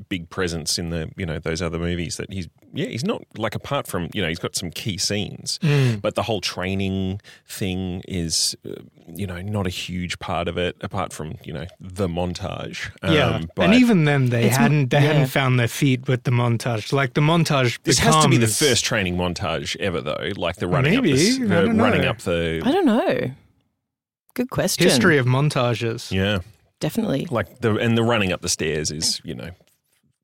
big 0.09 0.29
presence 0.29 0.79
in 0.79 0.91
the 0.91 1.11
you 1.17 1.25
know 1.25 1.39
those 1.39 1.63
other 1.63 1.79
movies 1.79 2.17
that 2.17 2.33
he's 2.33 2.49
yeah 2.73 2.87
he's 2.87 3.05
not 3.05 3.23
like 3.37 3.55
apart 3.55 3.87
from 3.87 4.09
you 4.13 4.21
know 4.21 4.29
he's 4.29 4.41
got 4.41 4.57
some 4.57 4.71
key 4.71 4.99
scenes, 4.99 5.61
but 6.03 6.17
the 6.17 6.23
whole 6.25 6.41
training 6.41 7.21
thing 7.47 8.03
is 8.09 8.57
uh, 8.69 8.75
you 9.07 9.27
know 9.27 9.41
not 9.41 9.69
a 9.69 9.71
huge 9.71 10.19
part 10.19 10.49
of 10.49 10.59
it 10.59 10.77
apart 10.81 11.13
from 11.13 11.37
you 11.45 11.53
know 11.53 11.67
the 11.81 12.09
montage. 12.09 12.91
yeah, 13.05 13.37
Um, 13.37 13.51
but 13.55 13.67
and 13.67 13.75
even 13.75 14.05
then, 14.05 14.31
they 14.31 14.49
hadn't 14.49 14.91
they 14.91 14.99
yeah. 14.99 15.13
hadn't 15.13 15.29
found 15.29 15.61
their 15.61 15.69
feet 15.69 16.09
with 16.09 16.25
the 16.25 16.33
montage. 16.33 16.93
Like 16.93 17.15
the 17.15 17.21
montage. 17.21 17.79
this 17.85 18.01
has 18.01 18.21
to 18.25 18.29
be 18.29 18.37
the 18.37 18.49
first 18.49 18.85
training 18.85 19.17
montage 19.17 19.77
ever 19.77 20.01
though, 20.01 20.31
like 20.37 20.57
the 20.57 20.67
running 20.67 20.95
Maybe. 20.95 21.13
up 21.13 21.39
the, 21.39 21.47
the 21.47 21.73
running 21.73 22.05
up 22.05 22.19
the 22.19 22.63
I 22.65 22.73
don't 22.73 22.87
know. 22.87 23.31
Good 24.35 24.51
question. 24.51 24.85
history 24.85 25.19
of 25.19 25.27
montages. 25.27 26.11
yeah. 26.11 26.41
definitely. 26.81 27.27
like 27.31 27.61
the 27.61 27.77
and 27.77 27.97
the 27.97 28.03
running 28.03 28.33
up 28.33 28.43
the 28.43 28.49
stairs 28.49 28.91
is 28.91 29.21
you 29.25 29.35
know 29.35 29.51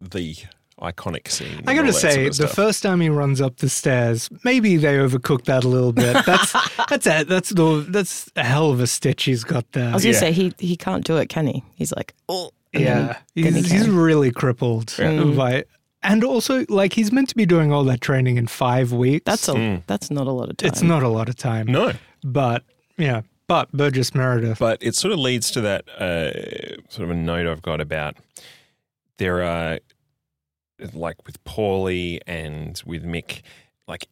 the 0.00 0.36
iconic 0.80 1.28
scene. 1.28 1.62
I 1.66 1.74
gotta 1.74 1.92
say, 1.92 2.10
sort 2.10 2.26
of 2.26 2.26
the 2.28 2.34
stuff. 2.34 2.54
first 2.54 2.82
time 2.82 3.00
he 3.00 3.08
runs 3.08 3.40
up 3.40 3.58
the 3.58 3.68
stairs, 3.68 4.30
maybe 4.44 4.76
they 4.76 4.96
overcooked 4.96 5.44
that 5.44 5.64
a 5.64 5.68
little 5.68 5.92
bit. 5.92 6.14
That's 6.26 6.52
that's 6.88 7.06
a 7.06 7.24
that's 7.24 7.50
the 7.50 7.86
that's 7.88 8.30
a 8.36 8.44
hell 8.44 8.70
of 8.70 8.80
a 8.80 8.86
stitch 8.86 9.24
he's 9.24 9.44
got 9.44 9.70
there. 9.72 9.90
I 9.90 9.94
was 9.94 10.02
gonna 10.02 10.14
Yeah. 10.14 10.20
say 10.20 10.32
he 10.32 10.52
he 10.58 10.76
can't 10.76 11.04
do 11.04 11.16
it, 11.16 11.28
can 11.28 11.46
he? 11.46 11.62
He's 11.74 11.92
like, 11.92 12.14
oh, 12.28 12.50
and 12.72 12.84
then- 12.84 13.06
yeah, 13.34 13.44
then 13.44 13.54
he 13.54 13.60
he's, 13.60 13.70
he's 13.70 13.88
really 13.88 14.30
crippled 14.30 14.86
mm. 14.86 15.36
by, 15.36 15.64
and 16.02 16.24
also 16.24 16.64
like 16.68 16.94
he's 16.94 17.12
meant 17.12 17.28
to 17.28 17.36
be 17.36 17.46
doing 17.46 17.72
all 17.72 17.84
that 17.84 18.00
training 18.00 18.36
in 18.36 18.46
five 18.46 18.92
weeks. 18.92 19.24
that's 19.24 19.48
a 19.48 19.54
mm. 19.54 19.82
that's 19.86 20.11
not 20.11 20.26
a 20.26 20.32
lot 20.32 20.48
of 20.50 20.56
time. 20.56 20.68
it's 20.68 20.82
not 20.82 21.02
a 21.02 21.08
lot 21.08 21.28
of 21.28 21.36
time. 21.36 21.66
no, 21.66 21.92
but 22.24 22.64
yeah, 22.96 23.22
but 23.51 23.72
Burgess 23.72 24.14
Meredith. 24.14 24.61
but 24.61 24.78
it 24.80 24.94
sort 24.94 25.12
of 25.12 25.18
leads 25.18 25.51
to 25.51 25.61
that 25.61 25.88
uh, 25.98 26.30
sort 26.88 27.03
of 27.05 27.11
a 27.11 27.14
note 27.14 27.48
I've 27.48 27.62
got 27.62 27.80
about 27.80 28.16
there 29.18 29.42
are 29.42 29.80
like 30.94 31.26
with 31.26 31.42
Paulie 31.44 32.20
and 32.28 32.80
with 32.86 33.05
Mick, 33.05 33.42
like 33.88 34.07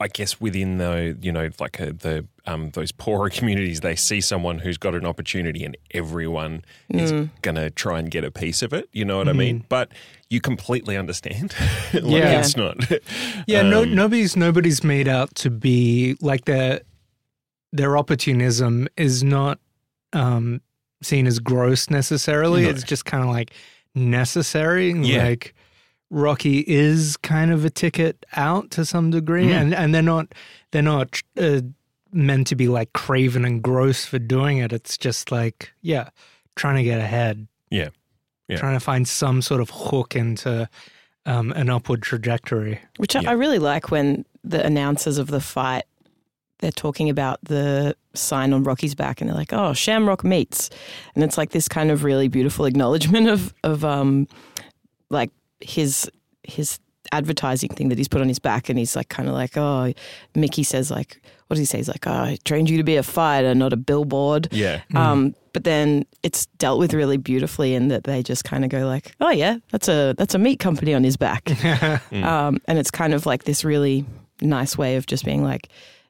I 0.00 0.08
guess 0.08 0.40
within 0.40 0.78
the 0.78 1.16
you 1.20 1.32
know 1.32 1.48
like 1.60 1.80
uh 1.80 1.92
the 1.98 2.26
um, 2.46 2.70
those 2.70 2.90
poorer 2.92 3.30
communities, 3.38 3.80
they 3.80 3.94
see 3.96 4.20
someone 4.20 4.58
who's 4.58 4.76
got 4.76 4.94
an 4.94 5.06
opportunity, 5.06 5.64
and 5.64 5.76
everyone 5.92 6.64
is 6.90 7.12
going 7.42 7.54
to 7.54 7.70
try 7.70 7.98
and 8.00 8.10
get 8.10 8.24
a 8.24 8.30
piece 8.32 8.60
of 8.62 8.72
it. 8.72 8.88
You 8.92 9.04
know 9.04 9.18
what 9.18 9.28
I 9.28 9.32
mean? 9.34 9.64
But 9.68 9.92
you 10.30 10.40
completely 10.40 10.96
understand. 10.96 11.54
like, 11.94 12.04
Yeah. 12.04 12.40
it's 12.40 12.56
not. 12.56 12.76
Yeah, 13.46 13.62
no, 13.62 13.82
Um, 13.82 13.94
nobody's 13.94 14.36
nobody's 14.36 14.82
made 14.84 15.08
out 15.08 15.34
to 15.36 15.50
be 15.50 16.16
like 16.20 16.44
their 16.44 16.80
their 17.72 17.96
opportunism 17.96 18.88
is 18.96 19.22
not 19.22 19.58
um, 20.12 20.60
seen 21.02 21.26
as 21.26 21.38
gross 21.38 21.90
necessarily. 21.90 22.62
No. 22.62 22.70
It's 22.70 22.82
just 22.82 23.04
kind 23.04 23.22
of 23.22 23.30
like 23.30 23.52
necessary. 23.94 24.92
Yeah. 24.92 25.24
Like 25.24 25.54
Rocky 26.10 26.60
is 26.66 27.16
kind 27.18 27.50
of 27.50 27.64
a 27.64 27.70
ticket 27.70 28.24
out 28.34 28.70
to 28.72 28.84
some 28.84 29.10
degree, 29.10 29.46
Mm. 29.48 29.60
and 29.60 29.74
and 29.74 29.94
they're 29.94 30.02
not 30.02 30.28
they're 30.70 30.82
not 30.82 31.20
uh, 31.38 31.60
meant 32.12 32.46
to 32.46 32.56
be 32.56 32.68
like 32.68 32.92
craven 32.94 33.44
and 33.44 33.62
gross 33.62 34.06
for 34.06 34.18
doing 34.18 34.58
it. 34.58 34.72
It's 34.72 34.96
just 34.96 35.30
like 35.30 35.70
yeah, 35.82 36.08
trying 36.56 36.76
to 36.76 36.82
get 36.82 37.00
ahead. 37.00 37.46
Yeah. 37.70 37.88
Yeah. 38.48 38.56
Trying 38.56 38.76
to 38.76 38.80
find 38.80 39.06
some 39.06 39.42
sort 39.42 39.60
of 39.60 39.68
hook 39.68 40.16
into 40.16 40.66
um, 41.26 41.52
an 41.52 41.68
upward 41.68 42.00
trajectory. 42.00 42.80
Which 42.96 43.14
Yeah. 43.14 43.28
I 43.28 43.32
really 43.32 43.58
like 43.58 43.90
when 43.90 44.24
the 44.42 44.64
announcers 44.64 45.18
of 45.18 45.26
the 45.26 45.40
fight 45.42 45.84
they're 46.58 46.72
talking 46.72 47.08
about 47.08 47.38
the 47.42 47.96
sign 48.14 48.52
on 48.52 48.64
Rocky's 48.64 48.94
back 48.94 49.20
and 49.20 49.28
they're 49.28 49.36
like, 49.36 49.52
"Oh, 49.52 49.72
Shamrock 49.72 50.24
Meats," 50.24 50.70
and 51.14 51.24
it's 51.24 51.38
like 51.38 51.50
this 51.50 51.68
kind 51.68 51.90
of 51.90 52.04
really 52.04 52.28
beautiful 52.28 52.64
acknowledgement 52.64 53.28
of 53.28 53.54
of 53.62 53.84
um 53.84 54.26
like 55.10 55.30
his 55.60 56.10
his 56.42 56.78
advertising 57.12 57.70
thing 57.70 57.88
that 57.88 57.98
he's 57.98 58.08
put 58.08 58.20
on 58.20 58.28
his 58.28 58.38
back, 58.38 58.68
and 58.68 58.78
he's 58.78 58.96
like 58.96 59.08
kind 59.08 59.28
of 59.28 59.34
like, 59.34 59.56
"Oh," 59.56 59.92
Mickey 60.34 60.62
says 60.62 60.90
like, 60.90 61.20
"What 61.46 61.54
does 61.54 61.60
he 61.60 61.64
say?" 61.64 61.78
He's 61.78 61.88
like, 61.88 62.06
"Oh, 62.06 62.12
I 62.12 62.38
trained 62.44 62.68
you 62.68 62.76
to 62.76 62.84
be 62.84 62.96
a 62.96 63.02
fighter, 63.02 63.54
not 63.54 63.72
a 63.72 63.76
billboard." 63.76 64.48
yeah. 64.90 65.12
Um, 65.12 65.34
but 65.52 65.64
then 65.64 66.04
it's 66.22 66.46
dealt 66.58 66.78
with 66.78 66.92
really 66.92 67.16
beautifully 67.16 67.74
in 67.74 67.88
that 67.88 68.04
they 68.04 68.22
just 68.22 68.44
kind 68.44 68.64
of 68.64 68.70
go 68.70 68.86
like, 68.86 69.14
"Oh 69.20 69.30
yeah, 69.30 69.58
that's 69.70 69.88
a 69.88 70.14
that's 70.18 70.34
a 70.34 70.38
meat 70.38 70.58
company 70.58 70.94
on 70.94 71.04
his 71.04 71.16
back," 71.16 71.50
um, 72.12 72.58
and 72.66 72.78
it's 72.78 72.90
kind 72.90 73.14
of 73.14 73.26
like 73.26 73.44
this 73.44 73.64
really 73.64 74.04
nice 74.40 74.78
way 74.78 74.96
of 74.96 75.06
just 75.06 75.24
being 75.24 75.42
like, 75.42 75.68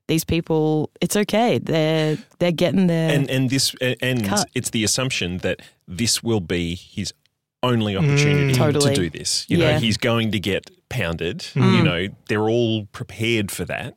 "These 0.08 0.24
people, 0.24 0.90
it's 1.00 1.16
okay. 1.16 1.58
They're 1.58 2.18
they're 2.40 2.52
getting 2.52 2.88
there." 2.88 3.10
and 3.14 3.30
and 3.30 3.48
this 3.50 3.74
and 4.02 4.24
Cut. 4.26 4.48
it's 4.54 4.70
the 4.70 4.82
assumption 4.84 5.38
that 5.38 5.60
this 5.86 6.22
will 6.22 6.40
be 6.40 6.74
his 6.74 7.14
only 7.62 7.96
opportunity 7.96 8.54
Totally. 8.54 8.94
to 8.94 9.00
do 9.02 9.10
this. 9.10 9.44
You 9.48 9.58
Yeah. 9.58 9.72
know, 9.74 9.78
he's 9.80 9.96
going 9.96 10.30
to 10.32 10.38
get 10.40 10.70
pounded. 10.88 11.46
You 11.54 11.82
know, 11.82 12.06
they're 12.28 12.48
all 12.48 12.86
prepared 12.92 13.50
for 13.50 13.64
that. 13.64 13.94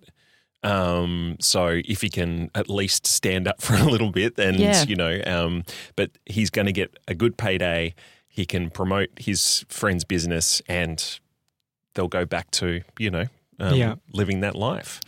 Um, 0.63 1.37
so 1.39 1.79
if 1.85 2.01
he 2.01 2.09
can 2.09 2.49
at 2.55 2.69
least 2.69 3.05
stand 3.07 3.47
up 3.47 3.61
for 3.65 3.75
a 3.75 3.83
little 3.83 4.11
bit, 4.11 4.35
then 4.35 4.55
Yeah. 4.59 4.83
you 4.87 4.95
know, 4.95 5.21
um, 5.25 5.63
but 5.95 6.11
he's 6.25 6.49
going 6.49 6.67
to 6.67 6.71
get 6.73 6.97
a 7.07 7.13
good 7.15 7.37
payday. 7.37 7.93
He 8.27 8.45
can 8.45 8.69
promote 8.69 9.09
his 9.17 9.65
friend's 9.69 10.05
business, 10.05 10.61
and 10.67 11.19
they'll 11.93 12.07
go 12.07 12.25
back 12.25 12.49
to 12.51 12.81
you 12.97 13.09
know, 13.11 13.25
um, 13.61 13.75
Yeah. 13.75 13.95
living 14.13 14.41
that 14.41 14.55
life. 14.55 14.99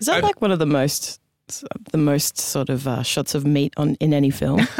Is 0.00 0.06
that 0.06 0.22
like 0.22 0.40
one 0.40 0.50
of 0.52 0.58
the 0.58 0.66
most 0.66 1.20
the 1.92 1.98
most 1.98 2.36
sort 2.38 2.68
of 2.68 2.86
uh, 2.86 3.02
shots 3.02 3.34
of 3.34 3.46
meat 3.46 3.72
on 3.76 3.96
in 4.00 4.12
any 4.12 4.30
film? 4.30 4.60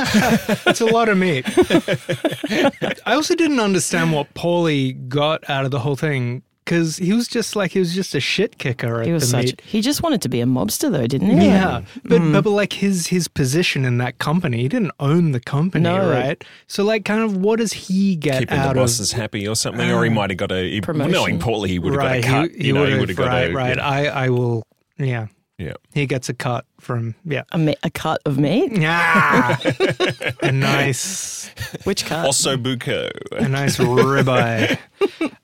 It's 0.66 0.80
a 0.80 0.86
lot 0.86 1.08
of 1.08 1.16
meat. 1.18 1.44
I 3.06 3.14
also 3.14 3.34
didn't 3.34 3.60
understand 3.60 4.12
what 4.12 4.32
Paulie 4.34 5.08
got 5.08 5.48
out 5.48 5.64
of 5.64 5.70
the 5.70 5.78
whole 5.78 5.96
thing 5.96 6.42
because 6.68 6.98
he 6.98 7.14
was 7.14 7.26
just 7.28 7.56
like 7.56 7.72
he 7.72 7.78
was 7.78 7.94
just 7.94 8.14
a 8.14 8.20
shit 8.20 8.58
kicker 8.58 9.00
at 9.00 9.06
He 9.06 9.12
was 9.12 9.22
the 9.22 9.28
such. 9.28 9.44
meat. 9.46 9.62
He 9.64 9.80
just 9.80 10.02
wanted 10.02 10.20
to 10.22 10.28
be 10.28 10.42
a 10.42 10.44
mobster, 10.44 10.92
though, 10.92 11.06
didn't 11.06 11.30
he? 11.40 11.46
Yeah, 11.46 11.80
but, 12.04 12.20
Mm. 12.20 12.32
but 12.34 12.44
but 12.44 12.50
like 12.50 12.74
his 12.74 13.06
his 13.06 13.26
position 13.26 13.86
in 13.86 13.96
that 13.98 14.18
company, 14.18 14.58
he 14.62 14.68
didn't 14.68 14.92
own 15.00 15.32
the 15.32 15.40
company, 15.40 15.84
No. 15.84 16.10
right? 16.10 16.44
So 16.66 16.84
like, 16.84 17.06
kind 17.06 17.22
of, 17.22 17.36
what 17.38 17.58
does 17.58 17.72
he 17.72 18.16
get 18.16 18.40
keeping 18.40 18.56
the 18.58 18.62
out 18.62 18.76
of? 18.76 18.82
bosses 18.82 19.12
happy 19.12 19.48
or 19.48 19.56
something, 19.56 19.90
or 19.90 20.04
he 20.04 20.10
might 20.10 20.28
have 20.30 20.36
got 20.36 20.52
a 20.52 20.68
he- 20.70 20.80
Promotion. 20.82 21.12
knowing 21.12 21.38
Paulie, 21.38 21.68
he 21.68 21.78
would 21.78 21.94
have 21.94 22.02
right, 22.02 22.22
got 22.22 22.28
a 22.30 22.48
cut. 22.48 22.50
he, 22.52 22.58
he 22.58 22.66
you 22.68 22.72
know, 22.74 22.80
would 22.80 22.86
he 22.88 22.92
have 22.92 23.00
would 23.00 23.08
have 23.08 23.18
got 23.18 23.26
right, 23.28 23.50
a 23.50 23.54
right. 23.54 23.76
Yeah. 23.76 23.88
I 23.88 24.04
I 24.26 24.28
will, 24.28 24.62
yeah. 24.98 25.26
Yeah. 25.58 25.74
He 25.92 26.06
gets 26.06 26.28
a 26.28 26.34
cut 26.34 26.64
from 26.80 27.16
yeah. 27.24 27.42
A, 27.52 27.58
me- 27.58 27.74
a 27.82 27.90
cut 27.90 28.20
of 28.24 28.38
meat. 28.38 28.72
Yeah, 28.72 29.56
a 30.42 30.52
nice 30.52 31.50
Which 31.84 32.06
cut? 32.06 32.24
Also 32.24 32.56
buko. 32.56 33.10
a 33.32 33.48
nice 33.48 33.76
ribeye. 33.78 34.78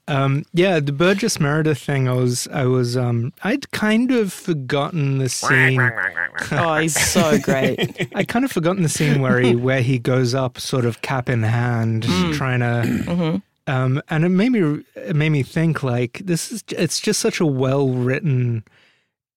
Um, 0.06 0.44
yeah, 0.52 0.80
the 0.80 0.92
Burgess 0.92 1.40
Meredith 1.40 1.78
thing. 1.78 2.08
I 2.08 2.12
was, 2.12 2.46
I 2.48 2.66
was, 2.66 2.96
um, 2.96 3.32
I'd 3.42 3.70
kind 3.70 4.10
of 4.12 4.32
forgotten 4.32 5.18
the 5.18 5.28
scene. 5.28 5.80
oh, 6.52 6.76
he's 6.76 7.00
so 7.00 7.38
great. 7.38 8.08
I'd 8.14 8.28
kind 8.28 8.44
of 8.44 8.52
forgotten 8.52 8.82
the 8.82 8.88
scene 8.88 9.20
where 9.20 9.40
he, 9.40 9.56
where 9.56 9.80
he 9.80 9.98
goes 9.98 10.34
up, 10.34 10.60
sort 10.60 10.84
of 10.84 11.02
cap 11.02 11.28
in 11.28 11.42
hand, 11.42 12.04
trying 12.34 12.60
to. 12.60 13.42
Um, 13.66 14.02
and 14.10 14.26
it 14.26 14.28
made 14.28 14.50
me, 14.50 14.84
it 14.94 15.16
made 15.16 15.30
me 15.30 15.42
think 15.42 15.82
like 15.82 16.20
this 16.22 16.52
is, 16.52 16.62
it's 16.68 17.00
just 17.00 17.18
such 17.18 17.40
a 17.40 17.46
well 17.46 17.88
written 17.88 18.62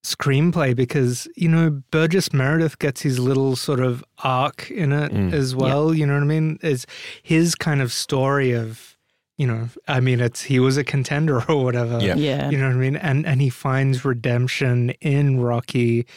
screenplay 0.04 0.76
because 0.76 1.28
you 1.36 1.50
know 1.50 1.82
Burgess 1.92 2.32
Meredith 2.34 2.80
gets 2.80 3.02
his 3.02 3.20
little 3.20 3.56
sort 3.56 3.80
of 3.80 4.04
arc 4.24 4.72
in 4.72 4.92
it 4.94 5.12
as 5.34 5.56
well. 5.56 5.94
You 5.94 6.06
know 6.06 6.14
what 6.14 6.24
I 6.24 6.28
mean? 6.28 6.60
Is 6.62 6.86
his 7.24 7.56
kind 7.56 7.82
of 7.82 7.92
story 7.92 8.52
of 8.54 8.94
you 9.38 9.46
know, 9.46 9.70
I 9.88 10.00
mean, 10.00 10.20
it's 10.20 10.42
he 10.44 10.60
was 10.60 10.78
a 10.78 10.84
contender 10.84 11.44
or 11.50 11.64
whatever. 11.64 12.00
Yeah. 12.02 12.16
Yeah. 12.16 12.50
You 12.50 12.58
know 12.58 12.68
what 12.68 12.76
I 12.76 12.80
mean? 12.80 12.96
And 12.96 13.26
and 13.26 13.42
he 13.42 13.50
finds 13.50 14.04
redemption 14.06 14.92
in 15.02 15.40
Rocky, 15.40 16.08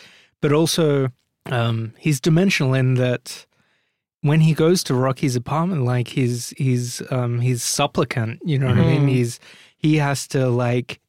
but 0.40 0.52
also 0.52 1.08
um, 1.46 1.92
he's 1.98 2.20
dimensional 2.20 2.72
in 2.74 2.94
that 2.94 3.44
when 4.22 4.40
he 4.40 4.54
goes 4.54 4.82
to 4.84 4.94
Rocky's 4.94 5.36
apartment, 5.36 5.84
like 5.84 6.08
he's 6.08 6.50
he's 6.56 7.02
um, 7.10 7.40
he's 7.40 7.62
supplicant. 7.62 8.40
You 8.44 8.58
know 8.58 8.68
what 8.68 8.78
I 8.78 8.84
mean? 8.86 9.06
Mhm. 9.06 9.10
He's 9.10 9.40
he 9.76 9.96
has 9.96 10.26
to 10.28 10.48
like 10.48 11.00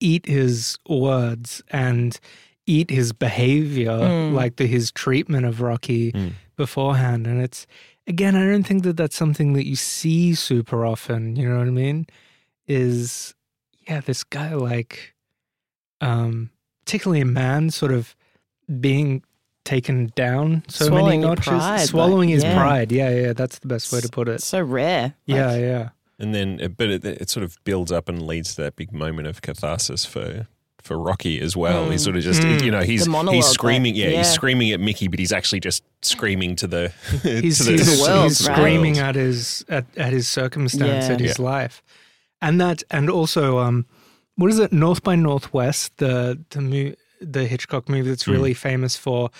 eat 0.00 0.26
his 0.26 0.78
words 0.88 1.62
and 1.70 2.18
eat 2.66 2.90
his 2.90 3.12
behavior, 3.12 3.90
Mm. 3.92 4.34
like 4.34 4.56
the 4.56 4.66
his 4.66 4.90
treatment 4.92 5.46
of 5.46 5.60
Rocky 5.60 6.12
Mm. 6.12 6.32
beforehand, 6.56 7.26
and 7.26 7.40
it's 7.42 7.66
again, 8.06 8.34
I 8.34 8.44
don't 8.50 8.62
think 8.66 8.84
that 8.84 8.96
that's 8.96 9.16
something 9.16 9.52
that 9.52 9.66
you 9.66 9.76
see 9.76 10.34
super 10.34 10.84
often. 10.86 11.36
You 11.36 11.48
know 11.48 11.58
what 11.58 11.66
I 11.68 11.70
mean? 11.70 12.06
Is 12.66 13.34
yeah, 13.88 14.00
this 14.00 14.24
guy 14.24 14.54
like, 14.54 15.14
um, 16.00 16.50
particularly 16.84 17.20
a 17.22 17.26
man, 17.26 17.70
sort 17.70 17.92
of 17.92 18.14
being 18.80 19.22
taken 19.64 20.10
down 20.14 20.62
so 20.68 20.86
Swallowing 20.86 21.20
many 21.20 21.30
notches, 21.34 21.44
pride, 21.48 21.80
swallowing 21.88 22.28
like, 22.30 22.34
his 22.34 22.44
yeah. 22.44 22.54
pride. 22.54 22.92
Yeah, 22.92 23.10
yeah, 23.10 23.32
that's 23.34 23.58
the 23.58 23.68
best 23.68 23.92
way 23.92 24.00
to 24.00 24.08
put 24.08 24.28
it. 24.28 24.42
So 24.42 24.62
rare. 24.62 25.14
Yeah, 25.26 25.56
yeah. 25.56 25.88
And 26.18 26.34
then, 26.34 26.60
uh, 26.62 26.68
but 26.68 26.90
it, 26.90 27.04
it 27.04 27.30
sort 27.30 27.44
of 27.44 27.56
builds 27.64 27.92
up 27.92 28.08
and 28.08 28.26
leads 28.26 28.54
to 28.56 28.62
that 28.62 28.74
big 28.76 28.92
moment 28.92 29.28
of 29.28 29.40
catharsis 29.42 30.04
for 30.04 30.46
for 30.82 30.96
Rocky 30.98 31.40
as 31.40 31.56
well. 31.56 31.90
He's 31.90 32.02
sort 32.04 32.16
of 32.16 32.22
just, 32.22 32.40
Mm. 32.40 32.62
you 32.64 32.70
know, 32.70 32.80
he's 32.82 33.04
he's 33.06 33.46
screaming, 33.46 33.94
yeah, 33.94 34.08
yeah. 34.08 34.18
he's 34.18 34.30
screaming 34.30 34.70
at 34.70 34.80
Mickey, 34.80 35.08
but 35.08 35.18
he's 35.18 35.32
actually 35.32 35.60
just 35.60 35.82
screaming 36.02 36.56
to 36.56 36.66
the 36.66 36.92
He's, 37.22 37.58
to 37.64 37.64
the, 37.64 37.72
he's, 37.72 37.98
the 37.98 38.02
world, 38.02 38.24
he's 38.28 38.48
right? 38.48 38.56
screaming 38.56 38.98
at 38.98 39.14
his 39.16 39.64
at, 39.68 39.84
at 39.96 40.12
his 40.12 40.28
circumstance, 40.28 41.06
Yeah. 41.08 41.12
at 41.14 41.20
his 41.20 41.38
life, 41.38 41.82
and 42.40 42.60
that, 42.60 42.82
and 42.90 43.10
also, 43.10 43.58
um, 43.58 43.86
what 44.36 44.50
is 44.50 44.58
it? 44.60 44.72
North 44.72 45.02
by 45.02 45.14
Northwest, 45.16 45.96
the 45.98 46.38
the 46.50 46.60
mo- 46.60 46.94
the 47.20 47.46
Hitchcock 47.46 47.88
movie 47.88 48.08
that's 48.10 48.26
really 48.28 48.54
famous 48.54 48.96
for. 48.96 49.30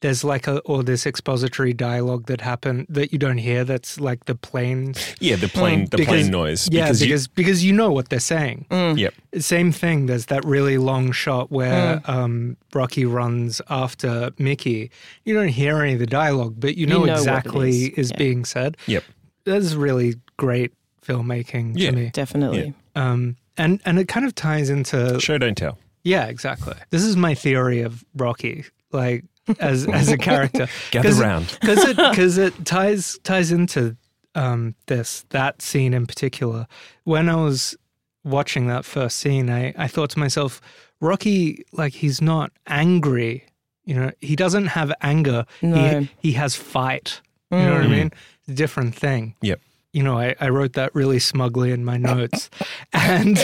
There's 0.00 0.22
like 0.22 0.46
a 0.46 0.60
or 0.60 0.84
this 0.84 1.06
expository 1.06 1.72
dialogue 1.72 2.26
that 2.26 2.40
happened 2.40 2.86
that 2.88 3.12
you 3.12 3.18
don't 3.18 3.38
hear. 3.38 3.64
That's 3.64 3.98
like 3.98 4.26
the 4.26 4.36
plane. 4.36 4.94
yeah, 5.18 5.34
the 5.34 5.48
plane, 5.48 5.86
the 5.90 5.96
Because- 5.96 6.06
plane 6.22 6.30
noise. 6.30 6.68
Yeah, 6.70 6.84
because 6.84 7.00
you- 7.02 7.06
because, 7.08 7.26
because 7.28 7.64
you 7.64 7.72
know 7.72 7.90
what 7.90 8.08
they're 8.08 8.20
saying. 8.20 8.66
yep, 8.70 9.12
Same 9.38 9.72
thing. 9.72 10.06
There's 10.06 10.26
that 10.26 10.44
really 10.44 10.78
long 10.78 11.10
shot 11.10 11.50
where 11.50 12.00
um, 12.04 12.56
Rocky 12.72 13.04
runs 13.06 13.60
after 13.68 14.30
Mickey. 14.38 14.90
You 15.24 15.34
don't 15.34 15.48
hear 15.48 15.82
any 15.82 15.94
of 15.94 15.98
the 15.98 16.06
dialogue, 16.06 16.54
but 16.58 16.76
you 16.76 16.86
know, 16.86 17.04
know 17.04 17.12
exactly 17.14 17.70
is. 17.86 17.98
is 17.98 18.10
Yeah. 18.12 18.18
being 18.18 18.44
said. 18.44 18.76
yep. 18.86 19.02
That's 19.44 19.74
really 19.74 20.14
great 20.36 20.72
filmmaking 21.04 21.72
Yeah. 21.76 21.90
to 21.90 21.96
me. 21.96 22.10
Definitely. 22.12 22.74
Um, 22.94 23.36
and 23.56 23.80
and 23.84 23.98
it 23.98 24.06
kind 24.08 24.26
of 24.26 24.34
ties 24.34 24.70
into 24.70 25.18
Show 25.20 25.38
don't 25.38 25.56
tell. 25.56 25.78
yeah, 26.04 26.26
exactly. 26.26 26.74
This 26.90 27.02
is 27.02 27.16
my 27.16 27.34
theory 27.34 27.80
of 27.80 28.04
Rocky, 28.14 28.64
like 28.92 29.24
as 29.60 29.86
as 29.86 30.08
a 30.10 30.18
character. 30.18 30.68
Gather 30.90 31.12
round. 31.14 31.56
because 31.60 31.84
it 31.84 31.96
because 32.10 32.38
it 32.38 32.64
ties 32.64 33.18
ties 33.24 33.52
into 33.52 33.96
um, 34.34 34.74
this 34.86 35.24
that 35.30 35.62
scene 35.62 35.94
in 35.94 36.06
particular. 36.06 36.66
When 37.04 37.28
I 37.28 37.36
was 37.36 37.76
watching 38.24 38.66
that 38.68 38.84
first 38.84 39.18
scene, 39.18 39.50
I 39.50 39.72
I 39.76 39.88
thought 39.88 40.10
to 40.10 40.18
myself, 40.18 40.60
Rocky, 41.00 41.64
like 41.72 41.94
he's 41.94 42.20
not 42.20 42.52
angry. 42.66 43.44
You 43.84 43.94
know, 43.94 44.10
he 44.20 44.36
doesn't 44.36 44.66
have 44.66 44.92
anger. 45.00 45.46
No. 45.62 46.00
He 46.00 46.10
he 46.18 46.32
has 46.32 46.54
fight. 46.54 47.20
You 47.50 47.56
know 47.58 47.72
what 47.74 47.84
I 47.84 47.88
mean? 47.88 48.06
It's 48.40 48.48
a 48.50 48.52
different 48.52 48.94
thing 48.94 49.34
Yep. 49.40 49.60
You 49.92 50.02
know, 50.02 50.18
I, 50.18 50.34
I 50.40 50.48
wrote 50.50 50.74
that 50.74 50.94
really 50.94 51.18
smugly 51.18 51.72
in 51.72 51.84
my 51.84 51.96
notes. 51.96 52.50
and, 52.92 53.38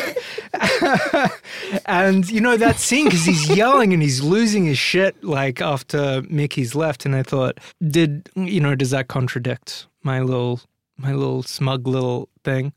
and, 1.86 2.30
you 2.30 2.40
know, 2.40 2.56
that 2.56 2.76
scene, 2.78 3.06
because 3.06 3.24
he's 3.24 3.48
yelling 3.56 3.92
and 3.92 4.02
he's 4.02 4.22
losing 4.22 4.66
his 4.66 4.78
shit, 4.78 5.22
like 5.24 5.60
after 5.60 6.22
Mickey's 6.28 6.74
left. 6.74 7.06
And 7.06 7.14
I 7.14 7.22
thought, 7.22 7.58
did, 7.86 8.28
you 8.36 8.60
know, 8.60 8.74
does 8.74 8.90
that 8.90 9.08
contradict 9.08 9.86
my 10.02 10.20
little, 10.20 10.60
my 10.96 11.12
little 11.12 11.42
smug 11.42 11.86
little 11.86 12.28
thing? 12.44 12.72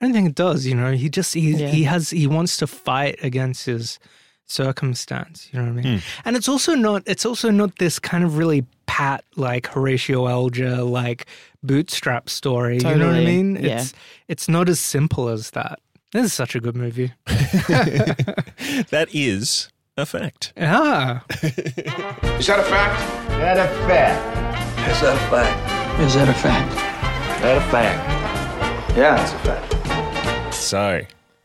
I 0.00 0.04
don't 0.06 0.12
think 0.12 0.28
it 0.28 0.34
does, 0.34 0.66
you 0.66 0.74
know, 0.74 0.92
he 0.92 1.08
just, 1.08 1.34
he, 1.34 1.52
Yeah. 1.56 1.68
he 1.68 1.84
has, 1.84 2.10
he 2.10 2.26
wants 2.26 2.56
to 2.58 2.66
fight 2.66 3.18
against 3.22 3.66
his 3.66 3.98
circumstance, 4.46 5.48
you 5.52 5.58
know 5.58 5.66
what 5.66 5.78
I 5.78 5.82
mean? 5.82 5.98
Hmm. 5.98 6.04
And 6.24 6.36
it's 6.36 6.48
also 6.48 6.74
not, 6.74 7.02
it's 7.06 7.26
also 7.26 7.50
not 7.50 7.78
this 7.78 7.98
kind 7.98 8.22
of 8.24 8.38
really 8.38 8.64
pat, 8.88 9.22
like 9.36 9.68
Horatio 9.68 10.26
Alger, 10.26 10.78
like 10.82 11.26
bootstrap 11.62 12.28
story. 12.28 12.78
You 12.78 12.96
know 12.96 13.06
what 13.06 13.16
I 13.16 13.24
mean? 13.24 13.54
yeah. 13.62 13.80
It's, 13.82 13.92
it's 14.26 14.48
not 14.48 14.68
as 14.68 14.80
simple 14.80 15.28
as 15.28 15.50
that. 15.50 15.78
This 16.12 16.24
is 16.24 16.32
such 16.32 16.56
a 16.56 16.60
good 16.60 16.74
movie. 16.74 17.12
That 18.90 19.08
is 19.12 19.70
a 19.96 20.04
fact. 20.06 20.52
Ah, 20.56 21.24
Is 21.42 22.46
that 22.46 22.58
a 22.58 22.62
fact? 22.64 23.00
Is 23.30 23.38
that 23.38 23.58
a 23.58 23.68
fact. 23.86 24.90
Is 24.90 25.00
that 25.00 25.16
a 25.16 25.30
fact? 25.30 26.00
Is 26.00 26.14
that 26.14 26.28
a 26.28 26.34
fact? 26.34 26.72
Is 27.36 27.42
That 27.42 27.56
a 27.56 27.60
fact. 27.70 28.96
Yeah, 28.96 29.22
it's 29.22 29.32
a 29.32 29.38
fact. 29.38 30.54
So 30.54 31.02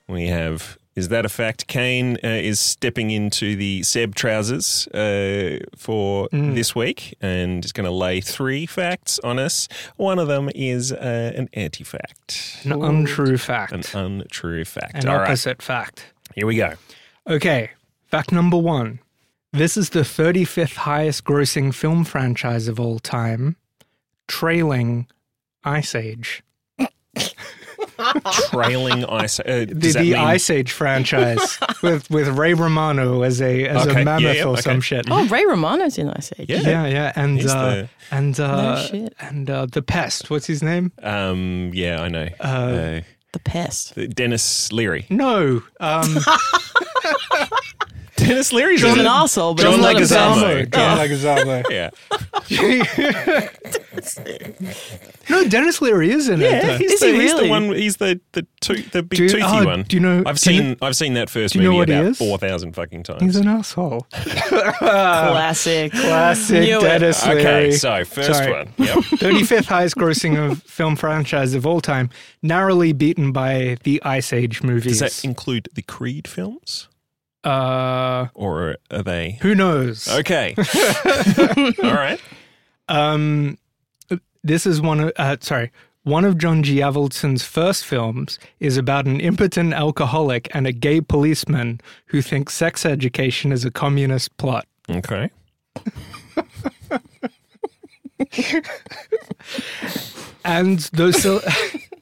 we 0.08 0.28
have. 0.28 0.78
Is 0.96 1.08
that 1.10 1.26
a 1.26 1.30
fact? 1.30 1.68
Kane 1.68 2.18
uh, 2.24 2.28
is 2.28 2.60
stepping 2.60 3.10
into 3.10 3.56
the 3.56 3.82
Seb 3.82 4.14
trousers 4.14 4.88
uh, 4.89 5.58
for 5.76 6.30
this 6.32 6.76
week 6.76 7.16
and 7.20 7.66
is 7.66 7.72
going 7.72 7.86
to 7.86 7.91
lay 7.91 8.22
three 8.22 8.66
facts 8.68 9.20
on 9.24 9.39
us. 9.39 9.68
One 9.96 10.20
of 10.20 10.28
them 10.28 10.50
is 10.54 10.91
uh, 10.91 11.34
an 11.36 11.50
anti 11.54 11.84
fact, 11.84 12.60
an 12.64 12.74
untrue 12.74 13.38
fact, 13.38 13.72
an 13.74 13.84
untrue 13.94 14.66
fact. 14.66 15.04
an 15.04 15.10
All 15.10 15.18
right, 15.18 15.28
opposite 15.30 15.62
fact. 15.64 16.14
here 16.36 16.46
we 16.46 16.58
go. 16.58 16.74
Okay, 17.28 17.72
fact 18.06 18.32
number 18.32 18.58
one. 18.58 19.00
This 19.52 19.78
is 19.78 19.91
the 19.91 20.02
35th 20.02 20.76
highest 20.78 21.24
grossing 21.26 21.74
film 21.74 22.04
franchise 22.06 22.68
of 22.68 22.80
all 22.80 23.00
time, 23.00 23.56
trailing 24.28 25.08
Ice 25.64 25.96
Age. 25.96 26.44
Trailing 28.50 29.06
ice. 29.10 29.39
Uh, 29.39 29.44
The, 29.44 29.66
does 29.68 29.94
that 29.94 30.02
the 30.04 30.12
mean- 30.14 30.20
Ice 30.20 30.50
Age 30.50 30.72
franchise 30.72 31.60
with, 31.84 32.10
with 32.10 32.28
Ray 32.30 32.54
Romano 32.54 33.22
as 33.24 33.41
a 33.41 33.68
as 33.68 33.88
Okay, 33.88 34.02
a 34.02 34.06
mammoth 34.06 34.22
yeah, 34.24 34.32
yeah, 34.34 34.44
or 34.46 34.54
okay. 34.54 34.62
some 34.62 34.82
shit. 34.82 35.06
Oh, 35.10 35.26
Ray 35.28 35.46
Romano's 35.46 35.98
in 35.98 36.10
Ice 36.10 36.32
Age. 36.39 36.50
Yeah. 36.50 36.62
Yeah, 36.62 36.86
yeah, 36.88 37.12
and 37.16 37.39
He's 37.41 37.52
uh, 37.52 37.66
the- 37.76 37.89
and 38.12 38.39
uh, 38.39 38.78
shit. 38.88 39.14
and 39.20 39.50
uh, 39.50 39.66
the 39.66 39.82
pest. 39.82 40.30
What's 40.30 40.46
his 40.48 40.62
name? 40.64 40.91
Um, 41.02 41.72
yeah, 41.74 42.02
I 42.02 42.08
know. 42.10 42.28
Uh, 42.39 43.02
The 43.32 43.39
Pest. 43.39 43.96
Denis 44.16 44.72
Leary. 44.72 45.06
No, 45.10 45.64
um, 45.80 46.18
Denis 48.16 48.53
Leary's 48.53 48.82
He's 48.82 48.93
in 48.93 48.99
an 48.99 49.05
it. 49.05 49.09
arsehole, 49.09 49.55
but 49.57 49.64
John 49.64 49.74
he's 49.97 50.11
not 50.11 50.38
a 50.38 50.41
Leguizamo. 50.41 50.72
pest. 50.72 50.74
John 50.74 50.97
Yeah. 50.97 51.07
Leguizamo. 51.07 51.64
Yeah. 52.49 53.49
no, 55.30 55.47
Denis 55.47 55.82
Leary 55.82 56.11
is 56.11 56.28
in 56.30 56.41
it. 56.41 56.51
Yeah, 56.51 56.61
though. 56.68 56.78
he's, 56.78 56.91
Is 56.93 56.99
the, 56.99 57.07
he 57.07 57.22
he's 57.22 57.32
the 57.32 57.38
really? 57.38 57.49
one. 57.49 57.64
He's 57.74 57.97
the 57.97 58.20
the, 58.34 58.45
toot, 58.61 58.91
the 58.91 59.03
big 59.03 59.18
Do 59.18 59.24
you- 59.24 59.30
toothy 59.30 59.43
oh, 59.45 59.66
one. 59.66 59.84
do 59.84 59.95
you 59.95 59.99
know- 60.01 60.24
I've 60.26 60.39
do 60.39 60.53
you 60.53 60.59
seen 60.61 60.78
I've 60.82 60.95
seen 60.95 61.14
that 61.14 61.30
first 61.30 61.53
do 61.53 61.59
you 61.61 61.66
know 61.72 61.78
movie 61.78 61.93
about 61.93 62.16
four 62.16 62.38
thousand 62.38 62.74
fucking 62.74 63.03
times. 63.03 63.22
He's 63.22 63.36
an 63.36 63.47
asshole. 63.47 64.05
Classic. 64.11 65.91
Classic 65.91 66.61
Knew 66.61 66.78
it. 66.80 66.82
Denis 66.82 67.26
Leary. 67.26 67.39
okay, 67.41 67.72
so 67.72 68.03
first 68.05 68.34
Sorry. 68.34 68.51
one. 68.51 68.74
Yep. 68.78 68.97
35th 68.97 69.66
highest 69.66 69.95
grossing 69.95 70.38
of 70.51 70.61
film 70.64 70.95
franchise 70.95 71.53
of 71.53 71.66
all 71.66 71.82
time, 71.82 72.09
narrowly 72.41 72.93
beaten 72.93 73.32
by 73.32 73.78
the 73.84 74.01
Ice 74.03 74.34
Age 74.34 74.61
movies. 74.64 74.99
Does 74.99 75.22
that 75.22 75.24
include 75.28 75.70
the 75.74 75.82
Creed 75.82 76.28
films, 76.28 76.88
uh, 77.44 78.28
or 78.34 78.78
are 78.91 79.04
they? 79.04 79.38
who 79.41 79.56
knows? 79.56 80.08
Okay. 80.08 80.56
All 81.84 81.94
right. 81.94 82.20
Um, 82.88 83.58
this 84.44 84.66
is 84.66 84.82
one 84.82 85.00
of 85.00 85.12
uh, 85.18 85.38
sorry. 85.39 85.72
One 86.04 86.26
of 86.26 86.38
John 86.38 86.64
G. 86.64 86.80
Avildsen's 86.80 87.46
first 87.46 87.86
films 87.86 88.38
is 88.60 88.76
about 88.76 89.06
an 89.06 89.22
impotent 89.22 89.74
alcoholic 89.74 90.54
and 90.54 90.68
a 90.68 90.74
gay 90.74 91.00
policeman 91.00 91.80
who 92.08 92.22
thinks 92.22 92.54
sex 92.54 92.86
education 92.86 93.54
is 93.54 93.64
a 93.64 93.72
communist 93.72 94.36
plot. 94.36 94.68
Okay. 94.89 95.30
And 100.46 100.80
those. 100.94 101.22
Syl- 101.22 101.41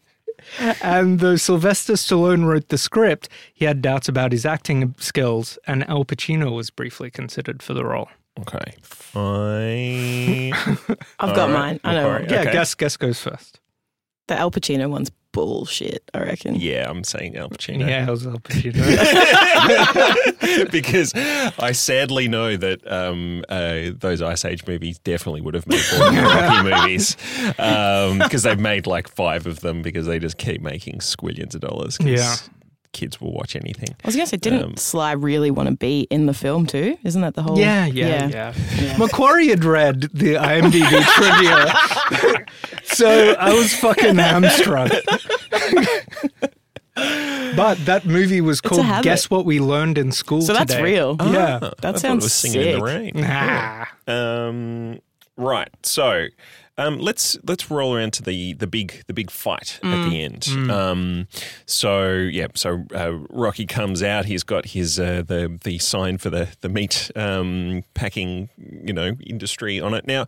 and 0.82 1.20
though 1.20 1.36
Sylvester 1.36 1.93
Stallone 1.93 2.45
wrote 2.45 2.70
the 2.70 2.78
script, 2.78 3.30
he 3.54 3.66
had 3.66 3.82
doubts 3.82 4.08
about 4.10 4.32
his 4.32 4.45
acting 4.45 4.93
skills, 4.97 5.58
and 5.68 5.88
Al 5.89 6.06
Pacino 6.06 6.56
was 6.56 6.70
briefly 6.70 7.10
considered 7.12 7.62
for 7.64 7.74
the 7.74 7.86
role. 7.86 8.10
Okay. 8.39 8.74
fine. 8.82 10.54
I've 11.20 11.36
got 11.36 11.39
All 11.39 11.47
right. 11.49 11.54
mine. 11.54 11.80
I 11.84 11.93
know. 11.93 12.10
Macquarie. 12.10 12.28
Yeah, 12.32 12.41
Okay. 12.41 12.52
guess 12.54 12.76
guess 12.76 12.97
goes 12.97 13.20
first. 13.22 13.60
The 14.28 14.36
Al 14.38 14.52
Pacino 14.52 14.89
one's 14.89 15.12
bullshit, 15.32 16.04
I 16.14 16.20
reckon. 16.20 16.56
Yeah, 16.56 16.90
I'm 16.90 17.04
saying 17.04 17.38
Al 17.38 17.50
Pacino. 17.50 17.88
Yeah, 17.88 18.08
it 18.08 18.12
was 18.12 18.26
Al 18.28 18.38
Pacino. 18.40 18.82
because 20.72 21.14
I 21.16 21.72
sadly 21.72 22.28
know 22.28 22.58
that 22.58 22.86
um, 22.92 23.44
uh, 23.50 23.92
those 23.98 24.22
Ice 24.22 24.46
Age 24.46 24.66
movies 24.68 25.00
definitely 25.00 25.42
would 25.42 25.54
have 25.54 25.68
made 25.68 25.82
more 25.98 26.12
than 26.12 26.24
Rocky 26.24 26.70
movies 26.82 27.16
because 27.48 28.44
they've 28.44 28.60
made 28.60 28.88
like 28.88 29.08
five 29.08 29.48
of 29.48 29.62
them 29.62 29.82
because 29.82 30.06
they 30.06 30.20
just 30.20 30.38
keep 30.38 30.62
making 30.62 31.00
squillions 31.00 31.56
of 31.56 31.62
dollars. 31.62 31.98
'cause 31.98 32.08
Yeah. 32.08 32.36
Kids 32.94 33.20
will 33.22 33.32
watch 33.34 33.56
anything. 33.56 33.89
I 34.04 34.08
was 34.08 34.16
going 34.16 34.26
to 34.26 34.30
say, 34.30 34.38
didn't 34.38 34.64
Um, 34.64 34.78
Sly 34.78 35.14
really 35.14 35.50
want 35.52 35.70
to 35.70 35.76
be 35.76 36.02
in 36.10 36.26
the 36.26 36.34
film 36.34 36.66
too? 36.66 36.98
Isn't 37.04 37.22
that 37.22 37.36
the 37.36 37.42
whole? 37.44 37.58
yeah, 37.58 37.86
yeah, 37.86 38.28
yeah, 38.28 38.54
Yeah. 38.82 38.98
Macquarie 38.98 39.48
had 39.48 39.64
read 39.64 40.02
the 40.14 40.36
IMDb 40.36 41.02
trivia, 41.16 42.46
so 42.84 43.36
I 43.39 43.54
was 43.54 43.74
fucking 43.76 44.16
hamstrung. 44.18 44.89
but 47.56 47.78
that 47.86 48.06
movie 48.06 48.42
was 48.42 48.62
called 48.62 48.86
"Guess 49.04 49.30
What 49.30 49.46
We 49.46 49.60
Learned 49.60 49.98
in 49.98 50.12
School." 50.12 50.42
So 50.42 50.54
that's 50.54 50.72
Today. 50.74 50.84
real. 50.84 51.16
Yeah. 51.22 51.60
That 51.60 51.78
thought 51.82 52.00
sounds 52.00 52.24
it 52.24 52.26
was 52.26 52.34
singing 52.34 52.62
in 52.62 52.80
the 52.80 52.88
sick. 52.88 53.16
rain. 53.16 53.26
Ah. 53.26 53.92
Um, 54.08 55.00
right. 55.38 55.70
So 55.84 56.28
um, 56.82 57.00
let's 57.00 57.38
let's 57.48 57.70
roll 57.70 57.96
around 57.96 58.14
to 58.14 58.24
the 58.24 58.54
the 58.54 58.68
big 58.68 59.04
the 59.08 59.14
big 59.14 59.30
fight 59.32 59.80
at 59.84 60.10
the 60.10 60.22
end. 60.24 60.48
Um, 60.72 61.28
so 61.66 62.14
yeah. 62.14 62.48
So 62.56 62.84
uh, 62.94 63.14
Rocky 63.30 63.66
comes 63.66 64.02
out. 64.04 64.26
He's 64.26 64.44
got 64.44 64.68
his 64.68 65.00
uh, 65.00 65.24
the 65.26 65.60
the 65.64 65.78
sign 65.80 66.18
for 66.18 66.30
the 66.30 66.50
the 66.62 66.70
meat 66.70 67.12
um, 67.16 67.84
packing 67.94 68.50
you 68.58 68.94
know 68.94 69.14
industry 69.26 69.80
on 69.80 69.94
it 69.94 70.08
now. 70.08 70.26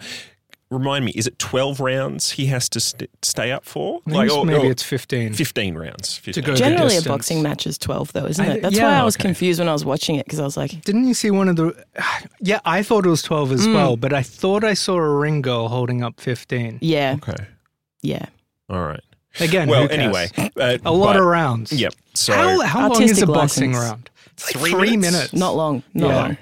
Remind 0.73 1.05
me, 1.05 1.11
is 1.15 1.27
it 1.27 1.37
twelve 1.39 1.79
rounds 1.79 2.31
he 2.31 2.47
has 2.47 2.67
to 2.69 2.79
st- 2.79 3.09
stay 3.21 3.51
up 3.51 3.63
for? 3.65 4.01
I 4.07 4.11
think 4.11 4.31
or- 4.31 4.45
maybe 4.45 4.67
or 4.67 4.71
it's 4.71 4.83
fifteen. 4.83 5.33
fifteen 5.33 5.75
rounds. 5.75 6.17
15. 6.17 6.43
go 6.43 6.55
Generally, 6.55 6.97
a 6.97 7.01
boxing 7.03 7.41
match 7.43 7.67
is 7.67 7.77
12, 7.77 8.13
though, 8.13 8.25
isn't 8.25 8.43
it? 8.45 8.61
That's 8.61 8.75
yeah. 8.75 8.83
why 8.91 8.99
I 8.99 9.03
was 9.03 9.15
Okay. 9.15 9.23
confused 9.23 9.59
when 9.59 9.69
I 9.69 9.73
was 9.73 9.85
watching 9.85 10.15
it 10.15 10.25
because 10.25 10.39
I 10.39 10.43
was 10.43 10.57
like, 10.57 10.81
Didn't 10.83 11.07
you 11.07 11.13
see 11.13 11.31
one 11.31 11.47
of 11.49 11.55
the? 11.55 11.75
Yeah, 12.41 12.59
I 12.65 12.83
thought 12.83 13.05
it 13.05 13.09
was 13.09 13.21
twelve 13.21 13.51
as 13.51 13.65
Mm. 13.67 13.73
well, 13.75 13.95
but 13.97 14.11
I 14.13 14.23
thought 14.23 14.63
I 14.63 14.73
saw 14.73 14.95
a 14.97 15.09
ring 15.17 15.41
girl 15.41 15.67
holding 15.69 16.03
up 16.03 16.19
fifteen. 16.19 16.79
yeah, 16.81 17.15
Okay. 17.21 17.45
yeah. 18.01 18.25
All 18.69 18.81
right. 18.83 19.03
Again, 19.39 19.67
Well, 19.67 19.83
who 19.83 19.87
cares? 19.89 19.99
anyway, 19.99 20.29
uh, 20.59 20.77
a 20.85 20.91
lot 20.91 21.13
but- 21.13 21.17
of 21.17 21.25
rounds. 21.25 21.71
Yep. 21.71 21.93
So 22.13 22.33
how 22.33 22.61
how 22.61 22.79
long 22.89 22.91
is 23.03 23.09
Artistic 23.11 23.29
a 23.29 23.31
boxing 23.31 23.71
license. 23.73 23.89
round? 23.89 24.09
It's 24.33 24.45
like 24.55 24.61
Three 24.61 24.71
three, 24.71 24.97
minutes? 24.97 25.11
minutes. 25.13 25.33
Not 25.33 25.55
long. 25.55 25.83
Not 25.93 26.07
Yeah. 26.09 26.15
long. 26.15 26.37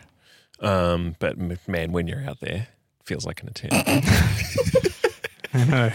Um, 0.96 1.16
but 1.20 1.38
man, 1.68 1.92
when 1.92 2.08
you're 2.08 2.24
out 2.28 2.40
there, 2.40 2.68
it 2.68 2.68
feels 3.06 3.26
like 3.26 3.42
an 3.42 3.50
attempt. 3.50 3.76
I 5.54 5.64
know. 5.66 5.92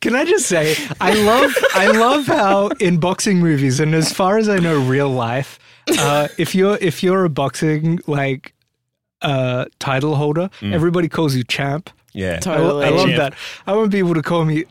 Can 0.00 0.14
I 0.14 0.24
just 0.24 0.46
say, 0.46 0.76
I 1.00 1.14
love, 1.14 1.54
I 1.74 1.86
love 1.92 2.26
how 2.26 2.68
in 2.80 2.98
boxing 2.98 3.38
movies, 3.40 3.80
and 3.80 3.94
as 3.94 4.12
far 4.12 4.36
as 4.38 4.48
I 4.48 4.58
know, 4.58 4.78
real 4.78 5.08
life, 5.08 5.58
uh, 5.98 6.28
if 6.38 6.54
you're 6.54 6.76
if 6.80 7.02
you're 7.02 7.24
a 7.24 7.30
boxing 7.30 7.98
like 8.06 8.54
uh, 9.22 9.64
title 9.78 10.14
holder, 10.16 10.50
everybody 10.62 11.08
calls 11.08 11.34
you 11.34 11.42
champ. 11.44 11.90
Yeah. 12.14 12.34
I, 12.34 12.38
Totally. 12.40 12.84
I 12.86 12.88
love 12.90 13.06
Champ. 13.06 13.16
that. 13.16 13.34
I 13.66 13.74
want 13.74 13.90
people 13.92 14.12
to 14.14 14.22
call 14.22 14.44
me, 14.44 14.64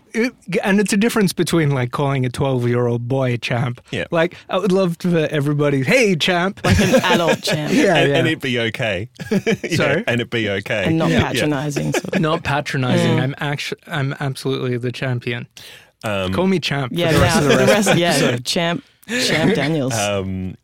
and 0.63 0.79
it's 0.79 0.93
a 0.93 0.97
difference 0.97 1.33
between 1.33 1.71
like 1.71 1.91
calling 1.91 2.25
a 2.25 2.29
twelve-year-old 2.29 3.07
boy 3.07 3.33
a 3.33 3.37
champ. 3.37 3.81
Yeah. 3.91 4.05
Like 4.11 4.35
I 4.49 4.57
would 4.59 4.71
love 4.71 4.97
for 4.99 5.17
everybody, 5.31 5.83
hey 5.83 6.15
champ. 6.15 6.61
Like 6.63 6.79
an 6.79 6.95
adult 7.03 7.41
champ. 7.41 7.73
yeah, 7.73 7.95
and, 7.95 8.09
yeah. 8.11 8.17
and 8.17 8.27
it'd 8.27 8.41
be 8.41 8.59
okay. 8.59 9.09
Yeah, 9.31 9.75
Sorry? 9.75 10.03
and 10.07 10.21
it'd 10.21 10.29
be 10.29 10.49
okay. 10.49 10.85
And 10.85 10.97
not 10.97 11.09
Yeah. 11.09 11.23
patronizing. 11.31 11.93
Sort 11.93 12.15
of. 12.15 12.21
Not 12.21 12.43
patronizing. 12.43 13.19
I'm 13.19 13.33
actually, 13.39 13.81
I'm 13.87 14.13
absolutely 14.19 14.77
the 14.77 14.91
champion. 14.91 15.47
Um, 16.03 16.33
Call 16.33 16.47
me 16.47 16.59
champ. 16.59 16.91
Yeah, 16.95 17.09
for 17.11 17.13
the 17.15 17.21
rest 17.21 17.35
now 17.35 17.41
of 17.41 17.47
the 17.49 17.57
the 17.57 17.65
rest. 17.71 17.87
rest, 17.87 17.99
yeah, 17.99 18.37
champ, 18.43 18.83
champ 19.07 19.55
Daniels. 19.55 19.93
Um, 19.97 20.55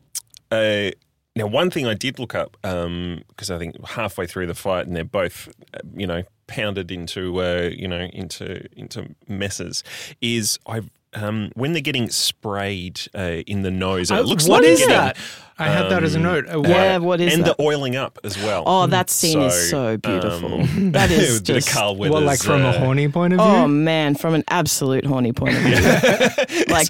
uh, 0.52 0.92
now, 1.36 1.46
one 1.48 1.70
thing 1.70 1.86
I 1.86 1.94
did 1.94 2.18
look 2.20 2.34
up 2.34 2.58
because 2.62 3.52
I 3.52 3.58
think 3.60 3.84
halfway 3.88 4.26
through 4.26 4.48
the 4.48 4.56
fight, 4.56 4.88
and 4.88 4.96
they're 4.96 5.04
both, 5.04 5.50
uh, 5.74 5.80
you 5.96 6.08
know, 6.08 6.24
pounded 6.48 6.92
into, 6.92 7.42
uh, 7.42 7.70
you 7.74 7.88
know, 7.88 8.10
into 8.14 8.68
into 8.76 9.16
messes. 9.28 9.84
Is 10.22 10.60
I 10.68 10.82
um, 11.14 11.52
when 11.56 11.74
they're 11.74 11.82
getting 11.82 12.10
sprayed 12.10 13.02
uh, 13.16 13.42
in 13.46 13.62
the 13.62 13.72
nose, 13.72 14.12
it 14.12 14.26
looks 14.26 14.48
what 14.48 14.64
like 14.64 14.72
is 14.72 14.80
getting, 14.80 14.90
that? 14.90 15.18
I 15.60 15.68
had 15.70 15.90
that 15.90 16.04
as 16.04 16.14
a 16.14 16.18
um, 16.18 16.24
note. 16.24 16.46
Uh, 16.48 16.62
Yeah, 16.68 16.98
what 17.00 17.20
is 17.20 17.34
and 17.34 17.44
that? 17.46 17.58
the 17.58 17.64
oiling 17.64 17.96
up 17.96 18.20
as 18.24 18.38
well. 18.38 18.64
oh, 18.66 18.88
that 18.88 19.10
scene 19.10 19.42
is 19.42 19.70
So, 19.70 19.96
so 19.96 19.98
beautiful. 19.98 20.62
um, 20.62 20.92
that 20.92 21.10
it 21.12 21.18
was 21.18 21.30
is 21.30 21.40
a 21.40 21.42
bit 21.44 21.50
of 21.58 21.64
just. 21.64 21.70
Carl 21.76 21.96
What, 21.96 22.12
Weathers, 22.12 22.28
like 22.28 22.40
from 22.40 22.62
a 22.64 22.70
uh, 22.70 22.80
horny 22.80 23.08
point 23.08 23.34
of 23.34 23.40
view? 23.40 23.48
Oh 23.48 23.68
man, 23.68 24.16
from 24.16 24.34
an 24.36 24.44
absolute 24.50 25.06
horny 25.06 25.34
point 25.34 25.56
of 25.56 25.62
view, 25.64 26.66
like 26.70 26.88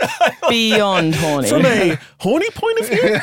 beyond 0.49 1.15
horny, 1.15 1.49
From 1.49 1.65
a 1.65 1.97
horny 2.20 2.49
point 2.51 2.80
of 2.80 2.88
view, 2.89 3.20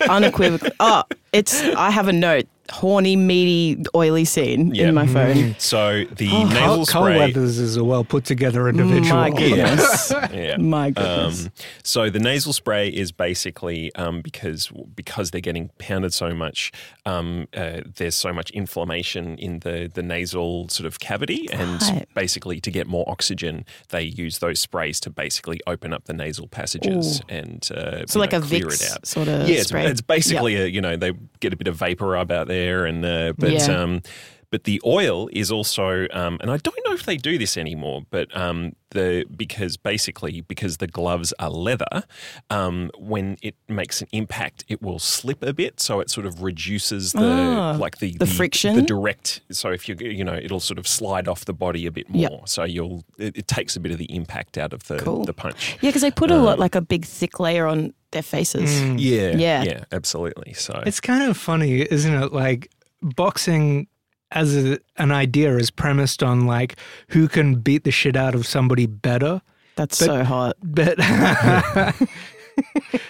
unequivocally. 0.08 0.72
Oh, 0.80 1.04
it's. 1.32 1.62
I 1.62 1.90
have 1.90 2.08
a 2.08 2.12
note: 2.12 2.46
horny, 2.70 3.16
meaty, 3.16 3.82
oily 3.94 4.24
scene 4.24 4.74
Yeah. 4.74 4.88
in 4.88 4.94
my 4.94 5.06
phone. 5.06 5.54
so 5.58 6.04
the 6.16 6.28
Carl, 6.28 6.46
nasal 6.48 6.86
Carl 6.86 7.04
spray. 7.04 7.18
Weathers 7.18 7.58
is 7.58 7.76
a 7.76 7.84
well 7.84 8.04
put 8.04 8.24
together 8.24 8.68
individual. 8.68 9.16
My 9.16 9.30
goodness, 9.30 10.12
Yeah. 10.32 10.56
my 10.56 10.90
goodness. 10.90 11.46
Um, 11.46 11.52
so 11.82 12.10
the 12.10 12.18
nasal 12.18 12.52
spray 12.52 12.88
is 12.88 13.12
basically 13.12 13.94
um, 13.94 14.22
because 14.30 14.70
because 14.94 15.30
they're 15.30 15.40
getting 15.40 15.70
pounded 15.78 16.12
so 16.12 16.34
much. 16.34 16.72
Um, 17.06 17.48
uh, 17.56 17.80
there's 17.96 18.14
so 18.14 18.32
much 18.32 18.50
inflammation 18.50 19.36
in 19.38 19.60
the 19.60 19.90
the 19.92 20.02
nasal 20.02 20.68
sort 20.68 20.86
of 20.86 20.98
cavity, 21.00 21.48
and 21.52 21.80
Right. 21.82 22.08
basically 22.14 22.60
to 22.60 22.70
get 22.70 22.86
more 22.86 23.04
oxygen, 23.08 23.64
they 23.88 24.02
use 24.02 24.38
those 24.38 24.60
sprays 24.60 25.00
to 25.00 25.10
basically 25.10 25.60
open 25.66 25.92
up 25.92 26.04
the 26.04 26.12
nasal 26.12 26.46
passages 26.48 27.20
and 27.28 27.68
uh, 27.74 28.06
so 28.06 28.18
like 28.20 28.32
know, 28.32 28.38
a 28.38 28.42
clear 28.42 28.66
Vicks 28.66 28.82
it 28.84 28.92
out. 28.92 29.06
sort 29.06 29.28
of 29.28 29.48
yeah, 29.48 29.56
it's, 29.56 29.72
it's 29.72 30.00
basically 30.00 30.56
a 30.56 30.66
you 30.66 30.80
know 30.80 30.96
they 30.96 31.12
get 31.40 31.52
a 31.52 31.56
bit 31.56 31.68
of 31.68 31.76
vapor 31.76 32.06
rub 32.08 32.30
out 32.30 32.48
there, 32.48 32.86
and 32.86 33.04
uh, 33.04 33.32
but 33.38 33.52
Yeah. 33.52 33.66
um, 33.82 34.02
but 34.50 34.64
the 34.64 34.80
oil 34.84 35.28
is 35.32 35.50
also, 35.50 36.06
um, 36.12 36.38
and 36.40 36.50
I 36.50 36.56
don't 36.56 36.78
know 36.86 36.92
if 36.92 37.04
they 37.04 37.16
do 37.16 37.38
this 37.38 37.56
anymore, 37.56 38.02
but 38.10 38.34
um, 38.36 38.74
the 38.90 39.24
because 39.36 39.76
basically 39.76 40.40
because 40.40 40.78
the 40.78 40.86
gloves 40.88 41.32
are 41.38 41.50
leather, 41.50 42.02
um, 42.50 42.90
when 42.98 43.36
it 43.42 43.54
makes 43.68 44.00
an 44.02 44.08
impact, 44.12 44.64
it 44.68 44.82
will 44.82 44.98
slip 44.98 45.42
a 45.42 45.52
bit, 45.52 45.78
so 45.80 46.00
it 46.00 46.10
sort 46.10 46.26
of 46.26 46.42
reduces 46.42 47.12
the 47.12 47.20
Ah, 47.30 47.76
like 47.78 47.98
the, 47.98 48.12
the 48.18 48.26
friction? 48.26 48.74
the 48.74 48.82
direct. 48.82 49.40
So 49.52 49.70
if 49.70 49.88
you 49.88 49.94
you 50.00 50.24
know, 50.24 50.34
it'll 50.34 50.60
sort 50.60 50.78
of 50.78 50.86
slide 50.88 51.28
off 51.28 51.44
the 51.44 51.52
body 51.54 51.86
a 51.86 51.92
bit 51.92 52.08
more, 52.10 52.20
Yep. 52.40 52.48
so 52.48 52.64
you'll 52.64 53.04
it, 53.18 53.36
it 53.36 53.46
takes 53.48 53.76
a 53.76 53.80
bit 53.80 53.92
of 53.92 53.98
the 53.98 54.12
impact 54.14 54.58
out 54.58 54.72
of 54.72 54.86
the 54.88 54.98
Cool. 54.98 55.24
the 55.24 55.32
punch. 55.32 55.76
yeah, 55.80 55.88
because 55.90 56.02
they 56.02 56.10
put 56.10 56.30
a 56.30 56.36
lot 56.38 56.58
like 56.58 56.74
a 56.74 56.80
big 56.80 57.04
thick 57.04 57.38
layer 57.38 57.66
on 57.66 57.94
their 58.10 58.22
faces. 58.22 58.68
Mm. 58.68 58.96
Yeah, 58.98 59.36
Yeah. 59.36 59.62
yeah, 59.62 59.84
absolutely. 59.92 60.52
So 60.54 60.82
It's 60.84 60.98
kind 61.00 61.22
of 61.30 61.36
funny, 61.36 61.82
isn't 61.82 62.12
it? 62.22 62.32
Like 62.32 62.68
boxing 63.02 63.86
as 64.32 64.56
a, 64.56 64.78
an 64.96 65.10
idea 65.12 65.56
is 65.56 65.70
premised 65.70 66.22
on 66.22 66.46
like 66.46 66.76
who 67.08 67.28
can 67.28 67.56
beat 67.56 67.84
the 67.84 67.90
shit 67.90 68.16
out 68.16 68.34
of 68.34 68.46
somebody 68.46 68.86
better, 68.86 69.42
That's 69.76 69.98
But- 69.98 70.04
so 70.06 70.24
hot. 70.24 70.56
but 70.62 70.96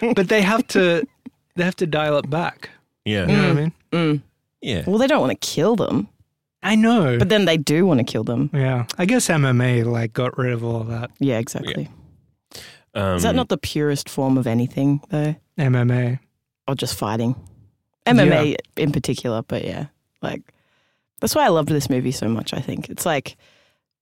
but 0.15 0.29
they 0.29 0.43
have 0.43 0.67
to 0.69 1.07
they 1.57 1.65
have 1.65 1.77
to 1.77 1.87
dial 1.87 2.17
it 2.19 2.31
back. 2.31 2.71
yeah, 3.05 3.23
You 3.27 3.37
know 3.37 3.43
what 3.43 3.51
I 3.51 3.55
mean? 3.61 3.73
Mm. 3.93 4.23
yeah. 4.61 4.85
Well, 4.87 4.99
they 4.99 5.07
don't 5.07 5.21
want 5.21 5.33
to 5.41 5.47
kill 5.47 5.77
them, 5.77 6.09
I 6.63 6.75
know. 6.77 7.19
but 7.19 7.29
then 7.29 7.45
they 7.45 7.57
do 7.57 7.85
want 7.87 7.99
to 7.99 8.05
kill 8.05 8.25
them. 8.25 8.51
yeah, 8.53 8.87
I 8.99 9.05
guess 9.07 9.29
MMA 9.29 9.85
like 9.85 10.13
got 10.13 10.39
rid 10.39 10.53
of 10.53 10.63
all 10.65 10.81
of 10.81 10.89
that. 10.89 11.11
Yeah, 11.19 11.39
exactly. 11.39 11.89
Um, 12.95 13.17
Is 13.17 13.23
that 13.23 13.37
not 13.37 13.49
the 13.49 13.57
purest 13.59 14.09
form 14.09 14.37
of 14.37 14.47
anything, 14.49 15.01
though? 15.11 15.37
MMA. 15.59 16.19
Or 16.67 16.75
just 16.75 16.97
fighting? 16.99 17.37
MMA 18.05 18.57
in 18.77 18.91
particular, 18.91 19.43
but 19.47 19.65
yeah. 19.65 19.87
Like, 20.23 20.43
that's 21.21 21.35
why 21.35 21.45
I 21.45 21.49
loved 21.49 21.69
this 21.69 21.89
movie 21.91 22.13
so 22.13 22.29
much, 22.29 22.53
I 22.55 22.61
think. 22.61 22.89
It's 22.91 23.07
like 23.07 23.37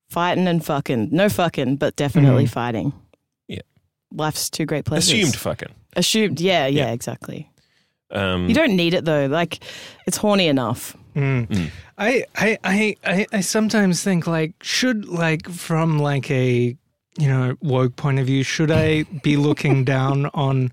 fighting 0.09 0.47
and 0.47 0.63
fucking. 0.65 1.09
No 1.11 1.29
fucking, 1.29 1.75
but 1.77 1.95
definitely 1.95 2.45
Mhm. 2.45 2.49
fighting. 2.49 2.93
Yeah. 3.47 3.59
Life's 4.11 4.49
two 4.49 4.65
great 4.65 4.85
pleasures. 4.85 5.11
assumed 5.13 5.35
fucking? 5.35 5.69
Assumed, 5.95 6.39
yeah, 6.41 6.65
yeah, 6.67 6.87
Yeah. 6.87 6.91
exactly. 6.91 7.49
Um, 8.11 8.47
You 8.49 8.55
don't 8.55 8.75
need 8.75 8.93
it, 8.95 9.05
though. 9.05 9.27
Like, 9.27 9.59
it's 10.07 10.17
horny 10.17 10.47
enough. 10.47 10.95
Mm. 11.15 11.47
Mm. 11.47 11.69
I, 11.97 12.23
I 12.35 12.57
I 12.63 12.95
I 13.05 13.25
I 13.33 13.41
sometimes 13.41 14.03
think 14.03 14.25
like 14.27 14.53
should 14.61 15.05
like 15.07 15.49
from 15.49 15.99
like 15.99 16.29
a 16.31 16.75
you 17.17 17.27
know 17.27 17.55
woke 17.61 17.95
point 17.97 18.19
of 18.19 18.25
view 18.27 18.43
should 18.43 18.71
I 18.71 19.03
be 19.23 19.35
looking 19.35 19.83
down 19.95 20.27
on 20.33 20.71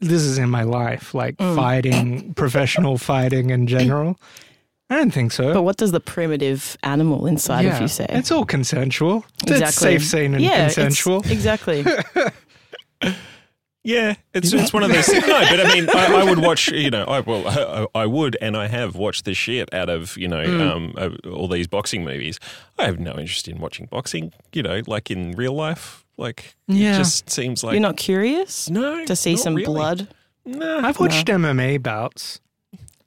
this 0.00 0.22
is 0.22 0.36
in 0.36 0.50
my 0.50 0.62
life 0.64 1.14
like 1.14 1.36
Mm. 1.38 1.56
fighting 1.56 2.34
professional 2.34 2.98
fighting 2.98 3.50
in 3.50 3.66
general 3.66 4.18
I 4.90 4.96
don't 4.96 5.10
think 5.12 5.32
so 5.32 5.52
But 5.52 5.62
what 5.62 5.76
does 5.76 5.92
the 5.92 6.00
primitive 6.00 6.76
animal 6.82 7.26
inside 7.26 7.66
of 7.66 7.80
you 7.80 7.88
say? 7.88 8.06
it's 8.08 8.30
all 8.32 8.44
consensual 8.46 9.24
it's 9.42 9.52
Exactly. 9.52 9.72
safe 9.98 10.04
sane 10.04 10.34
and 10.34 10.42
yeah, 10.42 10.66
it's- 10.66 10.74
consensual 10.76 11.20
Exactly. 11.30 11.84
Yeah, 13.84 14.16
it's 14.34 14.52
it's 14.52 14.72
one 14.72 14.82
of 14.82 14.90
those. 14.92 15.08
no, 15.08 15.20
but 15.20 15.60
I 15.64 15.72
mean, 15.72 15.88
I, 15.88 16.16
I 16.20 16.24
would 16.24 16.40
watch. 16.40 16.68
You 16.70 16.90
know, 16.90 17.04
I 17.04 17.20
well, 17.20 17.46
I, 17.94 18.00
I 18.00 18.06
would, 18.06 18.36
and 18.42 18.54
I 18.54 18.66
have 18.66 18.96
watched 18.96 19.24
the 19.24 19.32
shit 19.32 19.72
out 19.72 19.88
of 19.88 20.14
you 20.18 20.28
know 20.28 20.44
Mm. 20.44 20.70
um, 20.70 20.94
uh, 20.98 21.30
all 21.30 21.48
these 21.48 21.68
boxing 21.68 22.04
movies. 22.04 22.38
I 22.78 22.84
have 22.84 22.98
no 22.98 23.12
interest 23.12 23.48
in 23.48 23.58
watching 23.60 23.86
boxing. 23.86 24.32
You 24.52 24.62
know, 24.62 24.82
like 24.86 25.10
in 25.10 25.30
real 25.32 25.54
life, 25.54 26.04
like 26.18 26.54
Yeah. 26.66 26.96
it 26.96 26.98
just 26.98 27.30
seems 27.30 27.64
like 27.64 27.72
You're 27.74 27.80
not 27.80 27.96
curious 27.96 28.68
no 28.68 29.06
to 29.06 29.16
see 29.16 29.34
not 29.34 29.40
some 29.40 29.54
really. 29.54 29.66
blood? 29.66 30.08
No, 30.44 30.80
I've 30.80 30.98
watched 31.00 31.26
MMA 31.28 31.82
bouts 31.82 32.40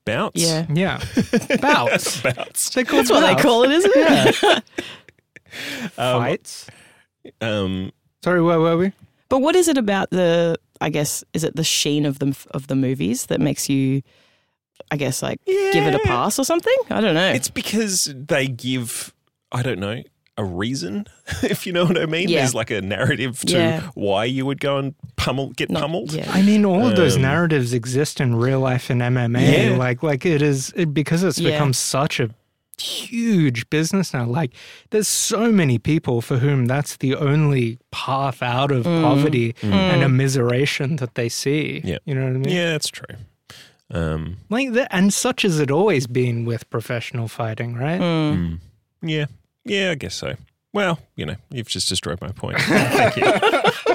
bouts. 0.05 0.41
Yeah. 0.41 0.65
yeah 0.73 0.99
bouts 1.61 2.21
bouts. 2.21 2.69
they 2.71 2.83
call 2.83 2.97
That's 2.99 3.11
what 3.11 3.21
they 3.35 3.41
call 3.41 3.63
it, 3.63 3.71
isn't 3.71 3.91
it? 3.95 4.63
Um, 5.97 6.21
fights 6.21 6.67
Um, 7.41 7.91
sorry 8.23 8.41
where 8.41 8.59
were 8.59 8.77
we 8.77 8.93
But 9.29 9.39
what 9.39 9.55
is 9.55 9.67
it 9.67 9.77
about 9.77 10.09
the? 10.11 10.57
I 10.79 10.89
guess 10.89 11.23
is 11.33 11.43
it 11.43 11.55
the 11.57 11.63
sheen 11.63 12.05
of 12.05 12.19
the 12.19 12.35
of 12.51 12.67
the 12.67 12.75
movies 12.75 13.25
that 13.27 13.39
makes 13.41 13.69
you, 13.69 14.01
I 14.91 14.95
guess, 14.97 15.21
like 15.21 15.39
give 15.45 15.85
it 15.85 15.93
a 15.93 15.99
Yeah. 16.03 16.05
pass 16.05 16.39
or 16.39 16.45
something? 16.45 16.75
I 16.89 17.01
don't 17.01 17.13
know. 17.15 17.31
It's 17.31 17.49
because 17.49 18.13
they 18.15 18.47
give, 18.47 19.13
I 19.51 19.61
don't 19.61 19.79
know, 19.79 20.01
a 20.37 20.43
reason, 20.45 21.05
if 21.43 21.67
you 21.67 21.73
know 21.73 21.85
what 21.85 21.97
I 21.99 22.05
mean. 22.05 22.29
Yeah. 22.29 22.39
There's 22.39 22.55
like 22.55 22.71
a 22.71 22.81
narrative 22.81 23.39
to 23.41 23.53
Yeah. 23.53 23.81
why 23.95 24.25
you 24.25 24.45
would 24.45 24.59
go 24.59 24.77
and 24.77 24.95
pummel, 25.17 25.49
get 25.51 25.69
Not- 25.69 25.81
pummeled. 25.81 26.13
Yeah. 26.13 26.31
I 26.31 26.41
mean, 26.41 26.65
all 26.65 26.87
of 26.87 26.95
those 26.95 27.15
Um, 27.17 27.23
narratives 27.23 27.73
exist 27.73 28.19
in 28.21 28.35
real 28.35 28.59
life 28.59 28.89
in 28.89 28.99
MMA. 29.01 29.69
Yeah. 29.71 29.77
Like, 29.77 30.01
like 30.03 30.25
it 30.25 30.41
is 30.41 30.71
it, 30.75 30.93
because 30.93 31.23
it's 31.23 31.37
Yeah. 31.39 31.51
become 31.51 31.73
such 31.73 32.19
a 32.19 32.29
huge 32.79 33.69
business 33.69 34.13
now. 34.13 34.25
Like, 34.25 34.51
there's 34.89 35.07
so 35.07 35.51
many 35.51 35.77
people 35.77 36.21
for 36.21 36.37
whom 36.37 36.65
that's 36.65 36.97
the 36.97 37.15
only 37.15 37.77
path 37.91 38.41
out 38.41 38.71
of 38.71 38.85
Mm. 38.85 39.01
poverty 39.03 39.55
and 39.61 40.01
immiseration 40.01 40.97
that 40.99 41.15
they 41.15 41.29
see. 41.29 41.81
Yeah. 41.83 41.97
you 42.05 42.15
know 42.15 42.23
what 42.25 42.35
I 42.35 42.37
mean? 42.39 42.55
Yeah, 42.55 42.71
that's 42.71 42.89
true. 42.89 43.15
Um, 43.93 44.37
Like 44.49 44.71
that, 44.73 44.87
and 44.91 45.13
such 45.13 45.41
has 45.43 45.59
it 45.59 45.69
always 45.69 46.07
been 46.07 46.45
with 46.45 46.69
professional 46.69 47.27
fighting, 47.27 47.75
right? 47.75 47.99
Mm. 47.99 48.35
mm. 48.37 48.59
Yeah, 49.03 49.25
yeah, 49.65 49.91
I 49.91 49.95
guess 49.95 50.15
so. 50.15 50.35
Well, 50.73 50.99
you 51.15 51.25
know, 51.25 51.35
you've 51.49 51.67
just 51.67 51.89
destroyed 51.89 52.21
my 52.21 52.29
point. 52.29 52.59
Thank 52.61 53.17
you. 53.17 53.23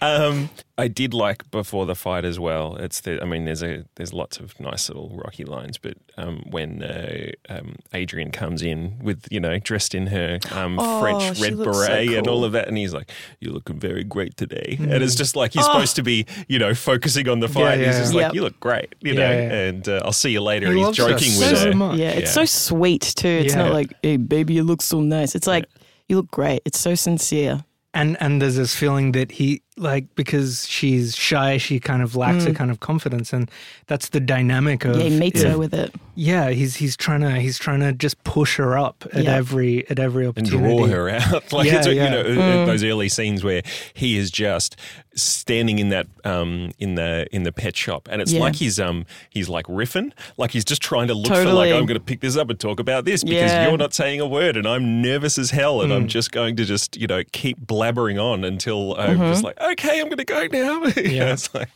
um, 0.00 0.50
I 0.76 0.88
did 0.88 1.12
like 1.14 1.50
before 1.50 1.86
the 1.86 1.94
fight 1.94 2.24
as 2.24 2.38
well. 2.38 2.76
It's 2.76 3.00
the, 3.00 3.20
I 3.20 3.24
mean, 3.24 3.44
there's 3.44 3.62
a 3.62 3.84
there's 3.96 4.12
lots 4.12 4.38
of 4.38 4.58
nice 4.60 4.88
little 4.88 5.10
rocky 5.24 5.44
lines, 5.44 5.78
but 5.78 5.94
um, 6.16 6.44
when 6.50 6.82
uh, 6.82 7.30
um, 7.48 7.76
Adrian 7.92 8.30
comes 8.30 8.62
in 8.62 8.98
with 9.02 9.26
you 9.30 9.40
know 9.40 9.58
dressed 9.58 9.94
in 9.94 10.08
her 10.08 10.38
um, 10.52 10.78
Oh, 10.80 11.00
French 11.00 11.40
red 11.40 11.54
looks 11.56 11.76
so 11.78 11.86
beret 11.86 12.08
and 12.14 12.28
all 12.28 12.44
of 12.44 12.52
that, 12.52 12.68
and 12.68 12.76
he's 12.76 12.94
like, 12.94 13.10
"You're 13.40 13.52
looking 13.52 13.78
very 13.80 14.04
great 14.04 14.36
today," 14.36 14.76
and 14.78 15.02
it's 15.02 15.14
just 15.16 15.34
like 15.36 15.52
he's 15.54 15.64
supposed 15.64 15.96
to 15.96 16.02
be 16.02 16.26
you 16.46 16.58
know 16.58 16.74
focusing 16.74 17.28
on 17.28 17.40
the 17.40 17.48
fight. 17.48 17.72
and 17.74 17.80
yeah, 17.82 17.86
he's 17.88 17.98
just 17.98 18.12
yeah. 18.14 18.16
like, 18.18 18.26
Yep. 18.28 18.34
"You 18.34 18.42
look 18.42 18.60
great," 18.60 18.94
you 19.00 19.14
know, 19.14 19.20
yeah. 19.22 19.52
and 19.68 19.88
uh, 19.88 20.02
I'll 20.04 20.12
see 20.12 20.30
you 20.30 20.40
later. 20.42 20.66
He 20.66 20.70
and 20.72 20.78
he's 20.78 20.86
loves 20.86 20.98
her 20.98 21.08
joking 21.10 21.30
so 21.32 21.50
with 21.52 21.62
her. 21.64 21.74
much. 21.74 21.98
Yeah, 21.98 22.10
it's 22.10 22.30
Yeah. 22.30 22.42
so 22.42 22.44
sweet 22.44 23.02
too. 23.16 23.28
It's 23.28 23.54
Yeah. 23.54 23.64
not 23.64 23.72
like, 23.72 23.92
hey, 24.02 24.16
baby, 24.16 24.54
you 24.54 24.62
look 24.62 24.82
so 24.82 25.00
nice. 25.00 25.34
It's 25.34 25.46
like, 25.46 25.64
you 26.08 26.16
look 26.16 26.30
great. 26.30 26.62
It's 26.64 26.78
so 26.78 26.94
sincere. 26.94 27.64
And 27.98 28.16
and 28.20 28.40
there's 28.40 28.54
this 28.54 28.76
feeling 28.76 29.10
that 29.12 29.32
he 29.32 29.62
like 29.78 30.14
because 30.14 30.66
she's 30.68 31.16
shy, 31.16 31.56
she 31.58 31.80
kind 31.80 32.02
of 32.02 32.16
lacks 32.16 32.44
a 32.46 32.52
kind 32.52 32.70
of 32.70 32.80
confidence, 32.80 33.32
and 33.32 33.50
that's 33.86 34.08
the 34.10 34.20
dynamic 34.20 34.84
of 34.84 34.96
Mm. 34.96 34.98
Yeah, 35.04 35.08
he 35.10 35.18
meets 35.18 35.42
yeah, 35.42 35.50
her 35.50 35.58
with 35.58 35.74
it. 35.74 35.94
yeah. 36.14 36.50
He's 36.50 36.76
he's 36.76 36.96
trying 36.96 37.20
to 37.22 37.32
he's 37.40 37.58
trying 37.58 37.80
to 37.80 37.92
just 37.92 38.22
push 38.24 38.56
her 38.56 38.76
up 38.76 39.04
at 39.12 39.24
Yeah. 39.24 39.36
every 39.36 39.88
at 39.90 39.98
every 39.98 40.24
and 40.26 40.30
opportunity. 40.36 40.76
draw 40.76 40.86
her 40.86 41.08
out. 41.10 41.52
like 41.52 41.66
Yeah, 41.66 41.78
it's, 41.78 41.86
yeah. 41.86 42.04
you 42.04 42.34
know 42.34 42.66
those 42.66 42.82
early 42.84 43.08
scenes 43.08 43.42
where 43.44 43.62
he 43.94 44.18
is 44.18 44.30
just 44.30 44.76
standing 45.14 45.78
in 45.80 45.88
that 45.88 46.06
um 46.24 46.70
in 46.78 46.94
the 46.94 47.26
in 47.32 47.42
the 47.42 47.52
pet 47.52 47.76
shop, 47.76 48.08
and 48.10 48.22
it's 48.22 48.32
Yeah. 48.32 48.40
like 48.40 48.56
he's 48.56 48.78
um 48.78 49.04
he's 49.30 49.48
like 49.48 49.66
riffing, 49.66 50.12
like 50.36 50.50
he's 50.52 50.64
just 50.64 50.82
trying 50.82 51.08
to 51.08 51.14
look 51.14 51.32
for 51.32 51.44
like 51.52 51.72
I'm 51.72 51.86
going 51.86 51.98
to 51.98 52.00
pick 52.04 52.20
this 52.20 52.36
up 52.36 52.50
and 52.50 52.58
talk 52.58 52.78
about 52.80 53.04
this 53.04 53.24
because 53.24 53.50
Yeah. 53.50 53.68
you're 53.68 53.78
not 53.78 53.94
saying 53.94 54.20
a 54.20 54.26
word, 54.26 54.56
and 54.56 54.66
I'm 54.66 55.02
nervous 55.02 55.38
as 55.38 55.50
hell, 55.50 55.82
and 55.82 55.92
I'm 55.92 56.04
Mm. 56.04 56.08
just 56.08 56.30
going 56.32 56.56
to 56.56 56.64
just 56.64 56.96
you 56.96 57.06
know 57.06 57.22
keep 57.32 57.58
blabbering 57.60 58.22
on 58.22 58.44
until 58.44 58.94
I'm 58.98 59.18
just 59.18 59.42
like 59.42 59.56
okay, 59.72 60.00
I'm 60.00 60.06
going 60.06 60.18
to 60.18 60.24
go 60.24 60.46
now. 60.46 60.82
yeah, 60.96 61.32
it's 61.32 61.52
like 61.54 61.68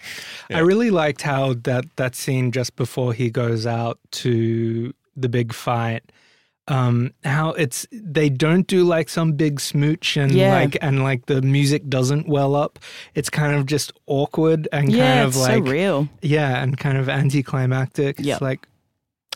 I 0.50 0.60
really 0.60 0.90
liked 0.90 1.22
how 1.22 1.54
that 1.64 1.84
that 1.96 2.14
scene 2.14 2.52
just 2.52 2.76
before 2.76 3.12
he 3.12 3.30
goes 3.30 3.66
out 3.66 3.98
to 4.12 4.92
the 5.16 5.28
big 5.28 5.52
fight. 5.52 6.10
Um, 6.68 7.12
how 7.24 7.50
it's 7.50 7.88
they 7.90 8.28
don't 8.30 8.68
do 8.68 8.84
like 8.84 9.08
some 9.08 9.32
big 9.32 9.58
smooch 9.60 10.16
and 10.16 10.30
Yeah. 10.32 10.52
like 10.54 10.78
and 10.80 11.02
like 11.02 11.26
the 11.26 11.42
music 11.42 11.88
doesn't 11.88 12.28
well 12.28 12.54
up. 12.54 12.78
It's 13.16 13.28
kind 13.28 13.56
of 13.56 13.66
just 13.66 13.92
awkward 14.06 14.68
and 14.72 14.92
Yeah, 14.92 15.14
kind 15.14 15.20
of 15.24 15.28
it's 15.30 15.38
like 15.38 15.64
so 15.66 15.70
real. 15.70 16.08
yeah, 16.22 16.62
and 16.62 16.78
kind 16.78 16.98
of 16.98 17.08
anticlimactic. 17.08 18.16
Yeah. 18.20 18.34
It's 18.34 18.42
like 18.42 18.66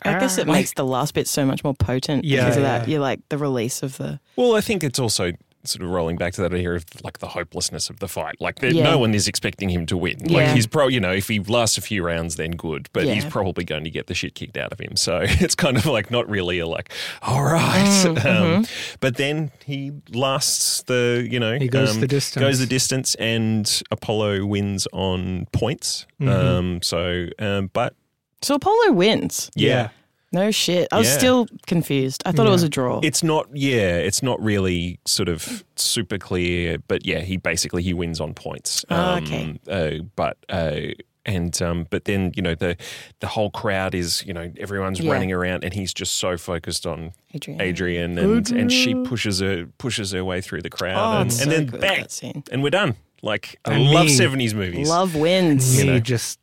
I 0.05 0.19
guess 0.19 0.37
it 0.37 0.47
ah, 0.47 0.51
makes 0.53 0.73
the 0.73 0.85
last 0.85 1.15
bit 1.15 1.27
so 1.27 1.45
much 1.45 1.63
more 1.65 1.73
potent 1.73 2.23
Yeah, 2.23 2.41
because 2.45 2.57
of 2.57 2.63
yeah. 2.63 2.79
that. 2.79 2.87
You're 2.87 3.01
like 3.01 3.19
the 3.29 3.37
release 3.37 3.83
of 3.83 3.97
the 3.97 4.19
Well, 4.37 4.55
I 4.55 4.61
think 4.61 4.83
it's 4.83 4.99
also 4.99 5.31
sort 5.67 5.83
of 5.83 5.89
rolling 5.89 6.15
back 6.17 6.33
to 6.33 6.41
that 6.41 6.53
idea 6.53 6.71
of 6.73 6.85
like 7.03 7.19
the 7.19 7.27
hopelessness 7.27 7.89
of 7.89 7.99
the 7.99 8.07
fight. 8.07 8.35
Like 8.39 8.61
Yeah. 8.61 8.83
no 8.83 8.97
one 8.99 9.13
is 9.13 9.27
expecting 9.27 9.69
him 9.69 9.85
to 9.87 9.97
win. 9.97 10.17
Like 10.27 10.49
he's 10.49 10.67
pro, 10.67 10.87
you 10.87 10.99
know, 10.99 11.11
if 11.13 11.27
he 11.27 11.39
lasts 11.39 11.77
a 11.77 11.81
few 11.81 12.03
rounds, 12.03 12.35
then 12.35 12.51
good. 12.51 12.89
But 12.93 13.05
he's 13.05 13.25
probably 13.25 13.63
going 13.63 13.83
to 13.83 13.89
get 13.89 14.07
the 14.07 14.13
shit 14.13 14.35
kicked 14.35 14.57
out 14.57 14.71
of 14.71 14.79
him. 14.79 14.95
So 14.95 15.19
it's 15.23 15.55
kind 15.55 15.77
of 15.77 15.85
like 15.85 16.11
not 16.11 16.29
really 16.29 16.59
a 16.59 16.67
like, 16.67 16.91
all 17.21 17.43
right. 17.43 17.85
Mm, 18.05 18.17
Um, 18.27 18.63
mm-hmm. 18.63 18.97
but 18.99 19.17
then 19.17 19.51
he 19.65 19.91
lasts 20.09 20.83
the, 20.83 21.27
you 21.29 21.39
know, 21.39 21.57
He 21.57 21.67
goes 21.67 21.95
um, 21.95 22.01
the 22.01 22.07
distance. 22.07 22.41
Goes 22.43 22.59
the 22.59 22.65
distance, 22.65 23.15
and 23.15 23.81
Apollo 23.91 24.45
wins 24.45 24.87
on 24.93 25.47
points. 25.51 26.05
Mm-hmm. 26.21 26.29
Um, 26.29 26.81
so, 26.81 27.27
um, 27.39 27.69
but 27.73 27.93
So 28.41 28.55
Apollo 28.55 28.91
wins. 28.93 29.49
yeah. 29.55 29.89
No 30.31 30.51
shit. 30.51 30.87
I 30.91 30.97
was 30.97 31.07
Yeah. 31.07 31.17
still 31.17 31.47
confused. 31.67 32.21
I 32.25 32.31
thought 32.33 32.47
it 32.47 32.51
was 32.51 32.63
a 32.63 32.69
draw. 32.69 32.99
It's 33.01 33.23
not, 33.23 33.47
yeah, 33.53 33.95
it's 33.97 34.21
not 34.21 34.41
really 34.43 34.99
sort 35.05 35.29
of 35.29 35.63
super 35.77 36.17
clear, 36.17 36.77
but 36.87 37.05
yeah, 37.05 37.19
he 37.19 37.37
basically 37.37 37.81
he 37.83 37.93
wins 37.93 38.19
on 38.19 38.33
points. 38.33 38.83
Oh, 38.89 39.15
okay. 39.17 39.57
Uh, 39.69 40.03
but 40.17 40.37
uh, 40.49 40.81
and 41.25 41.61
um, 41.61 41.87
but 41.89 42.05
then 42.05 42.31
you 42.35 42.41
know 42.41 42.55
the 42.55 42.75
the 43.19 43.27
whole 43.27 43.49
crowd 43.51 43.93
is 43.95 44.23
you 44.25 44.33
know 44.33 44.51
everyone's 44.59 44.99
Yeah. 44.99 45.11
running 45.13 45.31
around, 45.31 45.63
and 45.63 45.73
he's 45.73 45.93
just 45.93 46.17
so 46.17 46.37
focused 46.37 46.85
on 46.85 47.11
Adrian. 47.33 47.61
Adrian, 47.61 48.17
and 48.17 48.51
and 48.51 48.71
she 48.71 48.95
pushes 48.95 49.39
her 49.39 49.65
pushes 49.77 50.11
her 50.11 50.23
way 50.25 50.41
through 50.41 50.61
the 50.61 50.69
crowd, 50.69 50.97
Oh, 50.97 51.21
and, 51.21 51.29
it's 51.29 51.41
and 51.41 51.51
so 51.51 51.57
then 51.57 51.65
good, 51.67 51.81
bang, 51.81 52.01
that 52.01 52.11
scene. 52.11 52.43
and 52.51 52.63
we're 52.63 52.69
done. 52.69 52.95
Like 53.23 53.59
I 53.65 53.73
And 53.73 53.85
love 53.91 54.05
me. 54.07 54.11
seventies 54.13 54.53
movies. 54.53 54.89
Love 54.89 55.15
wins. 55.15 55.77
me 55.77 55.85
know. 55.85 55.99
just 55.99 56.39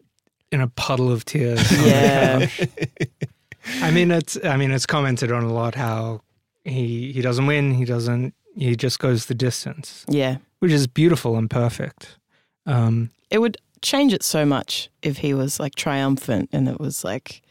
in 0.52 0.60
a 0.60 0.68
puddle 0.68 1.10
of 1.12 1.24
tears. 1.26 1.70
Yeah. 1.72 2.46
I 3.80 3.90
mean, 3.90 4.10
it's 4.10 4.38
I 4.44 4.56
mean, 4.56 4.70
it's 4.70 4.86
commented 4.86 5.32
on 5.32 5.44
a 5.44 5.52
lot 5.52 5.74
how 5.74 6.20
he 6.64 7.12
he 7.12 7.20
doesn't 7.20 7.46
win, 7.46 7.74
he 7.74 7.84
doesn't, 7.84 8.34
he 8.56 8.76
just 8.76 8.98
goes 8.98 9.26
the 9.26 9.34
distance, 9.34 10.04
yeah. 10.08 10.36
which 10.60 10.72
is 10.72 10.86
beautiful 10.86 11.36
and 11.36 11.50
perfect. 11.50 12.18
Um, 12.66 13.10
It 13.30 13.38
would 13.38 13.56
change 13.82 14.12
it 14.14 14.22
so 14.22 14.46
much 14.46 14.88
if 15.02 15.18
he 15.18 15.34
was 15.34 15.60
like 15.60 15.74
triumphant 15.74 16.48
and 16.52 16.68
it 16.68 16.80
was 16.80 17.04
like 17.04 17.42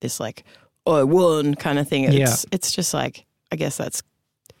this 0.00 0.20
like 0.20 0.44
oh, 0.86 0.94
I 0.94 1.04
won 1.04 1.54
kind 1.54 1.78
of 1.78 1.88
thing. 1.88 2.04
It's 2.04 2.14
Yeah. 2.14 2.36
it's 2.52 2.72
just 2.72 2.92
like 2.94 3.24
I 3.52 3.56
guess 3.56 3.76
that's 3.76 4.02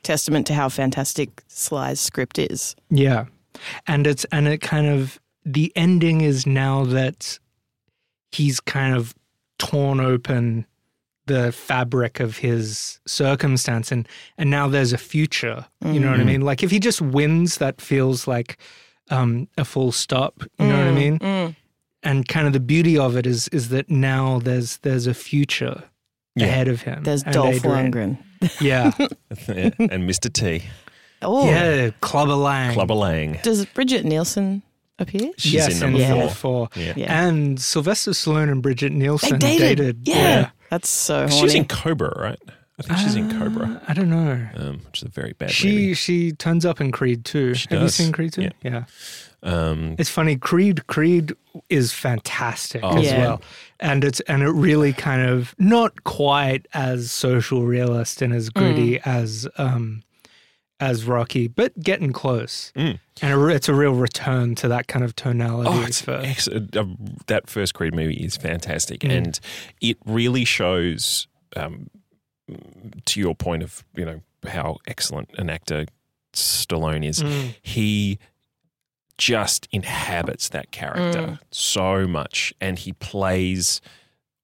testament 0.02 0.46
to 0.46 0.54
how 0.54 0.68
fantastic 0.68 1.42
Sly's 1.48 2.00
script 2.00 2.38
is. 2.38 2.74
yeah, 2.90 3.26
and 3.86 4.06
it's 4.06 4.24
and 4.32 4.48
it 4.48 4.60
kind 4.60 4.86
of 4.86 5.18
the 5.44 5.72
ending 5.76 6.20
is 6.20 6.46
now 6.46 6.84
that 6.84 7.38
he's 8.32 8.60
kind 8.60 8.94
of 8.94 9.14
torn 9.58 10.00
open 10.00 10.66
the 11.32 11.52
fabric 11.52 12.20
of 12.26 12.38
his 12.38 12.98
circumstance 13.06 13.92
and 13.94 14.02
and 14.38 14.50
now 14.50 14.66
there's 14.74 14.92
a 14.92 14.98
future 14.98 15.58
you 15.92 15.98
know 16.00 16.10
what 16.10 16.20
i 16.20 16.24
mean 16.32 16.40
like 16.50 16.62
if 16.66 16.70
he 16.74 16.78
just 16.88 17.00
wins 17.00 17.58
that 17.58 17.80
feels 17.80 18.26
like 18.34 18.56
um 19.16 19.46
a 19.56 19.64
full 19.64 19.92
stop 19.92 20.34
you 20.58 20.66
know 20.66 20.78
what 20.78 20.86
i 20.86 20.96
mean 21.02 21.18
Mm. 21.18 21.54
and 22.02 22.26
kind 22.28 22.46
of 22.46 22.52
the 22.52 22.64
beauty 22.74 22.96
of 23.06 23.16
it 23.16 23.26
is 23.26 23.48
is 23.48 23.68
that 23.74 23.86
now 23.90 24.40
there's 24.46 24.78
there's 24.84 25.06
a 25.06 25.14
future 25.14 25.76
Yeah. 26.36 26.46
ahead 26.46 26.68
of 26.68 26.82
him 26.88 27.02
There's 27.04 27.22
and 27.24 27.34
Dolph 27.34 27.56
Adrian. 27.64 27.92
Lundgren. 27.92 28.12
yeah 28.60 28.92
Yeah, 28.98 29.70
and 29.94 30.02
Mr. 30.08 30.28
T, 30.32 30.62
Oh, 31.22 31.44
yeah 31.50 31.90
clubber 32.00 32.38
lang 32.48 32.72
Clubber 32.74 32.94
Lang. 32.96 33.38
Does 33.42 33.66
Brigitte 33.76 34.06
Nielsen 34.06 34.62
appear? 34.98 35.28
She's 35.36 35.52
yes 35.52 35.74
in 35.74 35.80
number 35.80 36.00
in 36.00 36.08
number 36.08 36.28
four. 36.32 36.68
four 36.68 36.82
Yeah. 36.82 36.94
Yeah. 36.96 37.26
and 37.26 37.60
sylvester 37.60 38.12
stallone 38.12 38.50
and 38.52 38.62
bridget 38.62 38.92
They 38.92 38.98
nielsen 39.04 39.38
dated. 39.38 40.08
Yeah. 40.08 40.50
That's 40.70 40.88
so 40.88 41.26
horny. 41.28 41.40
She's 41.40 41.54
in 41.54 41.64
Cobra, 41.66 42.12
right? 42.16 42.38
I 42.78 42.82
think 42.82 42.98
she's 43.00 43.14
in 43.14 43.38
Cobra, 43.38 43.66
Uh, 43.66 43.80
i 43.88 43.92
don't 43.92 44.08
know 44.08 44.48
um, 44.56 44.80
which 44.86 45.00
is 45.00 45.02
a 45.02 45.08
very 45.10 45.34
bad 45.34 45.50
she 45.50 45.68
movie. 45.70 45.94
she 45.94 46.32
turns 46.32 46.64
up 46.64 46.80
in 46.80 46.90
creed 46.92 47.26
too 47.26 47.52
She 47.52 47.66
have 47.68 47.80
does. 47.80 47.98
you 47.98 48.04
seen 48.06 48.12
creed 48.14 48.32
too 48.32 48.42
Yeah. 48.44 48.50
yeah 48.62 48.84
Um, 49.42 49.96
It's 49.98 50.08
funny. 50.10 50.36
Creed 50.36 50.86
Creed 50.86 51.32
is 51.68 51.92
fantastic 51.92 52.80
Oh. 52.82 52.96
as 52.98 53.04
Yeah. 53.04 53.18
well, 53.18 53.42
and 53.80 54.02
it's 54.04 54.20
and 54.20 54.42
it 54.42 54.50
really 54.50 54.92
kind 54.94 55.28
of 55.28 55.54
not 55.58 56.04
quite 56.04 56.66
as 56.72 57.10
social 57.10 57.66
realist 57.66 58.22
and 58.22 58.32
as 58.32 58.48
gritty 58.50 58.94
Mm. 58.98 59.06
as 59.06 59.46
um 59.58 60.02
as 60.80 61.04
Rocky, 61.04 61.46
but 61.46 61.78
getting 61.78 62.12
close. 62.12 62.72
Mm. 62.74 62.98
And 63.22 63.50
it's 63.52 63.68
a 63.68 63.74
real 63.74 63.92
return 63.94 64.54
to 64.56 64.68
that 64.68 64.88
kind 64.88 65.04
of 65.04 65.14
tonality. 65.14 65.68
Oh, 65.70 65.84
it's 65.86 66.00
for, 66.00 66.12
excellent. 66.12 66.74
Uh, 66.74 66.86
that 67.26 67.48
first 67.50 67.74
Creed 67.74 67.94
movie 67.94 68.14
is 68.24 68.36
fantastic, 68.36 69.00
Mm. 69.00 69.10
and 69.16 69.40
it 69.80 69.98
really 70.06 70.44
shows, 70.44 71.28
um, 71.54 71.90
to 73.04 73.20
your 73.20 73.34
point 73.34 73.62
of 73.62 73.84
you 73.94 74.04
know 74.04 74.20
how 74.48 74.78
excellent 74.86 75.30
an 75.38 75.50
actor 75.50 75.84
Stallone 76.32 77.04
is. 77.04 77.22
Mm. 77.22 77.54
He 77.62 78.18
just 79.18 79.68
inhabits 79.70 80.48
that 80.48 80.70
character 80.70 81.20
Mm. 81.20 81.38
so 81.50 82.06
much, 82.06 82.54
and 82.60 82.78
he 82.78 82.92
plays 82.94 83.80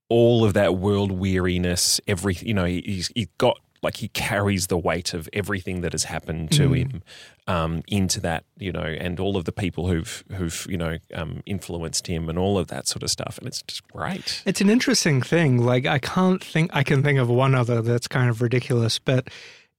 all 0.09 0.45
of 0.45 0.53
that 0.55 0.77
world 0.77 1.11
weariness. 1.13 2.01
Every 2.07 2.35
you 2.35 2.53
know, 2.55 2.65
he, 2.67 2.83
he's 2.85 3.11
he 3.15 3.29
got 3.39 3.59
like 3.87 3.97
he 3.97 4.09
carries 4.09 4.67
the 4.67 4.77
weight 4.89 5.15
of 5.15 5.29
everything 5.33 5.81
that 5.83 5.93
has 5.93 6.05
happened 6.05 6.51
to 6.53 6.69
Mm. 6.69 6.77
him 6.79 7.03
um, 7.47 7.83
into 7.87 8.19
that, 8.21 8.43
you 8.59 8.73
know, 8.73 8.81
and 9.05 9.21
all 9.21 9.37
of 9.37 9.45
the 9.45 9.53
people 9.53 9.87
who've 9.91 10.25
who've 10.37 10.67
you 10.69 10.77
know 10.77 10.99
um, 11.15 11.43
influenced 11.47 12.07
him 12.07 12.29
and 12.29 12.39
all 12.39 12.59
of 12.59 12.67
that 12.69 12.87
sort 12.89 13.03
of 13.03 13.11
stuff, 13.11 13.39
and 13.39 13.47
it's 13.47 13.63
just 13.63 13.87
great. 13.89 14.43
It's 14.45 14.61
an 14.61 14.71
interesting 14.71 15.23
thing. 15.23 15.51
Like 15.73 15.87
I 15.87 15.99
can't 15.99 16.43
think 16.43 16.71
I 16.75 16.83
can 16.83 17.03
think 17.03 17.19
of 17.19 17.29
one 17.29 17.55
other 17.55 17.81
that's 17.83 18.09
kind 18.09 18.29
of 18.29 18.43
ridiculous, 18.43 18.99
but 18.99 19.29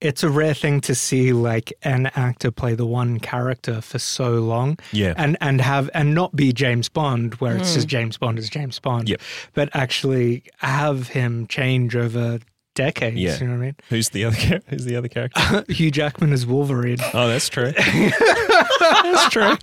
it's 0.00 0.22
a 0.22 0.28
rare 0.30 0.54
thing 0.54 0.80
to 0.80 0.94
see 0.94 1.32
like 1.32 1.72
an 1.82 2.06
actor 2.14 2.52
play 2.52 2.74
the 2.76 2.86
one 2.86 3.18
character 3.18 3.80
for 3.80 3.98
so 3.98 4.30
long. 4.34 4.78
Yeah. 4.92 5.12
And 5.16 5.36
and 5.40 5.60
have 5.60 5.90
and 5.92 6.14
not 6.14 6.36
be 6.36 6.52
James 6.52 6.88
Bond 6.88 7.34
where 7.40 7.56
it's 7.56 7.74
just 7.74 7.88
James 7.88 8.16
Bond 8.16 8.38
is 8.38 8.48
James 8.48 8.78
Bond. 8.78 9.08
Yep. 9.08 9.20
But 9.54 9.68
actually 9.74 10.44
have 10.58 11.08
him 11.08 11.48
change 11.48 11.96
over 11.96 12.38
decades. 12.78 13.16
Yeah. 13.16 13.36
You 13.38 13.46
know 13.48 13.52
what 13.54 13.58
I 13.58 13.64
mean? 13.66 13.76
Who's 13.90 14.08
the 14.10 14.24
other? 14.24 14.36
char- 14.36 14.60
Who's 14.68 14.84
the 14.84 14.94
other 14.96 15.08
character? 15.08 15.64
Hugh 15.72 15.90
Jackman 15.90 16.32
is 16.32 16.46
Wolverine. 16.46 16.98
oh, 17.12 17.26
that's 17.28 17.48
true. 17.48 17.72
that's 18.80 19.28
true. 19.30 19.56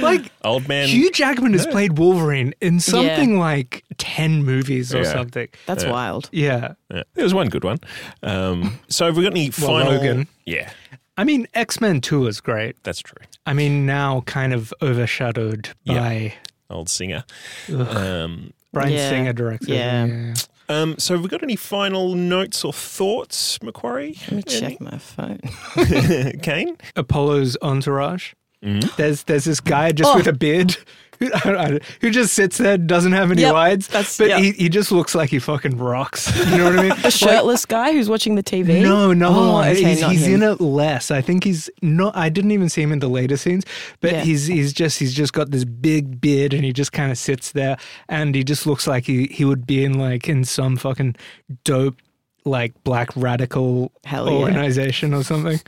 like 0.00 0.30
Old 0.44 0.68
man. 0.68 0.88
Hugh 0.88 1.10
Jackman 1.10 1.52
has 1.54 1.66
played 1.66 1.98
Wolverine 1.98 2.54
in 2.60 2.78
something 2.80 3.38
like 3.38 3.84
ten 3.98 4.44
movies 4.44 4.94
or 4.94 4.98
Yeah. 5.02 5.12
something. 5.12 5.48
That's 5.66 5.84
wild. 5.84 6.28
Yeah. 6.32 6.74
Yeah, 6.90 7.02
there 7.14 7.24
was 7.24 7.34
one 7.34 7.48
good 7.48 7.64
one. 7.64 7.78
Um, 8.22 8.78
so 8.88 9.06
have 9.06 9.16
we 9.16 9.24
got 9.24 9.32
any 9.32 9.50
Well, 9.60 9.68
final? 9.68 9.92
Logan. 9.94 10.28
Yeah, 10.44 10.70
I 11.16 11.24
mean, 11.24 11.46
X 11.54 11.80
Men 11.80 12.00
Two 12.00 12.26
is 12.28 12.40
great. 12.40 12.76
that's 12.84 13.00
true. 13.00 13.24
I 13.44 13.52
mean, 13.54 13.86
now 13.86 14.20
kind 14.26 14.52
of 14.52 14.72
overshadowed 14.82 15.70
Yeah. 15.84 15.94
by 15.98 16.34
Old 16.70 16.88
singer. 16.88 17.24
Um, 17.68 18.52
Bryan 18.72 18.92
Yeah. 18.92 19.08
Singer 19.10 19.32
directed. 19.32 19.68
Yeah. 19.68 20.34
Um, 20.68 20.96
so 20.98 21.14
have 21.14 21.22
we 21.22 21.28
got 21.28 21.42
any 21.42 21.56
final 21.56 22.14
notes 22.14 22.64
or 22.64 22.72
thoughts, 22.72 23.62
Macquarie? 23.62 24.16
Let 24.30 24.32
me 24.32 24.42
check 24.42 24.80
my 24.80 24.98
phone. 24.98 25.40
Kane? 26.42 26.76
Apollo's 26.96 27.56
entourage. 27.62 28.32
Mm. 28.62 28.96
There's 28.96 29.24
there's 29.24 29.44
this 29.44 29.60
guy 29.60 29.92
just 29.92 30.12
Oh. 30.12 30.16
with 30.16 30.26
a 30.26 30.32
beard. 30.32 30.76
who, 31.42 31.78
who 32.00 32.10
just 32.10 32.34
sits 32.34 32.58
there, 32.58 32.76
doesn't 32.78 33.12
have 33.12 33.30
any 33.30 33.42
Yep, 33.42 33.54
that's- 33.88 34.18
but 34.18 34.28
yeah. 34.28 34.38
he, 34.38 34.52
he 34.52 34.68
just 34.68 34.90
looks 34.92 35.14
like 35.14 35.30
he 35.30 35.38
fucking 35.38 35.78
rocks. 35.78 36.30
You 36.46 36.58
know 36.58 36.64
what 36.64 36.78
I 36.78 36.82
mean? 36.82 36.92
The 37.02 37.10
shirtless 37.10 37.66
guy 37.66 37.92
who's 37.92 38.08
watching 38.08 38.34
the 38.34 38.42
TV. 38.42 38.82
No, 38.82 39.12
no, 39.12 39.28
Oh, 39.28 39.58
okay, 39.60 39.82
he's, 39.82 40.00
not 40.00 40.12
he's 40.12 40.26
in 40.26 40.42
it 40.42 40.60
less. 40.60 41.10
I 41.10 41.20
think 41.20 41.44
he's 41.44 41.68
not. 41.82 42.16
I 42.16 42.28
didn't 42.28 42.52
even 42.52 42.68
see 42.68 42.82
him 42.82 42.92
in 42.92 43.00
the 43.00 43.08
later 43.08 43.36
scenes, 43.36 43.64
but 44.00 44.12
Yeah. 44.12 44.20
he's 44.22 44.46
he's 44.46 44.72
just 44.72 44.98
he's 44.98 45.12
just 45.14 45.32
got 45.32 45.50
this 45.50 45.64
big 45.64 46.20
beard 46.20 46.54
and 46.54 46.64
he 46.64 46.72
just 46.72 46.92
kind 46.92 47.10
of 47.10 47.18
sits 47.18 47.52
there 47.52 47.76
and 48.08 48.34
he 48.34 48.44
just 48.44 48.66
looks 48.66 48.86
like 48.86 49.06
he 49.06 49.26
he 49.26 49.44
would 49.44 49.66
be 49.66 49.84
in 49.84 49.98
like 49.98 50.28
in 50.28 50.44
some 50.44 50.76
fucking 50.76 51.16
dope 51.64 51.96
like 52.44 52.72
black 52.84 53.10
radical 53.16 53.90
Hell 54.04 54.26
yeah. 54.30 54.38
organization 54.38 55.12
or 55.14 55.22
something. 55.24 55.60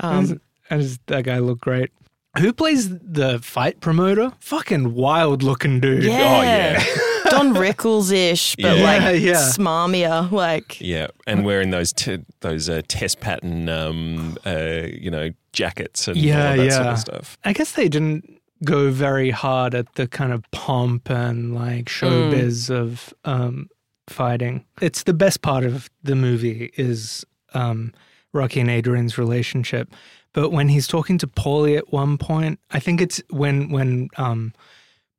Um, 0.00 0.40
and 0.70 0.98
that 1.06 1.24
guy 1.24 1.38
looked 1.38 1.60
great. 1.60 1.90
Who 2.38 2.52
plays 2.52 2.88
the 2.90 3.38
fight 3.40 3.80
promoter? 3.80 4.32
Fucking 4.40 4.94
wild 4.94 5.42
looking 5.42 5.80
dude. 5.80 6.04
yeah. 6.04 6.12
Oh, 6.12 6.42
yeah. 6.42 6.84
Don 7.30 7.54
Rickles 7.54 8.12
ish, 8.12 8.54
but 8.56 8.76
Yeah. 8.78 8.84
like 8.84 9.20
Yeah. 9.20 9.34
smarmier. 9.34 10.30
Like, 10.30 10.80
Yeah, 10.80 11.08
and 11.26 11.44
wearing 11.44 11.70
those 11.70 11.92
t- 11.92 12.24
those 12.40 12.68
uh, 12.68 12.82
test 12.88 13.20
pattern, 13.20 13.68
um, 13.68 14.36
uh, 14.46 14.82
you 14.92 15.10
know, 15.10 15.30
jackets 15.52 16.06
and 16.08 16.16
Yeah, 16.16 16.50
all 16.50 16.56
that 16.56 16.64
yeah. 16.64 16.70
sort 16.70 16.86
of 16.86 16.98
stuff. 16.98 17.38
I 17.44 17.52
guess 17.52 17.72
they 17.72 17.88
didn't 17.88 18.40
go 18.64 18.90
very 18.90 19.30
hard 19.30 19.74
at 19.74 19.94
the 19.96 20.06
kind 20.06 20.32
of 20.32 20.42
pomp 20.52 21.10
and 21.10 21.54
like 21.54 21.86
Mm. 21.86 22.30
showbiz 22.32 22.70
of 22.70 23.12
um, 23.24 23.68
fighting. 24.08 24.64
It's 24.80 25.02
the 25.02 25.14
best 25.14 25.42
part 25.42 25.64
of 25.64 25.90
the 26.04 26.14
movie 26.14 26.70
is 26.76 27.24
um, 27.54 27.92
Rocky 28.32 28.60
and 28.60 28.70
Adrian's 28.70 29.18
relationship. 29.18 29.92
But 30.36 30.50
when 30.52 30.68
he's 30.68 30.86
talking 30.86 31.16
to 31.18 31.26
Paulie 31.26 31.78
at 31.78 31.92
one 31.92 32.18
point, 32.18 32.60
I 32.70 32.78
think 32.78 33.00
it's 33.00 33.22
when 33.30 33.70
when 33.70 34.08
um, 34.18 34.52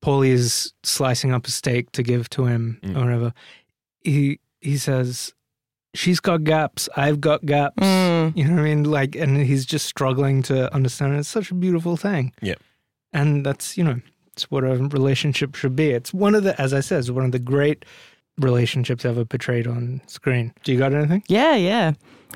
Paulie 0.04 0.30
is 0.30 0.74
slicing 0.84 1.34
up 1.34 1.48
a 1.48 1.52
steak 1.52 1.92
to 1.94 2.04
give 2.04 2.30
to 2.30 2.46
him 2.46 2.80
Mm. 2.84 2.96
or 2.96 3.00
whatever. 3.06 3.34
He 4.02 4.40
he 4.62 4.78
says, 4.78 5.34
"She's 5.96 6.20
got 6.20 6.44
gaps. 6.44 6.88
I've 6.96 7.20
got 7.20 7.46
gaps." 7.46 7.82
mm, 7.82 8.32
You 8.38 8.44
know 8.46 8.54
what 8.58 8.62
I 8.62 8.64
mean? 8.76 8.84
Like, 8.84 9.16
and 9.16 9.38
he's 9.38 9.66
just 9.66 9.88
struggling 9.88 10.44
to 10.44 10.72
understand. 10.74 11.16
it. 11.16 11.20
It's 11.20 11.30
such 11.30 11.50
a 11.52 11.56
beautiful 11.56 11.98
thing. 11.98 12.32
Yeah. 12.42 12.56
And 13.12 13.44
that's, 13.46 13.76
you 13.78 13.84
know, 13.84 14.00
it's 14.34 14.52
what 14.52 14.64
a 14.64 14.76
relationship 14.78 15.56
should 15.56 15.76
be. 15.76 15.90
It's 15.92 16.14
one 16.14 16.36
of 16.36 16.44
the, 16.44 16.54
as 16.62 16.74
I 16.74 16.82
said, 16.82 17.00
it's 17.00 17.10
one 17.10 17.26
of 17.26 17.32
the 17.32 17.40
great 17.40 17.86
relationships 18.38 19.06
ever 19.06 19.26
portrayed 19.26 19.68
on 19.68 20.02
screen. 20.08 20.54
Do 20.64 20.72
you 20.72 20.78
got 20.78 20.94
anything? 20.94 21.24
yeah, 21.28 21.56
yeah. 21.56 21.94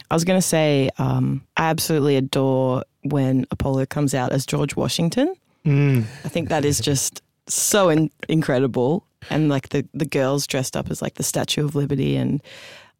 I 0.09 0.13
was 0.13 0.23
going 0.23 0.37
to 0.39 0.45
say, 0.47 0.89
um, 0.97 1.43
I 1.57 1.69
absolutely 1.69 2.15
adore 2.15 2.83
when 3.03 3.45
Apollo 3.51 3.87
comes 3.87 4.13
out 4.13 4.31
as 4.31 4.45
George 4.45 4.75
Washington. 4.75 5.33
Mm. 5.65 6.03
I 6.23 6.29
think 6.29 6.49
that 6.49 6.63
is 6.65 6.79
just 6.79 7.21
so 7.47 7.89
in- 7.89 8.09
incredible. 8.29 9.05
And 9.29 9.49
like 9.49 9.69
the, 9.69 9.85
the 9.93 10.05
girls 10.05 10.47
dressed 10.47 10.75
up 10.77 10.89
as 10.89 11.01
like 11.01 11.15
the 11.15 11.23
Statue 11.23 11.65
of 11.65 11.75
Liberty. 11.75 12.15
And 12.15 12.41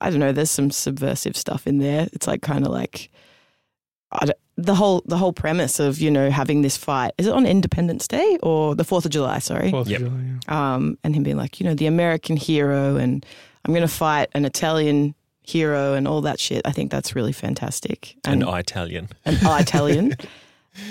I 0.02 0.10
don't 0.10 0.20
know, 0.20 0.32
there's 0.34 0.52
some 0.52 0.70
subversive 0.70 1.36
stuff 1.38 1.66
in 1.66 1.80
there. 1.80 2.08
It's 2.14 2.28
like 2.28 2.42
kind 2.42 2.66
of 2.66 2.72
like 2.72 2.96
I 3.00 3.08
don't- 3.08 3.12
the 4.58 4.76
whole 4.76 5.02
the 5.06 5.18
whole 5.18 5.34
premise 5.34 5.80
of 5.80 6.00
you 6.00 6.12
know 6.12 6.30
having 6.30 6.62
this 6.62 6.78
fight 6.78 7.14
is 7.18 7.28
it 7.28 7.34
on 7.34 7.46
Independence 7.46 8.08
Day 8.08 8.38
or 8.44 8.76
the 8.76 8.84
Fourth 8.84 9.06
of 9.06 9.12
July? 9.12 9.40
Sorry, 9.40 9.72
Fourth 9.72 9.90
of 9.90 9.98
July, 9.98 10.12
yeah. 10.48 10.74
um, 10.76 10.98
and 11.04 11.16
him 11.16 11.24
being 11.24 11.38
like, 11.38 11.60
you 11.60 11.66
know, 11.66 11.74
the 11.74 11.88
American 11.88 12.38
hero, 12.38 12.98
and 12.98 13.26
I'm 13.66 13.74
going 13.74 13.88
to 13.88 13.94
fight 13.94 14.30
an 14.34 14.46
Italian 14.46 15.16
hero, 15.44 15.94
and 15.94 16.08
all 16.08 16.22
that 16.22 16.40
shit. 16.40 16.62
I 16.66 16.72
think 16.72 16.92
that's 16.92 17.16
really 17.16 17.32
fantastic. 17.32 18.16
And 18.26 18.44
Italian. 18.44 19.10
an 19.26 19.38
Italian. 19.62 20.16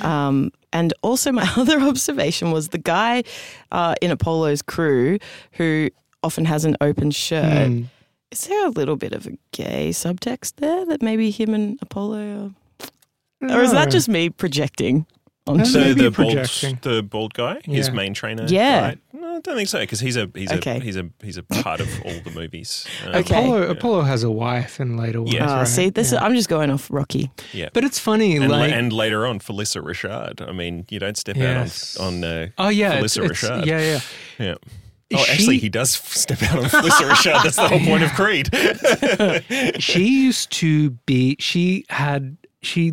um, 0.02 0.52
and 0.72 0.92
also, 1.02 1.32
my 1.32 1.48
other 1.56 1.80
observation 1.80 2.52
was 2.52 2.68
the 2.68 2.78
guy 2.78 3.24
uh, 3.72 3.94
in 4.00 4.10
Apollo's 4.10 4.62
crew 4.62 5.18
who 5.52 5.90
often 6.22 6.44
has 6.44 6.64
an 6.64 6.76
open 6.80 7.10
shirt. 7.10 7.70
Mm. 7.70 7.86
Is 8.30 8.46
there 8.46 8.66
a 8.66 8.70
little 8.70 8.94
bit 8.94 9.12
of 9.12 9.26
a 9.26 9.32
gay 9.50 9.90
subtext 9.90 10.56
there 10.56 10.86
that 10.86 11.02
maybe 11.02 11.30
him 11.32 11.52
and 11.52 11.78
Apollo, 11.82 12.20
are, 12.20 12.50
or 13.42 13.60
is 13.62 13.72
that 13.72 13.90
just 13.90 14.08
me 14.08 14.30
projecting? 14.30 15.06
On 15.46 15.56
That's 15.56 15.72
So 15.72 15.94
the 15.94 16.10
bald, 16.10 16.14
projecting. 16.14 16.78
the 16.82 17.02
bald 17.02 17.32
guy, 17.34 17.60
his 17.64 17.90
main 17.90 18.12
trainer. 18.12 18.44
Yeah. 18.46 18.90
guy? 18.92 18.96
No, 19.14 19.36
I 19.36 19.40
don't 19.40 19.56
think 19.56 19.68
so 19.70 19.78
because 19.80 19.98
he's 19.98 20.16
a 20.16 20.30
he's 20.34 20.52
Okay. 20.52 20.76
a 20.76 20.80
he's 20.80 20.96
a 20.98 21.08
he's 21.22 21.38
a 21.38 21.42
part 21.42 21.80
of 21.80 21.88
all 22.04 22.12
the 22.22 22.30
movies. 22.30 22.86
Um, 23.06 23.14
Okay. 23.16 23.40
Apollo, 23.40 23.62
yeah. 23.64 23.70
Apollo 23.70 24.02
has 24.02 24.22
a 24.22 24.30
wife 24.30 24.80
in 24.80 24.98
later 24.98 25.22
ones. 25.22 25.32
Yeah. 25.34 25.50
Uh, 25.50 25.56
right? 25.56 25.66
See, 25.66 25.88
this 25.88 26.12
Yeah. 26.12 26.18
is, 26.18 26.24
I'm 26.24 26.34
just 26.34 26.50
going 26.50 26.70
off 26.70 26.88
Rocky. 26.90 27.30
Yeah. 27.54 27.70
but 27.72 27.84
it's 27.84 27.98
funny, 27.98 28.36
and, 28.36 28.50
la- 28.50 28.58
like, 28.58 28.72
and 28.72 28.92
later 28.92 29.26
on, 29.26 29.38
Phylicia 29.40 29.82
Rashad. 29.82 30.46
I 30.46 30.52
mean, 30.52 30.84
you 30.90 30.98
don't 30.98 31.16
step 31.16 31.36
Yes. 31.36 31.98
out 31.98 32.06
on 32.06 32.14
on 32.16 32.24
uh, 32.24 32.46
oh 32.58 32.68
yeah, 32.68 32.92
it's, 33.02 33.16
Felissa 33.16 33.24
it's- 33.24 33.42
Richard. 33.42 33.66
yeah, 33.66 33.80
yeah. 33.80 34.00
yeah. 34.38 34.54
Is 35.08 35.18
Oh, 35.18 35.32
actually, 35.32 35.58
he 35.58 35.68
does 35.70 35.90
step 35.90 36.42
out 36.42 36.58
on 36.58 36.64
Phylicia 36.66 37.08
Rashad. 37.10 37.42
That's 37.42 37.56
the 37.56 37.66
whole 37.66 37.80
point 37.80 38.02
of 38.04 38.12
Creed. 38.12 38.50
she 39.82 40.04
used 40.24 40.50
to 40.52 40.90
be 41.06 41.36
she 41.40 41.84
had 41.88 42.36
she 42.62 42.92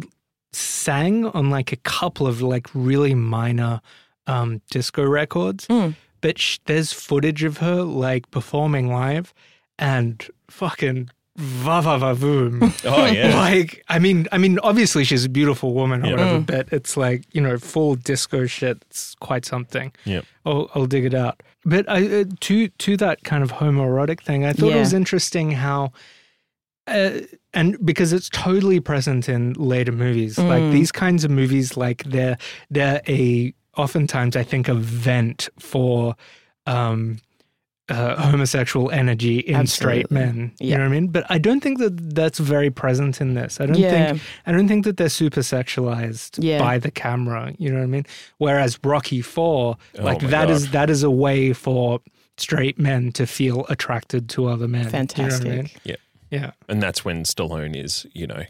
sang 0.57 1.25
on 1.27 1.49
like 1.49 1.71
a 1.71 1.77
couple 1.77 2.27
of 2.27 2.41
like 2.41 2.67
really 2.73 3.13
minor 3.15 3.81
um 4.25 4.61
disco 4.71 5.03
records 5.03 5.67
Mm. 5.67 5.95
but 6.21 6.37
sh- 6.39 6.57
there's 6.65 6.91
footage 6.93 7.43
of 7.43 7.57
her 7.57 7.81
like 7.83 8.29
performing 8.31 8.91
live 8.91 9.33
and 9.79 10.25
fucking 10.49 11.09
va 11.35 11.81
va 11.81 11.97
va 11.99 12.15
boom 12.15 12.61
Oh 12.85 13.05
yeah. 13.05 13.35
like 13.39 13.83
i 13.89 13.99
mean 13.99 14.27
i 14.31 14.37
mean 14.39 14.57
obviously 14.63 15.03
she's 15.03 15.23
a 15.25 15.29
beautiful 15.29 15.73
woman 15.73 16.03
or 16.03 16.07
Yeah. 16.07 16.11
whatever 16.13 16.39
Mm. 16.39 16.45
but 16.47 16.67
it's 16.71 16.97
like 16.97 17.23
you 17.31 17.41
know 17.41 17.57
full 17.59 17.95
disco 17.95 18.47
shit 18.47 18.77
it's 18.89 19.15
quite 19.19 19.45
something 19.45 19.91
Yeah. 20.05 20.21
I'll, 20.45 20.69
I'll 20.73 20.87
dig 20.87 21.05
it 21.05 21.13
out. 21.13 21.43
But 21.65 21.83
I, 21.89 22.21
uh, 22.21 22.23
to 22.47 22.69
to 22.69 22.95
that 22.97 23.23
kind 23.25 23.43
of 23.43 23.51
homoerotic 23.51 24.21
thing, 24.21 24.45
I 24.45 24.53
thought 24.53 24.71
it 24.71 24.79
was 24.79 24.93
interesting 24.93 25.51
how, 25.51 25.91
uh, 26.87 27.21
and 27.53 27.77
because 27.85 28.13
it's 28.13 28.29
totally 28.29 28.79
present 28.79 29.27
in 29.29 29.53
later 29.53 29.91
movies, 29.91 30.37
like 30.37 30.63
Mm. 30.63 30.71
these 30.71 30.91
kinds 30.91 31.23
of 31.23 31.31
movies, 31.31 31.75
like 31.77 32.03
they're 32.03 32.37
they're 32.69 33.01
a 33.07 33.53
oftentimes 33.75 34.35
I 34.35 34.43
think 34.43 34.67
a 34.67 34.73
vent 34.73 35.49
for. 35.59 36.15
Um, 36.65 37.17
uh, 37.89 38.21
homosexual 38.21 38.91
energy 38.91 39.37
in 39.39 39.65
straight 39.65 40.07
Absolutely. 40.11 40.15
men, 40.41 40.51
you 40.59 40.71
Yeah. 40.71 40.75
know 40.75 40.83
what 40.83 40.87
I 40.87 40.91
mean. 40.91 41.07
But 41.07 41.23
I 41.29 41.37
don't 41.37 41.61
think 41.61 41.79
that 41.79 42.13
that's 42.15 42.37
very 42.37 42.69
present 42.69 43.21
in 43.21 43.33
this. 43.33 43.61
I 43.61 43.65
don't 43.65 43.77
Yeah. 43.77 44.07
think 44.09 44.21
I 44.45 44.51
don't 44.51 44.67
think 44.67 44.83
that 44.83 44.97
they're 44.97 45.07
super 45.07 45.39
sexualized 45.39 46.37
Yeah. 46.43 46.59
by 46.59 46.79
the 46.79 46.91
camera. 46.91 47.53
You 47.57 47.69
know 47.69 47.77
what 47.77 47.83
I 47.83 47.87
mean? 47.87 48.05
Whereas 48.39 48.77
Rocky 48.83 49.21
Four, 49.21 49.77
Oh 49.97 50.03
like 50.03 50.21
my 50.21 50.29
that 50.31 50.49
is 50.49 50.65
God. 50.65 50.73
that 50.73 50.89
is 50.89 51.01
a 51.03 51.09
way 51.09 51.53
for 51.53 52.01
straight 52.37 52.77
men 52.77 53.13
to 53.13 53.25
feel 53.25 53.65
attracted 53.69 54.27
to 54.31 54.47
other 54.47 54.67
men. 54.67 54.81
Do 54.81 54.87
you 54.87 54.91
know 54.91 54.99
what 54.99 55.17
I 55.17 55.21
Fantastic. 55.21 55.49
mean? 55.49 55.69
Yeah. 55.85 55.95
Yeah. 56.29 56.51
And 56.67 56.81
that's 56.81 57.03
when 57.05 57.23
Stallone 57.23 57.75
is, 57.75 58.05
you 58.13 58.27
know, 58.27 58.43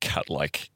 cut 0.00 0.28
like 0.30 0.70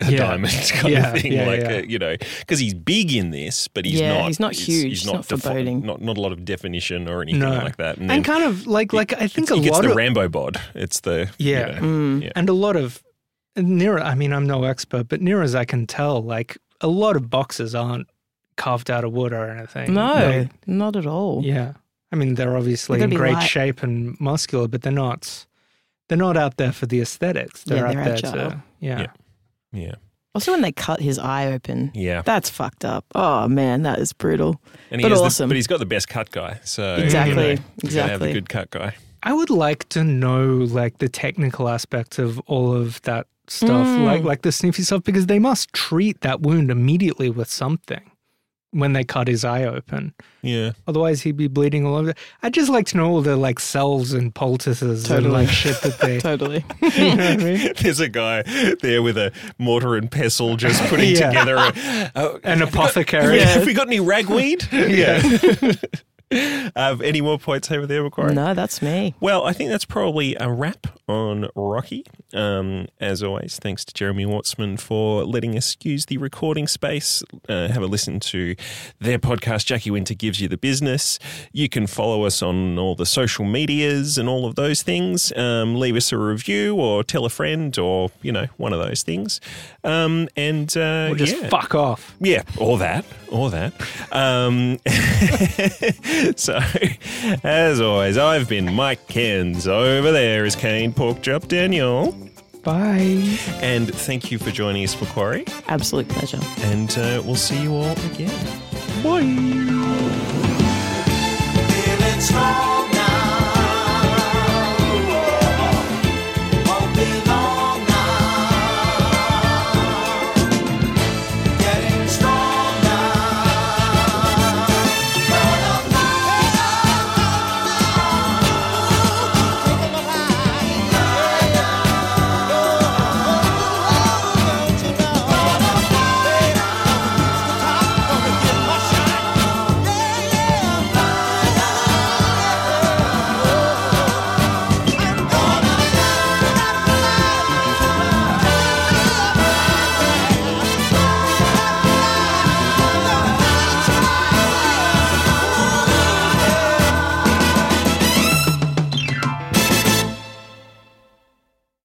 a 0.00 0.10
Yeah. 0.10 0.16
diamond 0.18 0.52
kind 0.72 0.92
Yeah, 0.94 1.12
of 1.14 1.20
thing. 1.22 1.32
yeah, 1.32 1.46
like, 1.46 1.60
yeah. 1.60 1.76
Uh, 1.76 1.82
you 1.82 1.98
know, 1.98 2.16
because 2.40 2.58
he's 2.58 2.74
big 2.74 3.12
in 3.14 3.30
this, 3.30 3.68
but 3.68 3.84
he's 3.84 4.00
Yeah, 4.00 4.18
not. 4.18 4.26
he's 4.28 4.40
not 4.40 4.54
huge, 4.54 4.84
he's 4.84 5.06
not 5.06 5.26
defi- 5.28 5.40
foreboding. 5.42 5.84
Not 5.84 6.00
not 6.00 6.16
a 6.16 6.20
lot 6.20 6.32
of 6.32 6.44
definition 6.44 7.08
or 7.08 7.22
anything 7.22 7.40
No. 7.40 7.50
like 7.58 7.76
that. 7.76 7.98
And 7.98 8.08
then 8.08 8.22
kind 8.22 8.42
of 8.44 8.66
like 8.66 8.92
like 8.92 9.12
I 9.12 9.28
think 9.28 9.50
he 9.50 9.58
a 9.58 9.62
gets 9.62 9.74
lot 9.76 9.82
the 9.84 9.90
of 9.90 9.96
Rambo 9.96 10.28
bod. 10.28 10.56
It's 10.74 11.00
the 11.00 11.30
you 11.38 11.52
Yeah. 11.52 11.66
know, 11.66 11.80
Mm. 11.82 12.22
Yeah. 12.24 12.32
and 12.34 12.48
a 12.48 12.52
lot 12.54 12.76
of 12.76 13.02
near 13.56 13.98
I 13.98 14.14
mean 14.14 14.32
I'm 14.32 14.46
no 14.46 14.64
expert, 14.64 15.08
but 15.08 15.20
near 15.20 15.42
as 15.42 15.54
I 15.54 15.64
can 15.64 15.86
tell, 15.86 16.22
like 16.22 16.56
a 16.80 16.88
lot 16.88 17.16
of 17.16 17.28
boxes 17.30 17.74
aren't 17.74 18.06
carved 18.56 18.90
out 18.90 19.04
of 19.04 19.12
wood 19.12 19.32
or 19.34 19.50
anything. 19.50 19.92
No, 19.92 20.14
They- 20.14 20.48
not 20.66 20.96
at 20.96 21.06
all. 21.06 21.42
Yeah. 21.44 21.74
I 22.12 22.16
mean, 22.16 22.36
they're 22.36 22.56
obviously 22.56 22.98
They're 22.98 23.08
in 23.08 23.14
great 23.14 23.34
light. 23.34 23.48
shape 23.48 23.82
and 23.82 24.18
muscular, 24.20 24.68
but 24.68 24.80
they're 24.82 24.92
not. 24.92 25.44
They're 26.08 26.18
not 26.18 26.36
out 26.36 26.56
there 26.56 26.72
for 26.72 26.86
the 26.86 27.00
aesthetics. 27.00 27.64
They're 27.64 27.78
Yeah, 27.78 27.84
out 27.88 27.94
they're 27.94 28.04
there 28.04 28.12
agile. 28.14 28.50
to 28.50 28.62
yeah. 28.80 28.98
Yeah. 29.00 29.06
yeah, 29.72 29.94
Also, 30.34 30.52
when 30.52 30.60
they 30.62 30.72
cut 30.72 31.00
his 31.00 31.18
eye 31.18 31.46
open, 31.52 31.90
yeah. 31.94 32.22
that's 32.22 32.48
fucked 32.50 32.84
up. 32.84 33.04
Oh 33.14 33.48
man, 33.48 33.82
that 33.82 33.98
is 33.98 34.12
brutal. 34.12 34.60
And 34.90 35.00
he 35.00 35.08
but 35.08 35.16
awesome. 35.16 35.48
the, 35.48 35.52
but 35.52 35.56
he's 35.56 35.66
got 35.66 35.78
the 35.80 35.86
best 35.86 36.08
cut 36.08 36.30
guy. 36.30 36.60
So 36.64 36.94
Exactly, 36.96 37.50
you 37.50 37.54
know, 37.56 37.62
you 37.82 37.88
gotta 37.90 38.02
have 38.02 38.22
exactly. 38.22 38.30
a 38.30 38.34
good 38.34 38.48
cut 38.48 38.70
guy. 38.70 38.94
I 39.22 39.32
would 39.32 39.50
like 39.50 39.88
to 39.90 40.04
know 40.04 40.46
like 40.46 40.98
the 40.98 41.08
technical 41.08 41.68
aspects 41.68 42.18
of 42.18 42.38
all 42.46 42.72
of 42.72 43.02
that 43.02 43.26
stuff, 43.48 43.86
Mm. 43.86 44.04
like 44.04 44.22
like 44.22 44.42
the 44.42 44.52
sniffy 44.52 44.82
stuff, 44.82 45.02
because 45.02 45.26
they 45.26 45.38
must 45.40 45.72
treat 45.72 46.20
that 46.20 46.40
wound 46.42 46.70
immediately 46.70 47.30
with 47.30 47.50
something 47.50 48.02
when 48.76 48.92
they 48.92 49.04
cut 49.04 49.26
his 49.28 49.44
eye 49.44 49.64
open. 49.64 50.14
Yeah. 50.42 50.72
Otherwise, 50.86 51.22
he'd 51.22 51.36
be 51.36 51.48
bleeding 51.48 51.84
all 51.86 51.96
over. 51.96 52.14
I'd 52.42 52.54
just 52.54 52.70
like 52.70 52.86
to 52.88 52.96
know 52.96 53.10
all 53.10 53.22
the 53.22 53.36
like 53.36 53.58
cells 53.58 54.12
and 54.12 54.34
poultices 54.34 55.10
and 55.10 55.24
Totally. 55.24 55.46
like 55.46 55.48
shit 55.48 55.80
that 55.82 55.98
they. 55.98 56.18
Totally. 56.20 56.64
you 56.82 57.16
know 57.16 57.16
what 57.16 57.20
I 57.20 57.36
mean? 57.36 57.72
There's 57.80 58.00
a 58.00 58.08
guy 58.08 58.42
there 58.82 59.02
with 59.02 59.16
a 59.18 59.32
mortar 59.58 59.96
and 59.96 60.10
pestle 60.10 60.56
just 60.56 60.82
putting 60.84 61.16
Yeah. 61.16 61.28
together 61.28 61.56
a, 61.56 62.12
oh, 62.14 62.40
An 62.44 62.62
apothecary. 62.62 63.40
Have 63.40 63.66
we 63.66 63.74
got 63.74 63.86
any 63.88 64.00
ragweed? 64.00 64.68
Yeah. 64.72 65.20
Uh, 66.30 66.96
any 67.04 67.20
more 67.20 67.38
points 67.38 67.70
over 67.70 67.86
there, 67.86 68.02
Macquarie? 68.02 68.34
no, 68.34 68.54
that's 68.54 68.82
me. 68.82 69.14
Well, 69.20 69.44
I 69.44 69.52
think 69.52 69.70
that's 69.70 69.84
probably 69.84 70.34
a 70.36 70.50
wrap 70.50 70.86
on 71.08 71.48
Rocky. 71.54 72.04
Um, 72.34 72.86
as 73.00 73.22
always, 73.22 73.58
thanks 73.60 73.84
to 73.84 73.94
Jeremy 73.94 74.26
Wortsman 74.26 74.78
for 74.80 75.24
letting 75.24 75.56
us 75.56 75.76
use 75.82 76.06
the 76.06 76.18
recording 76.18 76.66
space. 76.66 77.22
Uh, 77.48 77.68
have 77.68 77.82
a 77.82 77.86
listen 77.86 78.18
to 78.20 78.56
their 79.00 79.18
podcast, 79.18 79.66
Jacky 79.66 79.90
Winter 79.90 80.14
Gives 80.14 80.40
You 80.40 80.48
the 80.48 80.56
Business. 80.56 81.18
You 81.52 81.68
can 81.68 81.86
follow 81.86 82.24
us 82.24 82.42
on 82.42 82.76
all 82.78 82.96
the 82.96 83.06
social 83.06 83.44
medias 83.44 84.18
and 84.18 84.28
all 84.28 84.46
of 84.46 84.56
those 84.56 84.82
things. 84.82 85.32
Um, 85.36 85.76
leave 85.76 85.94
us 85.96 86.10
a 86.10 86.18
review 86.18 86.74
or 86.74 87.04
tell 87.04 87.24
a 87.24 87.30
friend 87.30 87.76
or, 87.78 88.10
you 88.22 88.32
know, 88.32 88.46
one 88.56 88.72
of 88.72 88.80
those 88.80 89.02
things. 89.04 89.40
Um, 89.84 90.28
and 90.36 90.76
uh, 90.76 91.10
Or 91.12 91.14
just 91.14 91.40
yeah. 91.40 91.48
fuck 91.48 91.74
off. 91.76 92.16
Yeah, 92.20 92.42
or 92.58 92.78
that, 92.78 93.04
or 93.30 93.50
that. 93.50 93.72
So, 96.36 96.58
as 97.42 97.80
always, 97.80 98.16
I've 98.18 98.48
been 98.48 98.72
Mike 98.74 99.06
Cairns. 99.08 99.66
Over 99.68 100.10
there 100.12 100.44
is 100.44 100.54
Kane 100.56 100.92
Porkchop 100.92 101.48
Daniel. 101.48 102.12
Bye. 102.62 103.38
And 103.60 103.94
thank 103.94 104.30
you 104.32 104.38
for 104.38 104.50
joining 104.50 104.84
us 104.84 104.94
for 104.94 105.06
Quarry. 105.06 105.44
Absolute 105.68 106.08
pleasure. 106.08 106.40
And 106.62 106.90
uh, 106.98 107.22
we'll 107.24 107.36
see 107.36 107.62
you 107.62 107.74
all 107.74 107.92
again. 108.10 108.30
Bye. 109.02 109.22